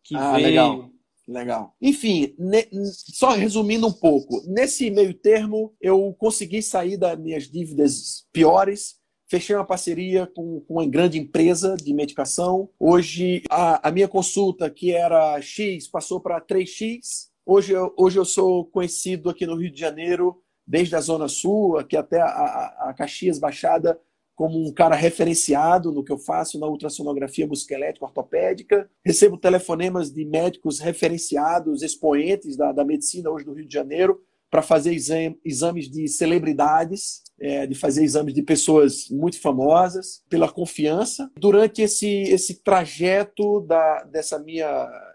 que 0.04 0.16
ah, 0.16 0.34
veio. 0.34 0.48
Legal. 0.48 0.90
Legal. 1.28 1.76
Enfim, 1.80 2.34
ne, 2.40 2.68
só 3.14 3.30
resumindo 3.30 3.86
um 3.86 3.92
pouco, 3.92 4.42
nesse 4.48 4.90
meio 4.90 5.14
termo 5.14 5.76
eu 5.80 6.12
consegui 6.18 6.60
sair 6.60 6.98
das 6.98 7.20
minhas 7.20 7.44
dívidas 7.44 8.26
piores, 8.34 8.96
fechei 9.30 9.56
uma 9.56 9.64
parceria 9.66 10.26
com, 10.26 10.62
com, 10.62 10.74
uma 10.74 10.88
grande 10.88 11.20
empresa 11.20 11.76
de 11.76 11.94
medicação. 11.94 12.68
Hoje 12.80 13.44
a, 13.48 13.90
a 13.90 13.92
minha 13.92 14.08
consulta, 14.08 14.72
que 14.72 14.92
era 14.92 15.40
X, 15.40 15.88
passou 15.88 16.20
para 16.20 16.42
3X 16.42 17.29
Hoje 17.52 17.74
eu, 17.74 17.92
hoje 17.98 18.20
eu 18.20 18.26
sou 18.26 18.64
conhecido 18.64 19.28
aqui 19.28 19.44
no 19.48 19.56
Rio 19.56 19.72
de 19.72 19.80
Janeiro, 19.80 20.40
desde 20.68 20.96
a 20.96 21.02
Zona 21.02 21.28
Sul, 21.28 21.80
aqui 21.80 21.98
até 21.98 22.22
a, 22.22 22.28
a, 22.28 22.94
Caxias 22.96 23.40
Baixada, 23.40 24.00
como 24.36 24.64
um 24.64 24.72
cara 24.72 24.94
referenciado 24.94 25.92
no 25.92 26.04
que 26.04 26.12
eu 26.12 26.20
faço 26.20 26.60
na 26.60 26.68
ultrassonografia 26.68 27.48
musculoesquelética 27.48 28.06
ortopédica. 28.06 28.88
Recebo 29.04 29.36
telefonemas 29.36 30.14
de 30.14 30.26
médicos 30.26 30.80
referenciados, 30.80 31.82
expoentes 31.82 32.56
da, 32.56 32.72
da 32.72 32.86
medicina 32.86 33.32
hoje 33.32 33.46
do 33.46 33.54
Rio 33.54 33.68
de 33.68 33.74
Janeiro, 33.74 34.22
para 34.52 34.62
fazer 34.62 34.94
exame, 34.94 35.40
exames 35.44 35.90
de 35.90 36.08
celebridades, 36.08 37.24
é, 37.40 37.66
de 37.66 37.76
fazer 37.76 38.04
exames 38.04 38.34
de 38.34 38.44
pessoas 38.44 39.10
muito 39.10 39.40
famosas, 39.40 40.24
pela 40.30 40.52
confiança. 40.52 41.32
Durante 41.38 41.82
esse, 41.82 42.24
esse 42.24 42.64
trajeto 42.64 43.62
da, 43.62 44.04
dessa 44.04 44.40
minha 44.40 44.66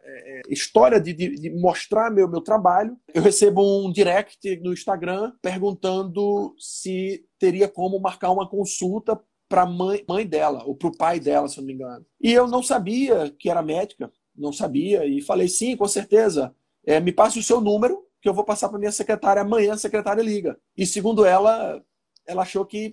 é, 0.05 0.39
é 0.39 0.43
história 0.49 1.01
de, 1.01 1.13
de, 1.13 1.35
de, 1.35 1.51
mostrar 1.51 2.11
meu, 2.11 2.29
meu 2.29 2.41
trabalho, 2.41 2.97
eu 3.13 3.23
recebo 3.23 3.63
um 3.87 3.93
direct 3.93 4.61
no 4.61 4.73
Instagram 4.73 5.33
perguntando 5.43 6.55
se 6.59 7.25
teria 7.39 7.69
como 7.69 8.01
marcar 8.01 8.31
uma 8.31 8.49
consulta 8.49 9.19
para 9.49 9.67
mãe, 9.67 10.05
mãe 10.09 10.27
dela, 10.27 10.65
ou 10.65 10.75
para 10.75 10.89
o 10.89 10.97
pai 10.97 11.21
dela, 11.21 11.49
se 11.49 11.59
não 11.59 11.65
me 11.65 11.75
engano. 11.75 12.05
E 12.21 12.33
eu 12.33 12.49
não 12.49 12.63
sabia 12.63 13.33
que 13.39 13.51
era 13.51 13.63
médica, 13.63 14.11
não 14.35 14.53
sabia, 14.53 15.07
e 15.07 15.21
falei, 15.21 15.49
sim, 15.49 15.77
com 15.77 15.87
certeza. 15.87 16.55
É, 16.87 17.01
me 17.01 17.13
passe 17.13 17.39
o 17.39 17.43
seu 17.43 17.61
número 17.61 18.05
que 18.21 18.29
eu 18.29 18.35
vou 18.35 18.45
passar 18.45 18.69
para 18.69 18.79
minha 18.79 18.91
secretária 18.91 19.43
amanhã, 19.43 19.75
a 19.75 19.79
secretária 19.79 20.23
liga. 20.23 20.59
E 20.77 20.87
segundo 20.87 21.25
ela, 21.25 21.83
ela 22.27 22.43
achou 22.43 22.65
que 22.65 22.91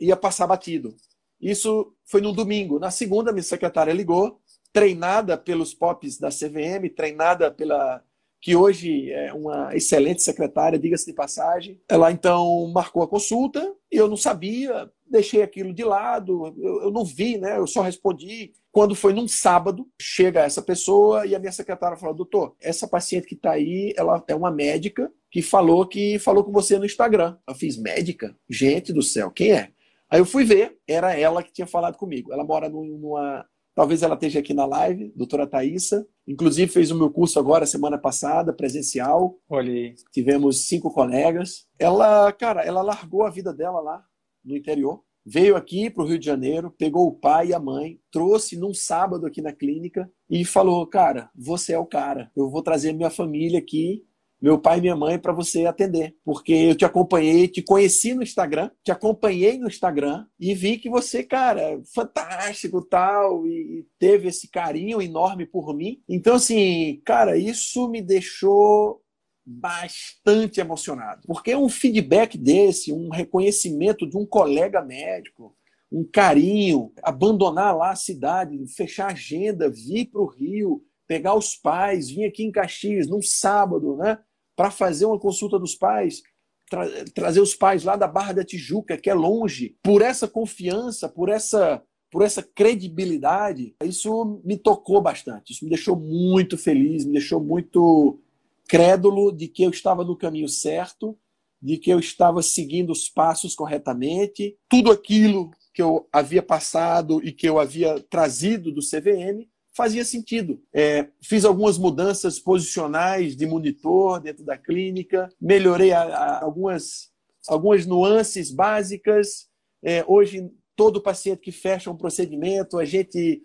ia 0.00 0.16
passar 0.16 0.46
batido. 0.46 0.96
Isso 1.40 1.94
foi 2.04 2.20
no 2.20 2.32
domingo. 2.32 2.78
Na 2.78 2.90
segunda, 2.90 3.32
minha 3.32 3.42
secretária 3.42 3.92
ligou 3.92 4.40
treinada 4.72 5.36
pelos 5.36 5.74
POPs 5.74 6.18
da 6.18 6.28
CVM, 6.28 6.88
treinada 6.94 7.50
pela 7.50 8.02
que 8.40 8.54
hoje 8.54 9.10
é 9.10 9.32
uma 9.32 9.74
excelente 9.74 10.22
secretária, 10.22 10.78
diga-se 10.78 11.06
de 11.06 11.12
passagem. 11.12 11.80
Ela 11.88 12.12
então 12.12 12.70
marcou 12.72 13.02
a 13.02 13.08
consulta 13.08 13.74
eu 13.90 14.08
não 14.08 14.16
sabia, 14.16 14.90
deixei 15.06 15.42
aquilo 15.42 15.72
de 15.72 15.82
lado, 15.82 16.54
eu, 16.58 16.82
eu, 16.82 16.90
não 16.90 17.04
vi, 17.04 17.38
né? 17.38 17.56
Eu 17.56 17.66
só 17.66 17.80
respondi. 17.80 18.52
Quando 18.70 18.94
foi 18.94 19.12
num 19.12 19.26
sábado, 19.26 19.88
chega 20.00 20.44
essa 20.44 20.60
pessoa 20.60 21.26
e 21.26 21.34
a 21.34 21.38
minha 21.38 21.52
secretária 21.52 21.96
fala: 21.96 22.14
doutor, 22.14 22.54
essa 22.60 22.86
paciente 22.86 23.26
que 23.26 23.34
está 23.34 23.52
aí, 23.52 23.94
ela 23.96 24.22
é 24.28 24.34
uma 24.34 24.50
médica 24.50 25.10
que 25.30 25.42
falou 25.42 25.86
que 25.86 26.18
falou 26.18 26.44
com 26.44 26.52
você 26.52 26.78
no 26.78 26.86
Instagram. 26.86 27.36
Eu 27.46 27.54
fiz 27.54 27.76
médica? 27.76 28.36
Gente 28.48 28.92
do 28.92 29.02
céu, 29.02 29.30
quem 29.30 29.52
é? 29.52 29.70
Aí 30.10 30.20
eu 30.20 30.24
fui 30.24 30.44
ver, 30.44 30.78
era 30.86 31.18
ela 31.18 31.42
que 31.42 31.52
tinha 31.52 31.66
falado 31.66 31.96
comigo. 31.96 32.32
Ela 32.32 32.44
mora 32.44 32.68
numa. 32.68 33.46
Talvez 33.74 34.02
ela 34.02 34.14
esteja 34.14 34.40
aqui 34.40 34.52
na 34.52 34.64
live, 34.64 35.12
doutora 35.14 35.46
Thaisa. 35.46 36.06
Inclusive 36.26 36.72
fez 36.72 36.90
o 36.90 36.98
meu 36.98 37.10
curso 37.10 37.38
agora, 37.38 37.66
semana 37.66 37.96
passada, 37.96 38.52
presencial. 38.52 39.38
Olha 39.48 39.72
aí. 39.72 39.94
Tivemos 40.12 40.66
cinco 40.66 40.90
colegas. 40.90 41.66
Ela, 41.78 42.32
cara, 42.32 42.62
ela 42.62 42.82
largou 42.82 43.22
a 43.22 43.30
vida 43.30 43.52
dela 43.52 43.80
lá 43.80 44.02
no 44.44 44.56
interior. 44.56 45.02
Veio 45.24 45.56
aqui 45.56 45.90
para 45.90 46.02
o 46.02 46.06
Rio 46.06 46.18
de 46.18 46.24
Janeiro, 46.24 46.74
pegou 46.76 47.06
o 47.06 47.12
pai 47.12 47.48
e 47.48 47.54
a 47.54 47.60
mãe, 47.60 48.00
trouxe 48.10 48.56
num 48.56 48.72
sábado 48.72 49.26
aqui 49.26 49.42
na 49.42 49.52
clínica 49.52 50.10
e 50.28 50.42
falou: 50.42 50.86
Cara, 50.86 51.30
você 51.36 51.74
é 51.74 51.78
o 51.78 51.86
cara. 51.86 52.32
Eu 52.34 52.48
vou 52.48 52.62
trazer 52.62 52.94
minha 52.94 53.10
família 53.10 53.58
aqui 53.58 54.07
meu 54.40 54.58
pai 54.58 54.78
e 54.78 54.80
minha 54.80 54.96
mãe 54.96 55.18
para 55.18 55.32
você 55.32 55.66
atender, 55.66 56.14
porque 56.24 56.52
eu 56.52 56.74
te 56.74 56.84
acompanhei, 56.84 57.48
te 57.48 57.60
conheci 57.60 58.14
no 58.14 58.22
Instagram, 58.22 58.70
te 58.84 58.92
acompanhei 58.92 59.58
no 59.58 59.66
Instagram 59.66 60.26
e 60.38 60.54
vi 60.54 60.78
que 60.78 60.88
você, 60.88 61.24
cara, 61.24 61.80
fantástico 61.94 62.80
tal 62.82 63.46
e 63.46 63.86
teve 63.98 64.28
esse 64.28 64.48
carinho 64.48 65.02
enorme 65.02 65.44
por 65.44 65.74
mim. 65.74 66.00
Então 66.08 66.36
assim, 66.36 67.00
cara, 67.04 67.36
isso 67.36 67.88
me 67.88 68.00
deixou 68.00 69.02
bastante 69.44 70.60
emocionado, 70.60 71.22
porque 71.26 71.56
um 71.56 71.70
feedback 71.70 72.36
desse, 72.36 72.92
um 72.92 73.08
reconhecimento 73.08 74.06
de 74.06 74.16
um 74.16 74.26
colega 74.26 74.82
médico, 74.82 75.56
um 75.90 76.04
carinho, 76.04 76.92
abandonar 77.02 77.74
lá 77.74 77.92
a 77.92 77.96
cidade, 77.96 78.58
fechar 78.68 79.06
a 79.06 79.12
agenda, 79.12 79.70
vir 79.70 80.06
para 80.06 80.20
o 80.20 80.26
Rio, 80.26 80.84
pegar 81.06 81.34
os 81.34 81.56
pais, 81.56 82.10
vir 82.10 82.26
aqui 82.26 82.44
em 82.44 82.52
Caxias 82.52 83.06
num 83.06 83.22
sábado, 83.22 83.96
né? 83.96 84.18
Para 84.58 84.72
fazer 84.72 85.06
uma 85.06 85.20
consulta 85.20 85.56
dos 85.56 85.76
pais, 85.76 86.20
tra 86.68 86.84
trazer 87.14 87.40
os 87.40 87.54
pais 87.54 87.84
lá 87.84 87.94
da 87.94 88.08
Barra 88.08 88.32
da 88.32 88.44
Tijuca, 88.44 88.96
que 88.96 89.08
é 89.08 89.14
longe, 89.14 89.76
por 89.84 90.02
essa 90.02 90.26
confiança, 90.26 91.08
por 91.08 91.28
essa 91.28 91.80
por 92.10 92.22
essa 92.22 92.42
credibilidade, 92.42 93.76
isso 93.84 94.40
me 94.42 94.56
tocou 94.56 94.98
bastante. 95.02 95.52
Isso 95.52 95.62
me 95.62 95.68
deixou 95.68 95.94
muito 95.94 96.56
feliz, 96.56 97.04
me 97.04 97.12
deixou 97.12 97.38
muito 97.38 98.18
crédulo 98.66 99.30
de 99.30 99.46
que 99.46 99.62
eu 99.62 99.68
estava 99.68 100.02
no 100.02 100.16
caminho 100.16 100.48
certo, 100.48 101.18
de 101.60 101.76
que 101.76 101.90
eu 101.90 101.98
estava 101.98 102.40
seguindo 102.40 102.90
os 102.90 103.10
passos 103.10 103.54
corretamente. 103.54 104.56
Tudo 104.70 104.90
aquilo 104.90 105.50
que 105.74 105.82
eu 105.82 106.08
havia 106.10 106.42
passado 106.42 107.20
e 107.22 107.30
que 107.30 107.46
eu 107.46 107.58
havia 107.60 108.00
trazido 108.08 108.72
do 108.72 108.80
CVM 108.80 109.46
fazia 109.78 110.04
sentido. 110.04 110.60
É, 110.74 111.06
fiz 111.22 111.44
algumas 111.44 111.78
mudanças 111.78 112.40
posicionais 112.40 113.36
de 113.36 113.46
monitor 113.46 114.20
dentro 114.20 114.44
da 114.44 114.58
clínica, 114.58 115.28
melhorei 115.40 115.92
a, 115.92 116.02
a, 116.02 116.44
algumas, 116.44 117.12
algumas 117.46 117.86
nuances 117.86 118.50
básicas. 118.50 119.46
É, 119.80 120.04
hoje, 120.08 120.50
todo 120.74 121.00
paciente 121.00 121.38
que 121.38 121.52
fecha 121.52 121.92
um 121.92 121.96
procedimento, 121.96 122.76
a 122.76 122.84
gente 122.84 123.40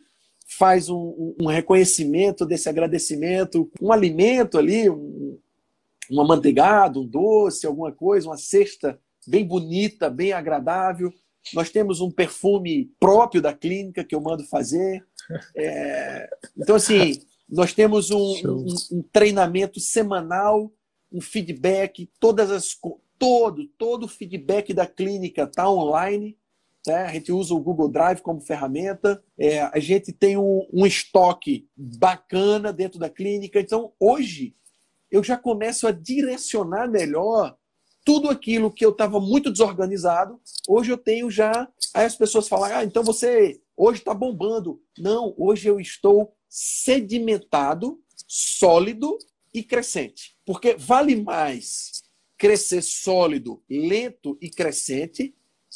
faz 0.57 0.89
um, 0.89 1.35
um 1.39 1.45
reconhecimento 1.45 2.47
desse 2.47 2.67
agradecimento, 2.67 3.71
um 3.79 3.93
alimento 3.93 4.57
ali, 4.57 4.89
um, 4.89 5.39
um 6.09 6.19
amanteigado, 6.19 7.01
um 7.01 7.05
doce, 7.05 7.67
alguma 7.67 7.91
coisa, 7.91 8.27
uma 8.27 8.37
cesta 8.37 8.99
bem 9.27 9.45
bonita, 9.45 10.09
bem 10.09 10.33
agradável. 10.33 11.13
Nós 11.53 11.69
temos 11.69 11.99
um 11.99 12.11
perfume 12.11 12.91
próprio 12.99 13.41
da 13.41 13.53
clínica 13.53 14.03
que 14.03 14.15
eu 14.15 14.21
mando 14.21 14.43
fazer. 14.45 15.05
É, 15.55 16.29
então, 16.57 16.75
assim, 16.75 17.21
nós 17.49 17.73
temos 17.73 18.11
um, 18.11 18.33
um, 18.45 18.75
um, 18.91 19.03
treinamento 19.11 19.79
semanal, 19.79 20.71
um 21.11 21.21
feedback, 21.21 22.09
todas 22.19 22.51
as 22.51 22.77
todo 23.19 23.67
todo 23.77 24.03
o 24.03 24.07
feedback 24.07 24.73
da 24.73 24.85
clínica 24.85 25.43
está 25.43 25.69
online. 25.69 26.37
Tá? 26.83 27.05
A 27.05 27.13
gente 27.13 27.31
usa 27.31 27.53
o 27.53 27.59
Google 27.59 27.89
Drive 27.89 28.21
como 28.21 28.41
ferramenta. 28.41 29.23
É, 29.37 29.61
a 29.61 29.79
gente 29.79 30.11
tem 30.11 30.35
um, 30.35 30.67
um 30.73 30.85
estoque 30.85 31.67
bacana 31.75 32.73
dentro 32.73 32.99
da 32.99 33.09
clínica. 33.09 33.59
Então, 33.59 33.93
hoje, 33.99 34.53
eu 35.09 35.23
já 35.23 35.37
começo 35.37 35.87
a 35.87 35.91
direcionar 35.91 36.89
melhor 36.89 37.55
tudo 38.03 38.29
aquilo 38.29 38.71
que 38.71 38.85
eu 38.85 38.91
estava 38.91 39.19
muito 39.19 39.51
desorganizado. 39.51 40.39
Hoje 40.67 40.91
eu 40.91 40.97
tenho 40.97 41.29
já. 41.29 41.67
Aí 41.93 42.05
as 42.05 42.15
pessoas 42.15 42.47
falam: 42.47 42.77
ah, 42.77 42.83
então 42.83 43.03
você 43.03 43.61
hoje 43.75 43.99
está 43.99 44.13
bombando. 44.13 44.81
Não, 44.97 45.33
hoje 45.37 45.67
eu 45.67 45.79
estou 45.79 46.35
sedimentado, 46.49 47.99
sólido 48.27 49.17
e 49.53 49.63
crescente. 49.63 50.37
Porque 50.45 50.75
vale 50.75 51.15
mais 51.15 52.03
crescer 52.37 52.81
sólido, 52.81 53.63
lento 53.69 54.37
e 54.41 54.49
crescente, 54.49 55.33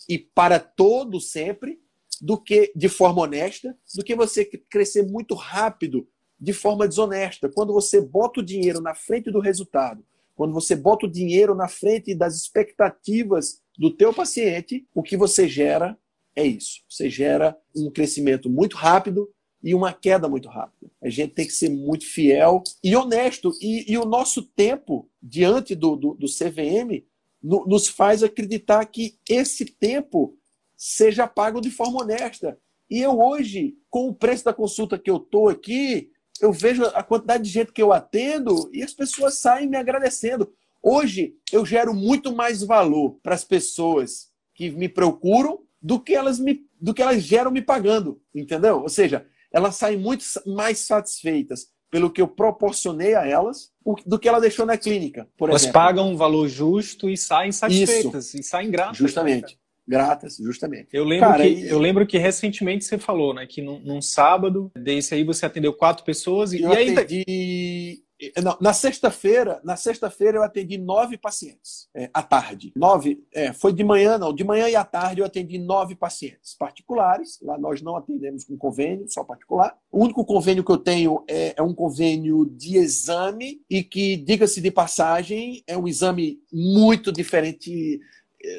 e 0.09 0.17
para 0.17 0.59
todo 0.59 1.19
sempre, 1.21 1.79
do 2.21 2.37
que 2.37 2.71
de 2.75 2.89
forma 2.89 3.21
honesta, 3.21 3.77
do 3.95 4.03
que 4.03 4.15
você 4.15 4.43
crescer 4.43 5.03
muito 5.03 5.35
rápido 5.35 6.07
de 6.39 6.53
forma 6.53 6.87
desonesta. 6.87 7.49
Quando 7.49 7.73
você 7.73 8.01
bota 8.01 8.39
o 8.39 8.43
dinheiro 8.43 8.81
na 8.81 8.93
frente 8.93 9.31
do 9.31 9.39
resultado, 9.39 10.03
quando 10.37 10.53
você 10.53 10.75
bota 10.75 11.07
o 11.07 11.11
dinheiro 11.11 11.55
na 11.55 11.67
frente 11.67 12.13
das 12.13 12.35
expectativas 12.35 13.59
do 13.75 13.89
teu 13.89 14.13
paciente, 14.13 14.87
o 14.93 15.01
que 15.01 15.17
você 15.17 15.47
gera 15.47 15.97
é 16.35 16.45
isso. 16.45 16.81
Você 16.87 17.09
gera 17.09 17.57
um 17.75 17.89
crescimento 17.89 18.47
muito 18.47 18.77
rápido 18.77 19.27
e 19.63 19.73
uma 19.73 19.91
queda 19.91 20.29
muito 20.29 20.47
rápida. 20.47 20.91
A 21.01 21.09
gente 21.09 21.33
tem 21.33 21.47
que 21.47 21.53
ser 21.53 21.69
muito 21.69 22.05
fiel 22.05 22.61
e 22.83 22.95
honesto. 22.95 23.51
E, 23.59 23.91
e 23.91 23.97
o 23.97 24.05
nosso 24.05 24.43
tempo 24.43 25.09
diante 25.19 25.73
do, 25.73 25.95
do, 25.95 26.13
do 26.13 26.27
CVM 26.27 27.03
no, 27.41 27.65
nos 27.65 27.87
faz 27.87 28.21
acreditar 28.21 28.85
que 28.85 29.17
esse 29.27 29.65
tempo 29.65 30.37
seja 30.75 31.25
pago 31.25 31.59
de 31.59 31.71
forma 31.71 32.03
honesta. 32.03 32.59
E 32.87 32.99
eu 32.99 33.19
hoje, 33.19 33.75
com 33.89 34.07
o 34.07 34.13
preço 34.13 34.45
da 34.45 34.53
consulta 34.53 34.99
que 34.99 35.09
eu 35.09 35.17
estou 35.17 35.49
aqui, 35.49 36.11
eu 36.41 36.51
vejo 36.51 36.83
a 36.85 37.03
quantidade 37.03 37.43
de 37.43 37.49
gente 37.49 37.71
que 37.71 37.81
eu 37.81 37.93
atendo 37.93 38.69
e 38.73 38.83
as 38.83 38.93
pessoas 38.93 39.35
saem 39.35 39.67
me 39.67 39.77
agradecendo. 39.77 40.51
Hoje 40.81 41.35
eu 41.51 41.65
gero 41.65 41.93
muito 41.93 42.35
mais 42.35 42.63
valor 42.63 43.17
para 43.21 43.35
as 43.35 43.43
pessoas 43.43 44.29
que 44.53 44.69
me 44.71 44.87
procuram 44.87 45.59
do 45.81 45.99
que 45.99 46.13
elas 46.13 46.39
me 46.39 46.65
do 46.79 46.93
que 46.93 47.01
elas 47.01 47.23
geram 47.23 47.49
me 47.49 47.61
pagando, 47.61 48.21
entendeu? 48.33 48.81
Ou 48.81 48.89
seja, 48.89 49.25
elas 49.51 49.75
saem 49.75 49.97
muito 49.97 50.23
mais 50.45 50.79
satisfeitas 50.79 51.67
pelo 51.89 52.11
que 52.11 52.21
eu 52.21 52.27
proporcionei 52.27 53.15
a 53.15 53.25
elas 53.25 53.71
do 54.05 54.19
que 54.19 54.27
ela 54.27 54.39
deixou 54.39 54.65
na 54.65 54.77
clínica, 54.77 55.27
por 55.37 55.49
elas 55.49 55.63
exemplo. 55.63 55.81
pagam 55.81 56.11
um 56.11 56.17
valor 56.17 56.47
justo 56.47 57.09
e 57.09 57.17
saem 57.17 57.51
satisfeitas 57.51 58.27
Isso. 58.27 58.39
e 58.39 58.43
saem 58.43 58.69
gratas. 58.69 58.97
Justamente. 58.97 59.57
Gratas, 59.87 60.37
justamente. 60.37 60.89
Eu 60.91 61.05
lembro, 61.05 61.29
Cara, 61.29 61.43
que, 61.43 61.49
e... 61.49 61.69
eu 61.69 61.79
lembro 61.79 62.05
que 62.05 62.17
recentemente 62.17 62.83
você 62.83 62.97
falou, 62.97 63.33
né? 63.33 63.45
Que 63.47 63.61
num, 63.61 63.79
num 63.79 64.01
sábado, 64.01 64.71
desse 64.75 65.13
aí 65.13 65.23
você 65.23 65.45
atendeu 65.45 65.73
quatro 65.73 66.03
pessoas 66.03 66.51
e, 66.51 66.61
eu 66.61 66.73
e 66.73 66.77
aí. 66.77 66.97
Atendi 66.97 68.03
não, 68.43 68.57
na 68.59 68.73
sexta-feira, 68.73 69.61
na 69.63 69.75
sexta-feira 69.75 70.39
eu 70.39 70.43
atendi 70.43 70.77
nove 70.77 71.17
pacientes 71.17 71.87
é, 71.93 72.09
à 72.11 72.23
tarde. 72.23 72.73
Nove, 72.75 73.23
é, 73.31 73.53
foi 73.53 73.71
de 73.71 73.83
manhã, 73.83 74.17
não, 74.17 74.33
de 74.33 74.43
manhã 74.43 74.67
e 74.67 74.75
à 74.75 74.83
tarde 74.83 75.21
eu 75.21 75.25
atendi 75.25 75.59
nove 75.59 75.95
pacientes 75.95 76.55
particulares. 76.55 77.37
Lá 77.43 77.59
nós 77.59 77.81
não 77.81 77.95
atendemos 77.95 78.43
com 78.43 78.57
convênio, 78.57 79.05
só 79.07 79.23
particular. 79.23 79.77
O 79.91 80.03
único 80.03 80.25
convênio 80.25 80.63
que 80.63 80.71
eu 80.71 80.79
tenho 80.79 81.23
é, 81.27 81.53
é 81.55 81.61
um 81.61 81.75
convênio 81.75 82.45
de 82.45 82.77
exame 82.77 83.61
e 83.69 83.83
que, 83.83 84.17
diga-se 84.17 84.61
de 84.61 84.71
passagem, 84.71 85.63
é 85.67 85.77
um 85.77 85.87
exame 85.87 86.41
muito 86.51 87.11
diferente 87.11 87.99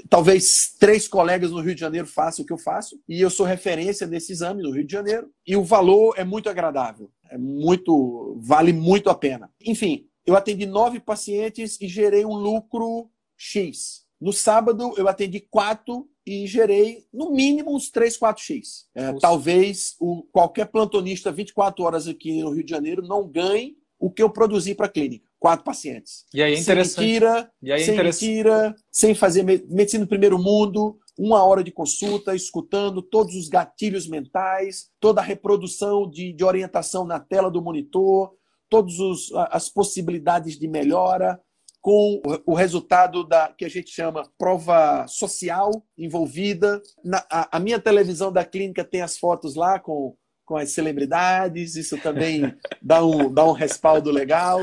talvez 0.09 0.75
três 0.79 1.07
colegas 1.07 1.51
no 1.51 1.61
Rio 1.61 1.75
de 1.75 1.81
Janeiro 1.81 2.07
façam 2.07 2.43
o 2.43 2.47
que 2.47 2.53
eu 2.53 2.59
faço, 2.59 3.01
e 3.09 3.21
eu 3.21 3.31
sou 3.31 3.47
referência 3.47 4.07
nesse 4.07 4.33
exame 4.33 4.63
no 4.63 4.71
Rio 4.71 4.85
de 4.85 4.93
Janeiro, 4.93 5.31
e 5.47 5.57
o 5.57 5.65
valor 5.65 6.15
é 6.17 6.25
muito 6.25 6.49
agradável, 6.49 7.11
é 7.31 7.39
muito, 7.39 8.37
vale 8.41 8.73
muito 8.73 9.09
a 9.11 9.15
pena. 9.15 9.51
Enfim, 9.65 10.07
eu 10.27 10.37
atendi 10.37 10.67
nove 10.67 11.01
pacientes 11.01 11.81
e 11.81 11.89
gerei 11.89 12.25
um 12.25 12.35
lucro 12.35 13.11
X. 13.37 14.07
No 14.21 14.33
sábado, 14.33 14.95
eu 14.97 15.09
atendi 15.09 15.41
quatro 15.41 16.09
e 16.27 16.47
gerei, 16.47 17.07
no 17.13 17.31
mínimo, 17.31 17.75
uns 17.75 17.89
3, 17.91 18.19
4x. 18.19 18.87
É, 18.95 19.13
talvez 19.15 19.95
o, 19.99 20.25
qualquer 20.33 20.67
plantonista 20.67 21.33
24 21.33 21.83
horas 21.85 22.09
aqui 22.09 22.43
no 22.43 22.51
Rio 22.51 22.65
de 22.65 22.71
Janeiro 22.71 23.03
não 23.03 23.27
ganhe 23.27 23.77
o 23.99 24.11
que 24.11 24.23
eu 24.23 24.29
produzi 24.29 24.75
para 24.75 24.87
a 24.87 24.91
clínica 24.91 25.28
quatro 25.39 25.65
pacientes. 25.65 26.25
E 26.35 26.43
aí 26.43 26.55
é 26.55 26.59
interessante. 26.59 26.95
Sem 26.95 27.05
mentira, 27.05 27.51
e 27.63 27.73
aí 27.73 27.83
é 27.83 27.85
sem 27.85 27.97
mentira, 27.97 28.75
sem 28.91 29.15
fazer 29.15 29.43
medicina 29.43 30.05
do 30.05 30.09
primeiro 30.09 30.39
mundo, 30.39 30.99
uma 31.19 31.43
hora 31.45 31.65
de 31.65 31.73
consulta, 31.73 32.35
escutando 32.35 33.03
todos 33.03 33.35
os 33.35 33.49
gatilhos 33.49 34.09
mentais, 34.09 34.89
toda 35.01 35.21
a 35.21 35.25
reprodução 35.25 36.09
de, 36.09 36.33
de 36.33 36.45
orientação 36.45 37.05
na 37.05 37.19
tela 37.19 37.51
do 37.51 37.63
monitor, 37.63 38.33
todas 38.69 38.95
as 39.51 39.69
possibilidades 39.69 40.59
de 40.59 40.69
melhora, 40.69 41.41
com 41.81 42.21
o 42.45 42.55
resultado 42.55 43.25
da 43.25 43.49
que 43.49 43.65
a 43.65 43.69
gente 43.69 43.91
chama 43.91 44.29
prova 44.37 45.07
social 45.09 45.71
envolvida. 45.97 46.83
Na, 47.05 47.25
a, 47.31 47.57
a, 47.57 47.61
minha 47.61 47.81
televisão 47.81 48.33
da 48.33 48.45
clínica 48.45 48.85
tem 48.85 49.01
as 49.01 49.17
fotos 49.17 49.55
lá 49.55 49.79
com, 49.79 50.15
com 50.45 50.57
as 50.57 50.71
celebridades, 50.73 51.77
isso 51.77 51.97
também 51.99 52.43
dá 52.83 53.05
um, 53.05 53.33
dá 53.33 53.45
um 53.45 53.53
respaldo 53.53 54.11
legal. 54.11 54.61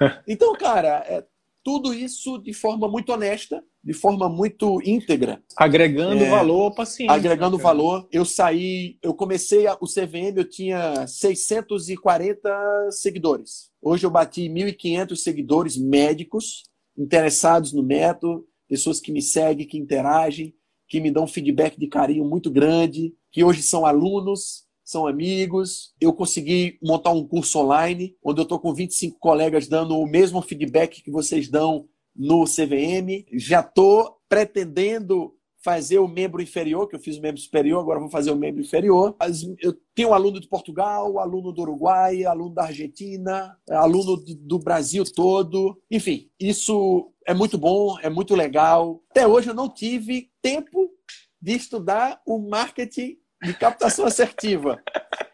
Então, 0.26 0.52
cara, 0.54 1.04
é, 1.06 1.24
tudo 1.62 1.92
isso 1.92 2.38
de 2.38 2.52
forma 2.52 2.88
muito 2.88 3.12
honesta, 3.12 3.62
de 3.82 3.92
forma 3.92 4.28
muito 4.28 4.80
íntegra. 4.84 5.42
Agregando 5.56 6.24
é, 6.24 6.30
valor 6.30 6.64
ao 6.64 6.74
paciente. 6.74 7.10
Agregando 7.10 7.56
né, 7.56 7.62
valor. 7.62 8.08
Eu 8.10 8.24
saí, 8.24 8.98
eu 9.02 9.14
comecei 9.14 9.66
a, 9.66 9.74
o 9.74 9.86
CVM, 9.86 10.36
eu 10.36 10.48
tinha 10.48 11.06
640 11.06 12.90
seguidores. 12.90 13.70
Hoje 13.80 14.06
eu 14.06 14.10
bati 14.10 14.48
1.500 14.48 15.16
seguidores 15.16 15.76
médicos 15.76 16.64
interessados 16.96 17.72
no 17.72 17.82
método, 17.82 18.46
pessoas 18.68 19.00
que 19.00 19.12
me 19.12 19.22
seguem, 19.22 19.66
que 19.66 19.78
interagem, 19.78 20.54
que 20.88 21.00
me 21.00 21.10
dão 21.10 21.26
feedback 21.26 21.78
de 21.78 21.86
carinho 21.86 22.24
muito 22.24 22.50
grande, 22.50 23.14
que 23.30 23.44
hoje 23.44 23.62
são 23.62 23.86
alunos, 23.86 24.64
são 24.90 25.06
amigos. 25.06 25.94
Eu 26.00 26.12
consegui 26.12 26.78
montar 26.82 27.10
um 27.10 27.26
curso 27.26 27.58
online, 27.58 28.16
onde 28.22 28.40
eu 28.40 28.44
estou 28.44 28.58
com 28.58 28.74
25 28.74 29.18
colegas 29.18 29.68
dando 29.68 29.98
o 29.98 30.06
mesmo 30.06 30.42
feedback 30.42 31.02
que 31.02 31.10
vocês 31.10 31.48
dão 31.48 31.88
no 32.14 32.44
CVM. 32.44 33.24
Já 33.32 33.60
estou 33.60 34.18
pretendendo 34.28 35.34
fazer 35.62 35.98
o 35.98 36.08
membro 36.08 36.40
inferior, 36.42 36.88
que 36.88 36.96
eu 36.96 37.00
fiz 37.00 37.18
o 37.18 37.20
membro 37.20 37.40
superior, 37.40 37.80
agora 37.80 38.00
vou 38.00 38.08
fazer 38.08 38.30
o 38.30 38.36
membro 38.36 38.62
inferior. 38.62 39.14
Eu 39.60 39.76
tenho 39.94 40.14
aluno 40.14 40.40
de 40.40 40.48
Portugal, 40.48 41.18
aluno 41.18 41.52
do 41.52 41.62
Uruguai, 41.62 42.24
aluno 42.24 42.54
da 42.54 42.64
Argentina, 42.64 43.56
aluno 43.68 44.16
do 44.16 44.58
Brasil 44.58 45.04
todo. 45.04 45.78
Enfim, 45.90 46.30
isso 46.40 47.12
é 47.26 47.34
muito 47.34 47.58
bom, 47.58 47.98
é 48.00 48.08
muito 48.08 48.34
legal. 48.34 49.02
Até 49.10 49.26
hoje 49.26 49.50
eu 49.50 49.54
não 49.54 49.68
tive 49.68 50.30
tempo 50.40 50.90
de 51.40 51.52
estudar 51.52 52.20
o 52.26 52.38
marketing 52.38 53.18
de 53.42 53.54
captação 53.54 54.06
assertiva. 54.06 54.82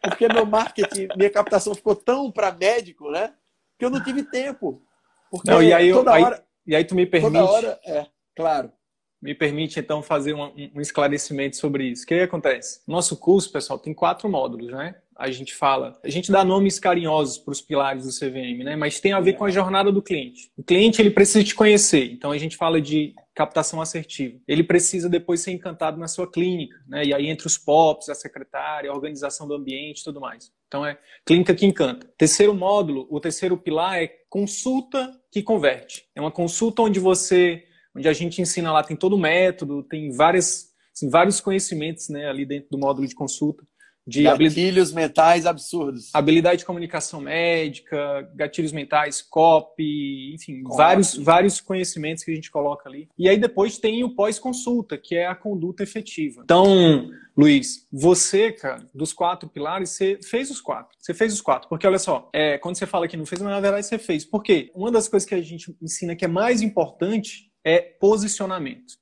Porque 0.02 0.28
meu 0.28 0.46
marketing, 0.46 1.08
minha 1.16 1.30
captação 1.30 1.74
ficou 1.74 1.96
tão 1.96 2.30
para 2.30 2.52
médico, 2.52 3.10
né? 3.10 3.32
Que 3.78 3.84
eu 3.84 3.90
não 3.90 4.02
tive 4.02 4.22
tempo. 4.22 4.82
Porque 5.30 5.50
não, 5.50 5.62
e 5.62 5.72
aí, 5.72 5.92
toda 5.92 6.18
eu, 6.18 6.24
hora. 6.24 6.36
Aí, 6.36 6.42
e 6.66 6.76
aí 6.76 6.84
tu 6.84 6.94
me 6.94 7.06
permite. 7.06 7.32
Toda 7.32 7.50
hora, 7.50 7.80
é, 7.84 8.06
claro. 8.34 8.72
Me 9.20 9.34
permite, 9.34 9.80
então, 9.80 10.02
fazer 10.02 10.34
um, 10.34 10.52
um 10.74 10.80
esclarecimento 10.80 11.56
sobre 11.56 11.84
isso. 11.84 12.04
O 12.04 12.06
que 12.06 12.14
acontece? 12.14 12.80
Nosso 12.86 13.16
curso, 13.16 13.50
pessoal, 13.50 13.78
tem 13.78 13.92
quatro 13.92 14.28
módulos, 14.28 14.70
né? 14.70 14.94
A 15.16 15.30
gente 15.30 15.54
fala, 15.54 15.98
a 16.04 16.10
gente 16.10 16.30
dá 16.30 16.44
nomes 16.44 16.78
carinhosos 16.78 17.38
para 17.38 17.52
os 17.52 17.60
pilares 17.62 18.04
do 18.04 18.12
CVM, 18.12 18.62
né? 18.62 18.76
Mas 18.76 19.00
tem 19.00 19.12
a 19.12 19.20
ver 19.20 19.32
com 19.32 19.44
a 19.44 19.50
jornada 19.50 19.90
do 19.90 20.02
cliente. 20.02 20.52
O 20.56 20.62
cliente, 20.62 21.00
ele 21.00 21.10
precisa 21.10 21.42
te 21.42 21.54
conhecer. 21.54 22.12
Então, 22.12 22.30
a 22.30 22.38
gente 22.38 22.56
fala 22.56 22.80
de 22.80 23.14
captação 23.36 23.82
assertiva. 23.82 24.40
Ele 24.48 24.64
precisa 24.64 25.10
depois 25.10 25.40
ser 25.42 25.52
encantado 25.52 25.98
na 25.98 26.08
sua 26.08 26.28
clínica, 26.28 26.74
né? 26.88 27.04
E 27.04 27.12
aí 27.12 27.26
entre 27.26 27.46
os 27.46 27.58
POPs, 27.58 28.08
a 28.08 28.14
secretária, 28.14 28.90
a 28.90 28.94
organização 28.94 29.46
do 29.46 29.54
ambiente, 29.54 30.02
tudo 30.02 30.18
mais. 30.18 30.50
Então 30.66 30.84
é 30.84 30.98
clínica 31.24 31.54
que 31.54 31.66
encanta. 31.66 32.10
Terceiro 32.16 32.54
módulo, 32.54 33.06
o 33.10 33.20
terceiro 33.20 33.58
pilar 33.58 34.02
é 34.02 34.10
consulta 34.30 35.12
que 35.30 35.42
converte. 35.42 36.08
É 36.14 36.20
uma 36.20 36.32
consulta 36.32 36.80
onde 36.80 36.98
você 36.98 37.62
onde 37.94 38.08
a 38.08 38.12
gente 38.12 38.40
ensina 38.42 38.72
lá, 38.72 38.82
tem 38.82 38.96
todo 38.96 39.16
o 39.16 39.18
método, 39.18 39.82
tem 39.82 40.10
várias, 40.10 40.70
assim, 40.94 41.08
vários 41.08 41.40
conhecimentos 41.40 42.10
né, 42.10 42.28
ali 42.28 42.44
dentro 42.44 42.68
do 42.70 42.78
módulo 42.78 43.06
de 43.06 43.14
consulta. 43.14 43.64
De 44.06 44.22
gatilhos 44.22 44.92
mentais 44.92 45.46
absurdos. 45.46 46.10
Habilidade 46.14 46.58
de 46.58 46.64
comunicação 46.64 47.20
médica, 47.20 48.30
gatilhos 48.34 48.72
mentais, 48.72 49.20
copy, 49.20 50.34
enfim, 50.34 50.62
copy. 50.62 50.76
vários, 50.76 51.16
vários 51.16 51.60
conhecimentos 51.60 52.22
que 52.22 52.30
a 52.30 52.34
gente 52.34 52.50
coloca 52.50 52.88
ali. 52.88 53.08
E 53.18 53.28
aí 53.28 53.36
depois 53.36 53.78
tem 53.78 54.04
o 54.04 54.14
pós-consulta, 54.14 54.96
que 54.96 55.16
é 55.16 55.26
a 55.26 55.34
conduta 55.34 55.82
efetiva. 55.82 56.42
Então, 56.44 57.10
Luiz, 57.36 57.86
você, 57.92 58.52
cara, 58.52 58.86
dos 58.94 59.12
quatro 59.12 59.48
pilares, 59.48 59.90
você 59.90 60.18
fez 60.22 60.50
os 60.50 60.60
quatro. 60.60 60.96
Você 60.98 61.12
fez 61.12 61.32
os 61.32 61.40
quatro. 61.40 61.68
Porque 61.68 61.86
olha 61.86 61.98
só, 61.98 62.30
é, 62.32 62.58
quando 62.58 62.76
você 62.76 62.86
fala 62.86 63.08
que 63.08 63.16
não 63.16 63.26
fez, 63.26 63.42
mas 63.42 63.52
na 63.52 63.60
verdade 63.60 63.86
você 63.86 63.98
fez. 63.98 64.24
Por 64.24 64.42
quê? 64.42 64.70
Uma 64.74 64.90
das 64.90 65.08
coisas 65.08 65.28
que 65.28 65.34
a 65.34 65.42
gente 65.42 65.76
ensina 65.82 66.14
que 66.14 66.24
é 66.24 66.28
mais 66.28 66.62
importante 66.62 67.50
é 67.64 67.80
posicionamento. 67.80 68.94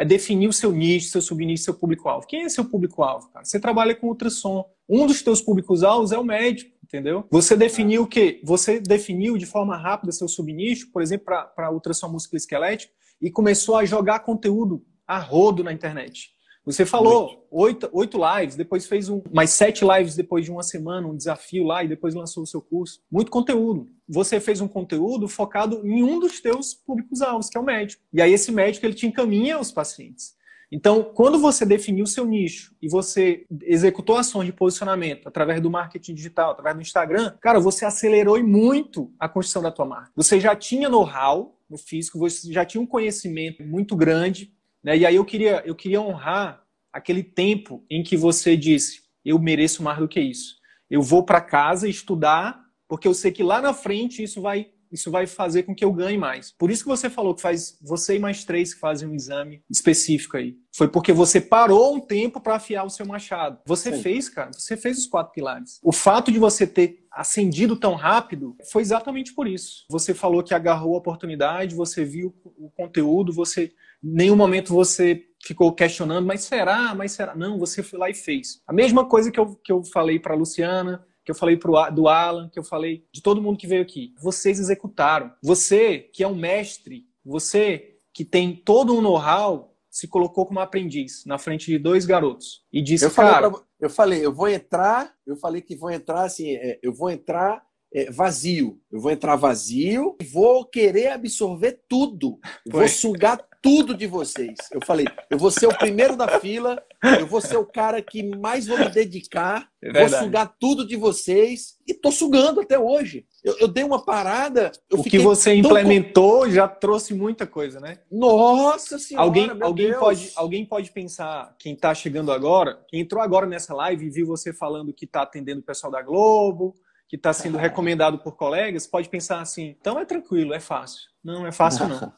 É 0.00 0.04
definir 0.04 0.48
o 0.48 0.52
seu 0.52 0.72
nicho, 0.72 1.10
seu 1.10 1.20
subnicho, 1.20 1.62
seu 1.62 1.74
público-alvo. 1.74 2.26
Quem 2.26 2.44
é 2.44 2.48
seu 2.48 2.64
público-alvo, 2.64 3.28
cara? 3.28 3.44
Você 3.44 3.60
trabalha 3.60 3.94
com 3.94 4.06
ultrassom. 4.06 4.64
Um 4.88 5.06
dos 5.06 5.20
teus 5.20 5.42
públicos-alvos 5.42 6.10
é 6.10 6.16
o 6.16 6.24
médico, 6.24 6.74
entendeu? 6.82 7.26
Você 7.30 7.54
definiu 7.54 8.04
o 8.04 8.06
quê? 8.06 8.40
Você 8.42 8.80
definiu 8.80 9.36
de 9.36 9.44
forma 9.44 9.76
rápida 9.76 10.10
seu 10.10 10.26
subnicho, 10.26 10.90
por 10.90 11.02
exemplo, 11.02 11.26
para 11.54 11.70
ultrassom 11.70 12.08
musculoesquelético, 12.08 12.94
e 13.20 13.30
começou 13.30 13.76
a 13.76 13.84
jogar 13.84 14.20
conteúdo 14.20 14.82
a 15.06 15.18
rodo 15.18 15.62
na 15.62 15.70
internet. 15.70 16.30
Você 16.64 16.84
falou 16.84 17.46
oito, 17.50 17.88
oito 17.92 18.18
lives, 18.18 18.54
depois 18.54 18.86
fez 18.86 19.08
um, 19.08 19.22
mais 19.32 19.50
sete 19.50 19.84
lives 19.84 20.14
depois 20.14 20.44
de 20.44 20.50
uma 20.50 20.62
semana, 20.62 21.06
um 21.06 21.16
desafio 21.16 21.64
lá, 21.64 21.82
e 21.82 21.88
depois 21.88 22.14
lançou 22.14 22.42
o 22.42 22.46
seu 22.46 22.60
curso. 22.60 23.00
Muito 23.10 23.30
conteúdo. 23.30 23.88
Você 24.08 24.38
fez 24.38 24.60
um 24.60 24.68
conteúdo 24.68 25.26
focado 25.26 25.80
em 25.86 26.02
um 26.02 26.20
dos 26.20 26.40
teus 26.40 26.74
públicos-alvos, 26.74 27.48
que 27.48 27.56
é 27.56 27.60
o 27.60 27.64
médico. 27.64 28.02
E 28.12 28.20
aí 28.20 28.32
esse 28.32 28.52
médico 28.52 28.84
ele 28.84 28.94
te 28.94 29.06
encaminha 29.06 29.56
aos 29.56 29.72
pacientes. 29.72 30.38
Então, 30.72 31.02
quando 31.02 31.38
você 31.38 31.66
definiu 31.66 32.04
o 32.04 32.06
seu 32.06 32.24
nicho 32.24 32.76
e 32.80 32.88
você 32.88 33.44
executou 33.62 34.16
ações 34.16 34.46
de 34.46 34.52
posicionamento 34.52 35.26
através 35.26 35.60
do 35.60 35.68
marketing 35.68 36.14
digital, 36.14 36.52
através 36.52 36.76
do 36.76 36.82
Instagram, 36.82 37.34
cara, 37.40 37.58
você 37.58 37.84
acelerou 37.84 38.40
muito 38.44 39.12
a 39.18 39.28
construção 39.28 39.62
da 39.62 39.72
tua 39.72 39.84
marca. 39.84 40.12
Você 40.14 40.38
já 40.38 40.54
tinha 40.54 40.88
know-how 40.88 41.58
no 41.68 41.76
físico, 41.76 42.18
você 42.18 42.52
já 42.52 42.64
tinha 42.64 42.80
um 42.80 42.86
conhecimento 42.86 43.64
muito 43.64 43.96
grande, 43.96 44.52
né? 44.82 44.96
E 44.96 45.06
aí 45.06 45.16
eu 45.16 45.24
queria, 45.24 45.62
eu 45.64 45.74
queria 45.74 46.00
honrar 46.00 46.62
aquele 46.92 47.22
tempo 47.22 47.84
em 47.90 48.02
que 48.02 48.16
você 48.16 48.56
disse: 48.56 49.02
eu 49.24 49.38
mereço 49.38 49.82
mais 49.82 49.98
do 49.98 50.08
que 50.08 50.20
isso. 50.20 50.56
Eu 50.88 51.02
vou 51.02 51.24
para 51.24 51.40
casa 51.40 51.88
estudar, 51.88 52.60
porque 52.88 53.06
eu 53.06 53.14
sei 53.14 53.30
que 53.30 53.42
lá 53.42 53.60
na 53.60 53.72
frente 53.72 54.22
isso 54.22 54.40
vai 54.40 54.70
isso 54.90 55.10
vai 55.10 55.26
fazer 55.26 55.62
com 55.62 55.74
que 55.74 55.84
eu 55.84 55.92
ganhe 55.92 56.18
mais. 56.18 56.52
Por 56.52 56.70
isso 56.70 56.82
que 56.82 56.88
você 56.88 57.08
falou 57.08 57.34
que 57.34 57.40
faz 57.40 57.78
você 57.80 58.16
e 58.16 58.18
mais 58.18 58.44
três 58.44 58.74
que 58.74 58.80
fazem 58.80 59.08
um 59.08 59.14
exame 59.14 59.62
específico 59.70 60.36
aí. 60.36 60.56
Foi 60.74 60.88
porque 60.88 61.12
você 61.12 61.40
parou 61.40 61.94
um 61.94 62.00
tempo 62.00 62.40
para 62.40 62.56
afiar 62.56 62.84
o 62.84 62.90
seu 62.90 63.06
machado. 63.06 63.58
Você 63.64 63.94
Sim. 63.94 64.02
fez, 64.02 64.28
cara, 64.28 64.50
você 64.52 64.76
fez 64.76 64.98
os 64.98 65.06
quatro 65.06 65.32
pilares. 65.32 65.78
O 65.82 65.92
fato 65.92 66.32
de 66.32 66.38
você 66.38 66.66
ter 66.66 67.06
acendido 67.12 67.76
tão 67.76 67.94
rápido 67.94 68.56
foi 68.70 68.82
exatamente 68.82 69.32
por 69.32 69.46
isso. 69.46 69.84
Você 69.88 70.12
falou 70.12 70.42
que 70.42 70.54
agarrou 70.54 70.94
a 70.94 70.98
oportunidade, 70.98 71.74
você 71.74 72.04
viu 72.04 72.34
o 72.44 72.70
conteúdo, 72.70 73.32
você 73.32 73.72
nenhum 74.02 74.36
momento 74.36 74.74
você 74.74 75.24
ficou 75.42 75.72
questionando, 75.72 76.26
mas 76.26 76.42
será? 76.42 76.94
Mas 76.94 77.12
será? 77.12 77.34
Não, 77.34 77.58
você 77.58 77.82
foi 77.82 77.98
lá 77.98 78.10
e 78.10 78.14
fez. 78.14 78.62
A 78.66 78.72
mesma 78.72 79.08
coisa 79.08 79.30
que 79.30 79.40
eu, 79.40 79.54
que 79.56 79.72
eu 79.72 79.82
falei 79.84 80.18
para 80.18 80.34
Luciana, 80.34 81.04
que 81.24 81.30
eu 81.30 81.34
falei 81.34 81.56
pro, 81.56 81.90
do 81.90 82.08
Alan, 82.08 82.48
que 82.48 82.58
eu 82.58 82.64
falei 82.64 83.04
de 83.12 83.22
todo 83.22 83.42
mundo 83.42 83.58
que 83.58 83.66
veio 83.66 83.82
aqui. 83.82 84.14
Vocês 84.20 84.58
executaram. 84.58 85.32
Você, 85.42 85.98
que 85.98 86.22
é 86.22 86.28
um 86.28 86.34
mestre, 86.34 87.06
você 87.24 87.96
que 88.12 88.24
tem 88.24 88.54
todo 88.54 88.94
um 88.94 89.00
know-how, 89.00 89.76
se 89.90 90.06
colocou 90.06 90.46
como 90.46 90.60
aprendiz 90.60 91.24
na 91.26 91.38
frente 91.38 91.66
de 91.66 91.78
dois 91.78 92.06
garotos 92.06 92.64
e 92.72 92.80
disse, 92.80 93.04
eu 93.04 93.10
falei, 93.10 93.32
cara, 93.32 93.50
pra, 93.50 93.60
eu 93.80 93.90
falei, 93.90 94.24
eu 94.24 94.32
vou 94.32 94.48
entrar, 94.48 95.12
eu 95.26 95.36
falei 95.36 95.60
que 95.60 95.74
vou 95.74 95.90
entrar 95.90 96.22
assim, 96.22 96.54
é, 96.54 96.78
eu 96.82 96.92
vou 96.92 97.10
entrar 97.10 97.62
é, 97.92 98.10
vazio. 98.10 98.80
Eu 98.90 99.00
vou 99.00 99.10
entrar 99.10 99.36
vazio 99.36 100.16
e 100.20 100.24
vou 100.24 100.64
querer 100.64 101.08
absorver 101.08 101.82
tudo. 101.88 102.38
Vou 102.68 102.86
sugar 102.88 103.44
tudo 103.62 103.94
de 103.94 104.06
vocês. 104.06 104.56
Eu 104.72 104.80
falei, 104.84 105.06
eu 105.28 105.38
vou 105.38 105.50
ser 105.50 105.66
o 105.66 105.76
primeiro 105.76 106.16
da 106.16 106.40
fila, 106.40 106.82
eu 107.18 107.26
vou 107.26 107.40
ser 107.40 107.56
o 107.56 107.64
cara 107.64 108.00
que 108.00 108.22
mais 108.36 108.66
vou 108.66 108.78
me 108.78 108.88
dedicar, 108.88 109.68
é 109.82 109.92
vou 109.92 110.18
sugar 110.18 110.54
tudo 110.58 110.86
de 110.86 110.96
vocês 110.96 111.78
e 111.86 111.94
tô 111.94 112.10
sugando 112.10 112.60
até 112.60 112.78
hoje. 112.78 113.26
Eu, 113.44 113.58
eu 113.58 113.68
dei 113.68 113.84
uma 113.84 114.04
parada. 114.04 114.72
o 114.90 115.02
que 115.02 115.18
você 115.18 115.54
implementou 115.54 116.50
já 116.50 116.66
trouxe 116.66 117.14
muita 117.14 117.46
coisa, 117.46 117.80
né? 117.80 117.98
Nossa 118.10 118.98
senhora! 118.98 119.26
Alguém, 119.26 119.50
alguém, 119.60 119.94
pode, 119.94 120.32
alguém 120.36 120.64
pode 120.64 120.90
pensar, 120.90 121.54
quem 121.58 121.74
está 121.74 121.94
chegando 121.94 122.32
agora, 122.32 122.82
quem 122.88 123.00
entrou 123.00 123.22
agora 123.22 123.46
nessa 123.46 123.74
live 123.74 124.06
e 124.06 124.10
viu 124.10 124.26
você 124.26 124.52
falando 124.52 124.92
que 124.92 125.04
está 125.04 125.22
atendendo 125.22 125.60
o 125.60 125.64
pessoal 125.64 125.92
da 125.92 126.02
Globo, 126.02 126.74
que 127.08 127.16
está 127.16 127.32
sendo 127.32 127.58
recomendado 127.58 128.18
por 128.18 128.36
colegas, 128.36 128.86
pode 128.86 129.08
pensar 129.08 129.40
assim: 129.40 129.74
então 129.80 129.98
é 129.98 130.04
tranquilo, 130.04 130.54
é 130.54 130.60
fácil. 130.60 131.00
Não, 131.22 131.46
é 131.46 131.52
fácil 131.52 131.88
não. 131.88 132.12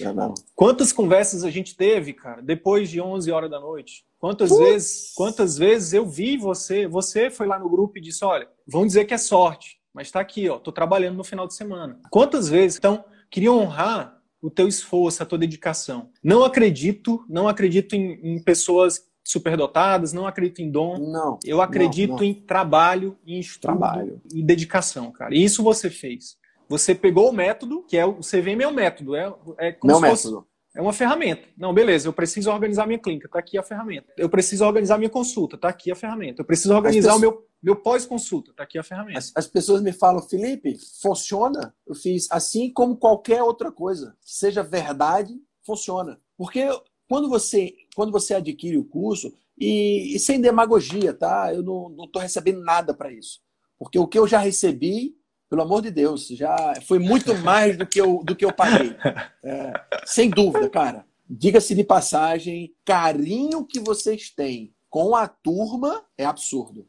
Não. 0.00 0.34
Quantas 0.54 0.92
conversas 0.92 1.44
a 1.44 1.50
gente 1.50 1.76
teve, 1.76 2.12
cara, 2.12 2.42
depois 2.42 2.90
de 2.90 3.00
11 3.00 3.30
horas 3.30 3.50
da 3.50 3.60
noite? 3.60 4.04
Quantas 4.18 4.56
vezes, 4.56 5.12
quantas 5.14 5.56
vezes 5.58 5.92
eu 5.92 6.06
vi 6.06 6.36
você, 6.36 6.86
você 6.86 7.30
foi 7.30 7.46
lá 7.46 7.58
no 7.58 7.68
grupo 7.68 7.98
e 7.98 8.00
disse, 8.00 8.24
olha, 8.24 8.48
vão 8.66 8.86
dizer 8.86 9.04
que 9.04 9.14
é 9.14 9.18
sorte, 9.18 9.78
mas 9.92 10.08
está 10.08 10.20
aqui, 10.20 10.48
ó, 10.48 10.58
tô 10.58 10.72
trabalhando 10.72 11.16
no 11.16 11.24
final 11.24 11.46
de 11.46 11.54
semana. 11.54 12.00
Quantas 12.10 12.48
vezes? 12.48 12.78
Então, 12.78 13.04
queria 13.30 13.52
honrar 13.52 14.20
o 14.40 14.50
teu 14.50 14.66
esforço, 14.66 15.22
a 15.22 15.26
tua 15.26 15.38
dedicação. 15.38 16.10
Não 16.22 16.42
acredito, 16.42 17.24
não 17.28 17.48
acredito 17.48 17.94
em, 17.94 18.18
em 18.22 18.42
pessoas 18.42 19.06
superdotadas, 19.24 20.12
não 20.12 20.26
acredito 20.26 20.60
em 20.60 20.70
dom. 20.70 20.98
Não. 20.98 21.38
Eu 21.44 21.62
acredito 21.62 22.10
não, 22.10 22.16
não. 22.18 22.24
em 22.24 22.34
trabalho, 22.34 23.16
em 23.26 23.38
estudo 23.38 23.62
Trabalho. 23.62 24.20
e 24.32 24.42
dedicação, 24.42 25.10
cara. 25.10 25.34
E 25.34 25.42
isso 25.42 25.62
você 25.62 25.88
fez. 25.88 26.36
Você 26.68 26.94
pegou 26.94 27.28
o 27.30 27.32
método, 27.32 27.82
que 27.84 27.96
é 27.96 28.04
o 28.04 28.20
CVM 28.20 28.62
é 28.62 28.66
o 28.68 28.72
método, 28.74 29.14
é, 29.16 29.32
é 29.58 29.72
como 29.72 29.92
Meu 29.92 30.00
se 30.00 30.06
fosse- 30.10 30.26
método. 30.28 30.46
é 30.76 30.80
uma 30.82 30.92
ferramenta. 30.92 31.48
Não, 31.56 31.72
beleza, 31.74 32.08
eu 32.08 32.12
preciso 32.12 32.50
organizar 32.50 32.86
minha 32.86 32.98
clínica, 32.98 33.28
tá 33.28 33.38
aqui 33.38 33.56
a 33.58 33.62
ferramenta. 33.62 34.12
Eu 34.16 34.28
preciso 34.28 34.64
organizar 34.64 34.98
minha 34.98 35.10
consulta, 35.10 35.56
tá 35.58 35.68
aqui 35.68 35.90
a 35.90 35.94
ferramenta. 35.96 36.40
Eu 36.42 36.44
preciso 36.46 36.74
organizar 36.74 37.12
pessoas- 37.14 37.18
o 37.18 37.20
meu, 37.20 37.46
meu 37.62 37.76
pós-consulta, 37.76 38.52
tá 38.54 38.62
aqui 38.64 38.78
a 38.78 38.82
ferramenta. 38.82 39.18
As, 39.18 39.32
as 39.36 39.46
pessoas 39.46 39.82
me 39.82 39.92
falam, 39.92 40.22
Felipe, 40.22 40.76
funciona? 41.00 41.74
Eu 41.86 41.94
fiz 41.94 42.26
assim 42.30 42.72
como 42.72 42.96
qualquer 42.96 43.42
outra 43.42 43.70
coisa. 43.70 44.16
Seja 44.20 44.62
verdade, 44.62 45.34
funciona. 45.64 46.18
Porque 46.36 46.66
quando 47.08 47.28
você, 47.28 47.74
quando 47.94 48.10
você 48.10 48.34
adquire 48.34 48.76
o 48.78 48.84
curso, 48.84 49.32
e, 49.56 50.16
e 50.16 50.18
sem 50.18 50.40
demagogia, 50.40 51.14
tá? 51.14 51.54
Eu 51.54 51.62
não 51.62 51.94
estou 52.06 52.20
recebendo 52.20 52.60
nada 52.64 52.92
para 52.92 53.12
isso. 53.12 53.38
Porque 53.78 53.96
o 53.98 54.06
que 54.08 54.18
eu 54.18 54.26
já 54.26 54.38
recebi, 54.38 55.14
pelo 55.54 55.62
amor 55.62 55.82
de 55.82 55.90
Deus, 55.92 56.26
já 56.26 56.74
foi 56.84 56.98
muito 56.98 57.32
mais 57.38 57.78
do 57.78 57.86
que 57.86 58.00
eu, 58.00 58.20
do 58.24 58.34
que 58.34 58.44
eu 58.44 58.52
paguei. 58.52 58.96
É, 59.44 59.72
sem 60.04 60.28
dúvida, 60.28 60.68
cara. 60.68 61.06
Diga-se 61.30 61.76
de 61.76 61.84
passagem, 61.84 62.74
carinho 62.84 63.64
que 63.64 63.78
vocês 63.78 64.30
têm 64.30 64.74
com 64.90 65.14
a 65.14 65.28
turma 65.28 66.04
é 66.18 66.24
absurdo. 66.24 66.88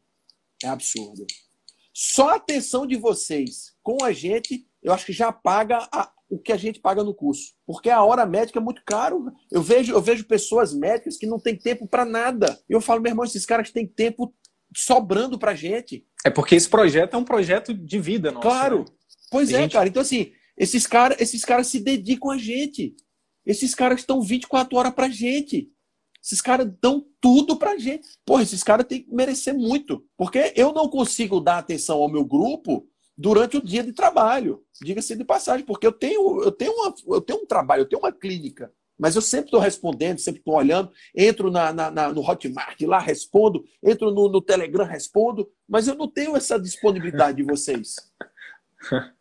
É 0.63 0.67
absurdo. 0.67 1.27
Só 1.93 2.29
a 2.29 2.35
atenção 2.37 2.87
de 2.87 2.95
vocês 2.95 3.75
com 3.83 4.03
a 4.03 4.11
gente, 4.11 4.67
eu 4.81 4.91
acho 4.91 5.05
que 5.05 5.13
já 5.13 5.31
paga 5.31 5.87
a- 5.91 6.11
o 6.27 6.39
que 6.39 6.51
a 6.51 6.57
gente 6.57 6.79
paga 6.79 7.03
no 7.03 7.13
curso. 7.13 7.53
Porque 7.67 7.89
a 7.91 8.03
hora 8.03 8.25
médica 8.25 8.57
é 8.57 8.61
muito 8.63 8.81
caro. 8.83 9.31
Eu 9.51 9.61
vejo, 9.61 9.93
eu 9.93 10.01
vejo 10.01 10.25
pessoas 10.25 10.73
médicas 10.73 11.17
que 11.17 11.27
não 11.27 11.39
têm 11.39 11.55
tempo 11.55 11.87
para 11.87 12.03
nada. 12.03 12.59
Eu 12.67 12.81
falo, 12.81 12.99
meu 12.99 13.11
irmão, 13.11 13.25
esses 13.25 13.45
caras 13.45 13.69
têm 13.71 13.85
tempo 13.85 14.33
sobrando 14.75 15.37
pra 15.37 15.53
gente. 15.53 16.03
É 16.25 16.29
porque 16.31 16.55
esse 16.55 16.67
projeto 16.67 17.13
é 17.13 17.17
um 17.17 17.23
projeto 17.23 17.71
de 17.73 17.99
vida, 17.99 18.31
nossa. 18.31 18.47
Claro. 18.47 18.79
né? 18.79 18.85
Pois 19.29 19.53
é, 19.53 19.61
gente- 19.61 19.73
cara. 19.73 19.87
Então, 19.87 20.01
assim, 20.01 20.31
esses 20.57 20.87
caras 20.87 21.21
esses 21.21 21.45
caras 21.45 21.67
se 21.67 21.79
dedicam 21.79 22.31
a 22.31 22.37
gente. 22.37 22.95
Esses 23.45 23.75
caras 23.75 23.99
estão 23.99 24.21
24 24.21 24.75
horas 24.77 24.93
pra 24.93 25.07
gente. 25.07 25.69
Esses 26.23 26.41
caras 26.41 26.67
dão 26.81 27.05
tudo 27.21 27.55
pra 27.57 27.77
gente. 27.77 28.07
Porra, 28.25 28.41
esses 28.41 28.63
caras 28.63 28.87
têm 28.87 29.03
que 29.03 29.13
merecer 29.13 29.53
muito. 29.53 30.03
Porque 30.17 30.51
eu 30.55 30.73
não 30.73 30.89
consigo 30.89 31.39
dar 31.39 31.59
atenção 31.59 31.97
ao 31.97 32.09
meu 32.09 32.25
grupo 32.25 32.87
durante 33.15 33.57
o 33.57 33.61
dia 33.63 33.83
de 33.83 33.93
trabalho. 33.93 34.63
Diga-se 34.81 35.15
de 35.15 35.23
passagem, 35.23 35.63
porque 35.63 35.85
eu 35.85 35.91
tenho, 35.91 36.41
eu, 36.41 36.51
tenho 36.51 36.71
uma, 36.73 36.93
eu 37.09 37.21
tenho 37.21 37.39
um 37.43 37.45
trabalho, 37.45 37.81
eu 37.81 37.87
tenho 37.87 38.01
uma 38.01 38.11
clínica. 38.11 38.73
Mas 38.97 39.15
eu 39.15 39.21
sempre 39.21 39.47
estou 39.47 39.59
respondendo, 39.59 40.19
sempre 40.19 40.39
estou 40.39 40.55
olhando, 40.55 40.91
entro 41.15 41.51
na, 41.51 41.73
na- 41.73 41.91
na- 41.91 42.13
no 42.13 42.21
Hotmart 42.21 42.79
lá, 42.81 42.99
respondo, 42.99 43.63
entro 43.83 44.11
no, 44.11 44.29
no 44.29 44.41
Telegram, 44.41 44.85
respondo, 44.85 45.49
mas 45.67 45.87
eu 45.87 45.95
não 45.95 46.07
tenho 46.09 46.35
essa 46.35 46.57
disponibilidade 46.59 47.37
de 47.37 47.43
vocês. 47.43 47.95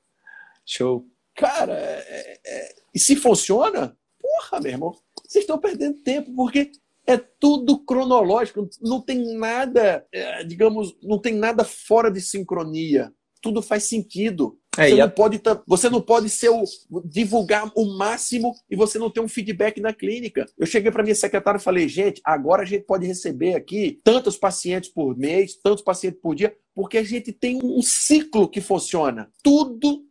Show. 0.66 1.07
Cara, 1.35 1.75
é- 1.75 2.41
é- 2.47 2.75
e 2.95 2.99
se 2.99 3.16
funciona, 3.16 3.97
porra, 4.20 4.61
meu 4.61 4.70
irmão, 4.72 4.93
vocês 5.27 5.43
estão 5.43 5.59
perdendo 5.59 5.99
tempo, 5.99 6.33
porque 6.35 6.70
é 7.07 7.16
tudo 7.18 7.85
cronológico, 7.85 8.68
não 8.81 9.01
tem 9.01 9.37
nada, 9.37 10.07
é, 10.12 10.45
digamos, 10.45 10.97
não 11.03 11.18
tem 11.18 11.35
nada 11.35 11.64
fora 11.64 12.11
de 12.11 12.20
sincronia. 12.20 13.12
Tudo 13.43 13.61
faz 13.61 13.85
sentido. 13.85 14.59
É, 14.79 14.89
você, 14.89 14.95
e 14.95 14.99
não 14.99 15.05
a- 15.05 15.09
pode, 15.11 15.41
você 15.66 15.91
não 15.91 16.01
pode 16.01 16.29
ser 16.29 16.49
o, 16.51 16.64
divulgar 17.05 17.70
o 17.75 17.97
máximo 17.97 18.55
e 18.70 18.77
você 18.77 18.99
não 18.99 19.11
ter 19.11 19.20
um 19.20 19.29
feedback 19.29 19.81
na 19.81 19.93
clínica. 19.93 20.47
Eu 20.59 20.66
cheguei 20.66 20.91
para 20.91 21.03
minha 21.03 21.14
secretária 21.14 21.59
e 21.59 21.62
falei, 21.62 21.89
gente, 21.89 22.20
agora 22.25 22.62
a 22.62 22.66
gente 22.66 22.85
pode 22.85 23.07
receber 23.07 23.55
aqui 23.55 24.01
tantos 24.03 24.37
pacientes 24.37 24.91
por 24.91 25.16
mês, 25.16 25.57
tantos 25.62 25.83
pacientes 25.83 26.20
por 26.20 26.35
dia, 26.35 26.55
porque 26.75 26.99
a 26.99 27.03
gente 27.05 27.33
tem 27.33 27.61
um 27.62 27.83
ciclo 27.83 28.49
que 28.49 28.61
funciona. 28.61 29.31
Tudo 29.43 30.05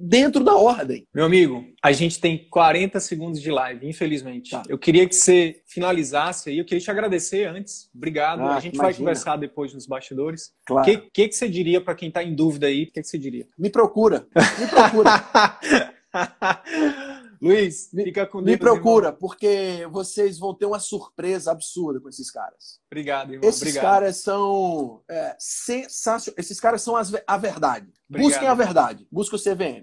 dentro 0.00 0.42
da 0.44 0.54
ordem. 0.54 1.06
Meu 1.14 1.24
amigo, 1.24 1.64
a 1.82 1.92
gente 1.92 2.20
tem 2.20 2.46
40 2.50 3.00
segundos 3.00 3.40
de 3.40 3.50
live, 3.50 3.88
infelizmente. 3.88 4.50
Tá. 4.50 4.62
Eu 4.68 4.78
queria 4.78 5.08
que 5.08 5.14
você 5.14 5.60
finalizasse 5.66 6.50
aí. 6.50 6.58
Eu 6.58 6.64
queria 6.64 6.82
te 6.82 6.90
agradecer 6.90 7.46
antes. 7.48 7.88
Obrigado. 7.94 8.42
Ah, 8.42 8.56
a 8.56 8.60
gente 8.60 8.76
vai 8.76 8.86
imagina. 8.86 8.98
conversar 8.98 9.36
depois 9.36 9.72
nos 9.74 9.86
bastidores. 9.86 10.46
O 10.46 10.50
Claro. 10.66 10.84
que, 10.84 10.96
que, 11.12 11.28
que 11.28 11.34
você 11.34 11.48
diria 11.48 11.80
para 11.80 11.94
quem 11.94 12.08
está 12.08 12.22
em 12.22 12.34
dúvida 12.34 12.66
aí? 12.66 12.84
O 12.84 12.92
que, 12.92 13.00
que 13.00 13.06
você 13.06 13.18
diria? 13.18 13.46
Me 13.58 13.70
procura. 13.70 14.26
Me 14.58 14.66
procura. 14.68 15.10
Luiz, 17.42 17.90
fica 17.92 18.24
com 18.24 18.38
Deus. 18.38 18.46
Me 18.46 18.52
irmão. 18.52 18.74
procura, 18.74 19.12
porque 19.12 19.84
vocês 19.90 20.38
vão 20.38 20.54
ter 20.54 20.64
uma 20.64 20.78
surpresa 20.78 21.50
absurda 21.50 21.98
com 21.98 22.08
esses 22.08 22.30
caras. 22.30 22.78
Obrigado, 22.86 23.32
irmão. 23.32 23.48
Esses 23.48 23.62
Obrigado. 23.62 23.82
caras 23.82 24.16
são 24.18 25.02
é, 25.10 25.34
sensacionais. 25.40 26.38
Esses 26.38 26.60
caras 26.60 26.82
são 26.82 26.94
as 26.94 27.12
a 27.26 27.36
verdade. 27.36 27.88
Obrigado. 28.08 28.30
Busquem 28.30 28.48
a 28.48 28.54
verdade. 28.54 29.08
Busquem 29.10 29.40
o 29.40 29.42
CVM. 29.42 29.80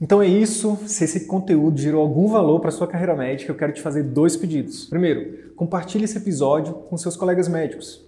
Então 0.00 0.20
é 0.20 0.26
isso. 0.26 0.76
Se 0.88 1.04
esse 1.04 1.26
conteúdo 1.26 1.78
gerou 1.78 2.02
algum 2.02 2.26
valor 2.26 2.58
para 2.58 2.72
sua 2.72 2.88
carreira 2.88 3.14
médica, 3.14 3.52
eu 3.52 3.56
quero 3.56 3.72
te 3.72 3.80
fazer 3.80 4.02
dois 4.02 4.36
pedidos. 4.36 4.86
Primeiro, 4.86 5.52
compartilhe 5.54 6.04
esse 6.04 6.18
episódio 6.18 6.74
com 6.74 6.96
seus 6.96 7.16
colegas 7.16 7.46
médicos, 7.46 8.07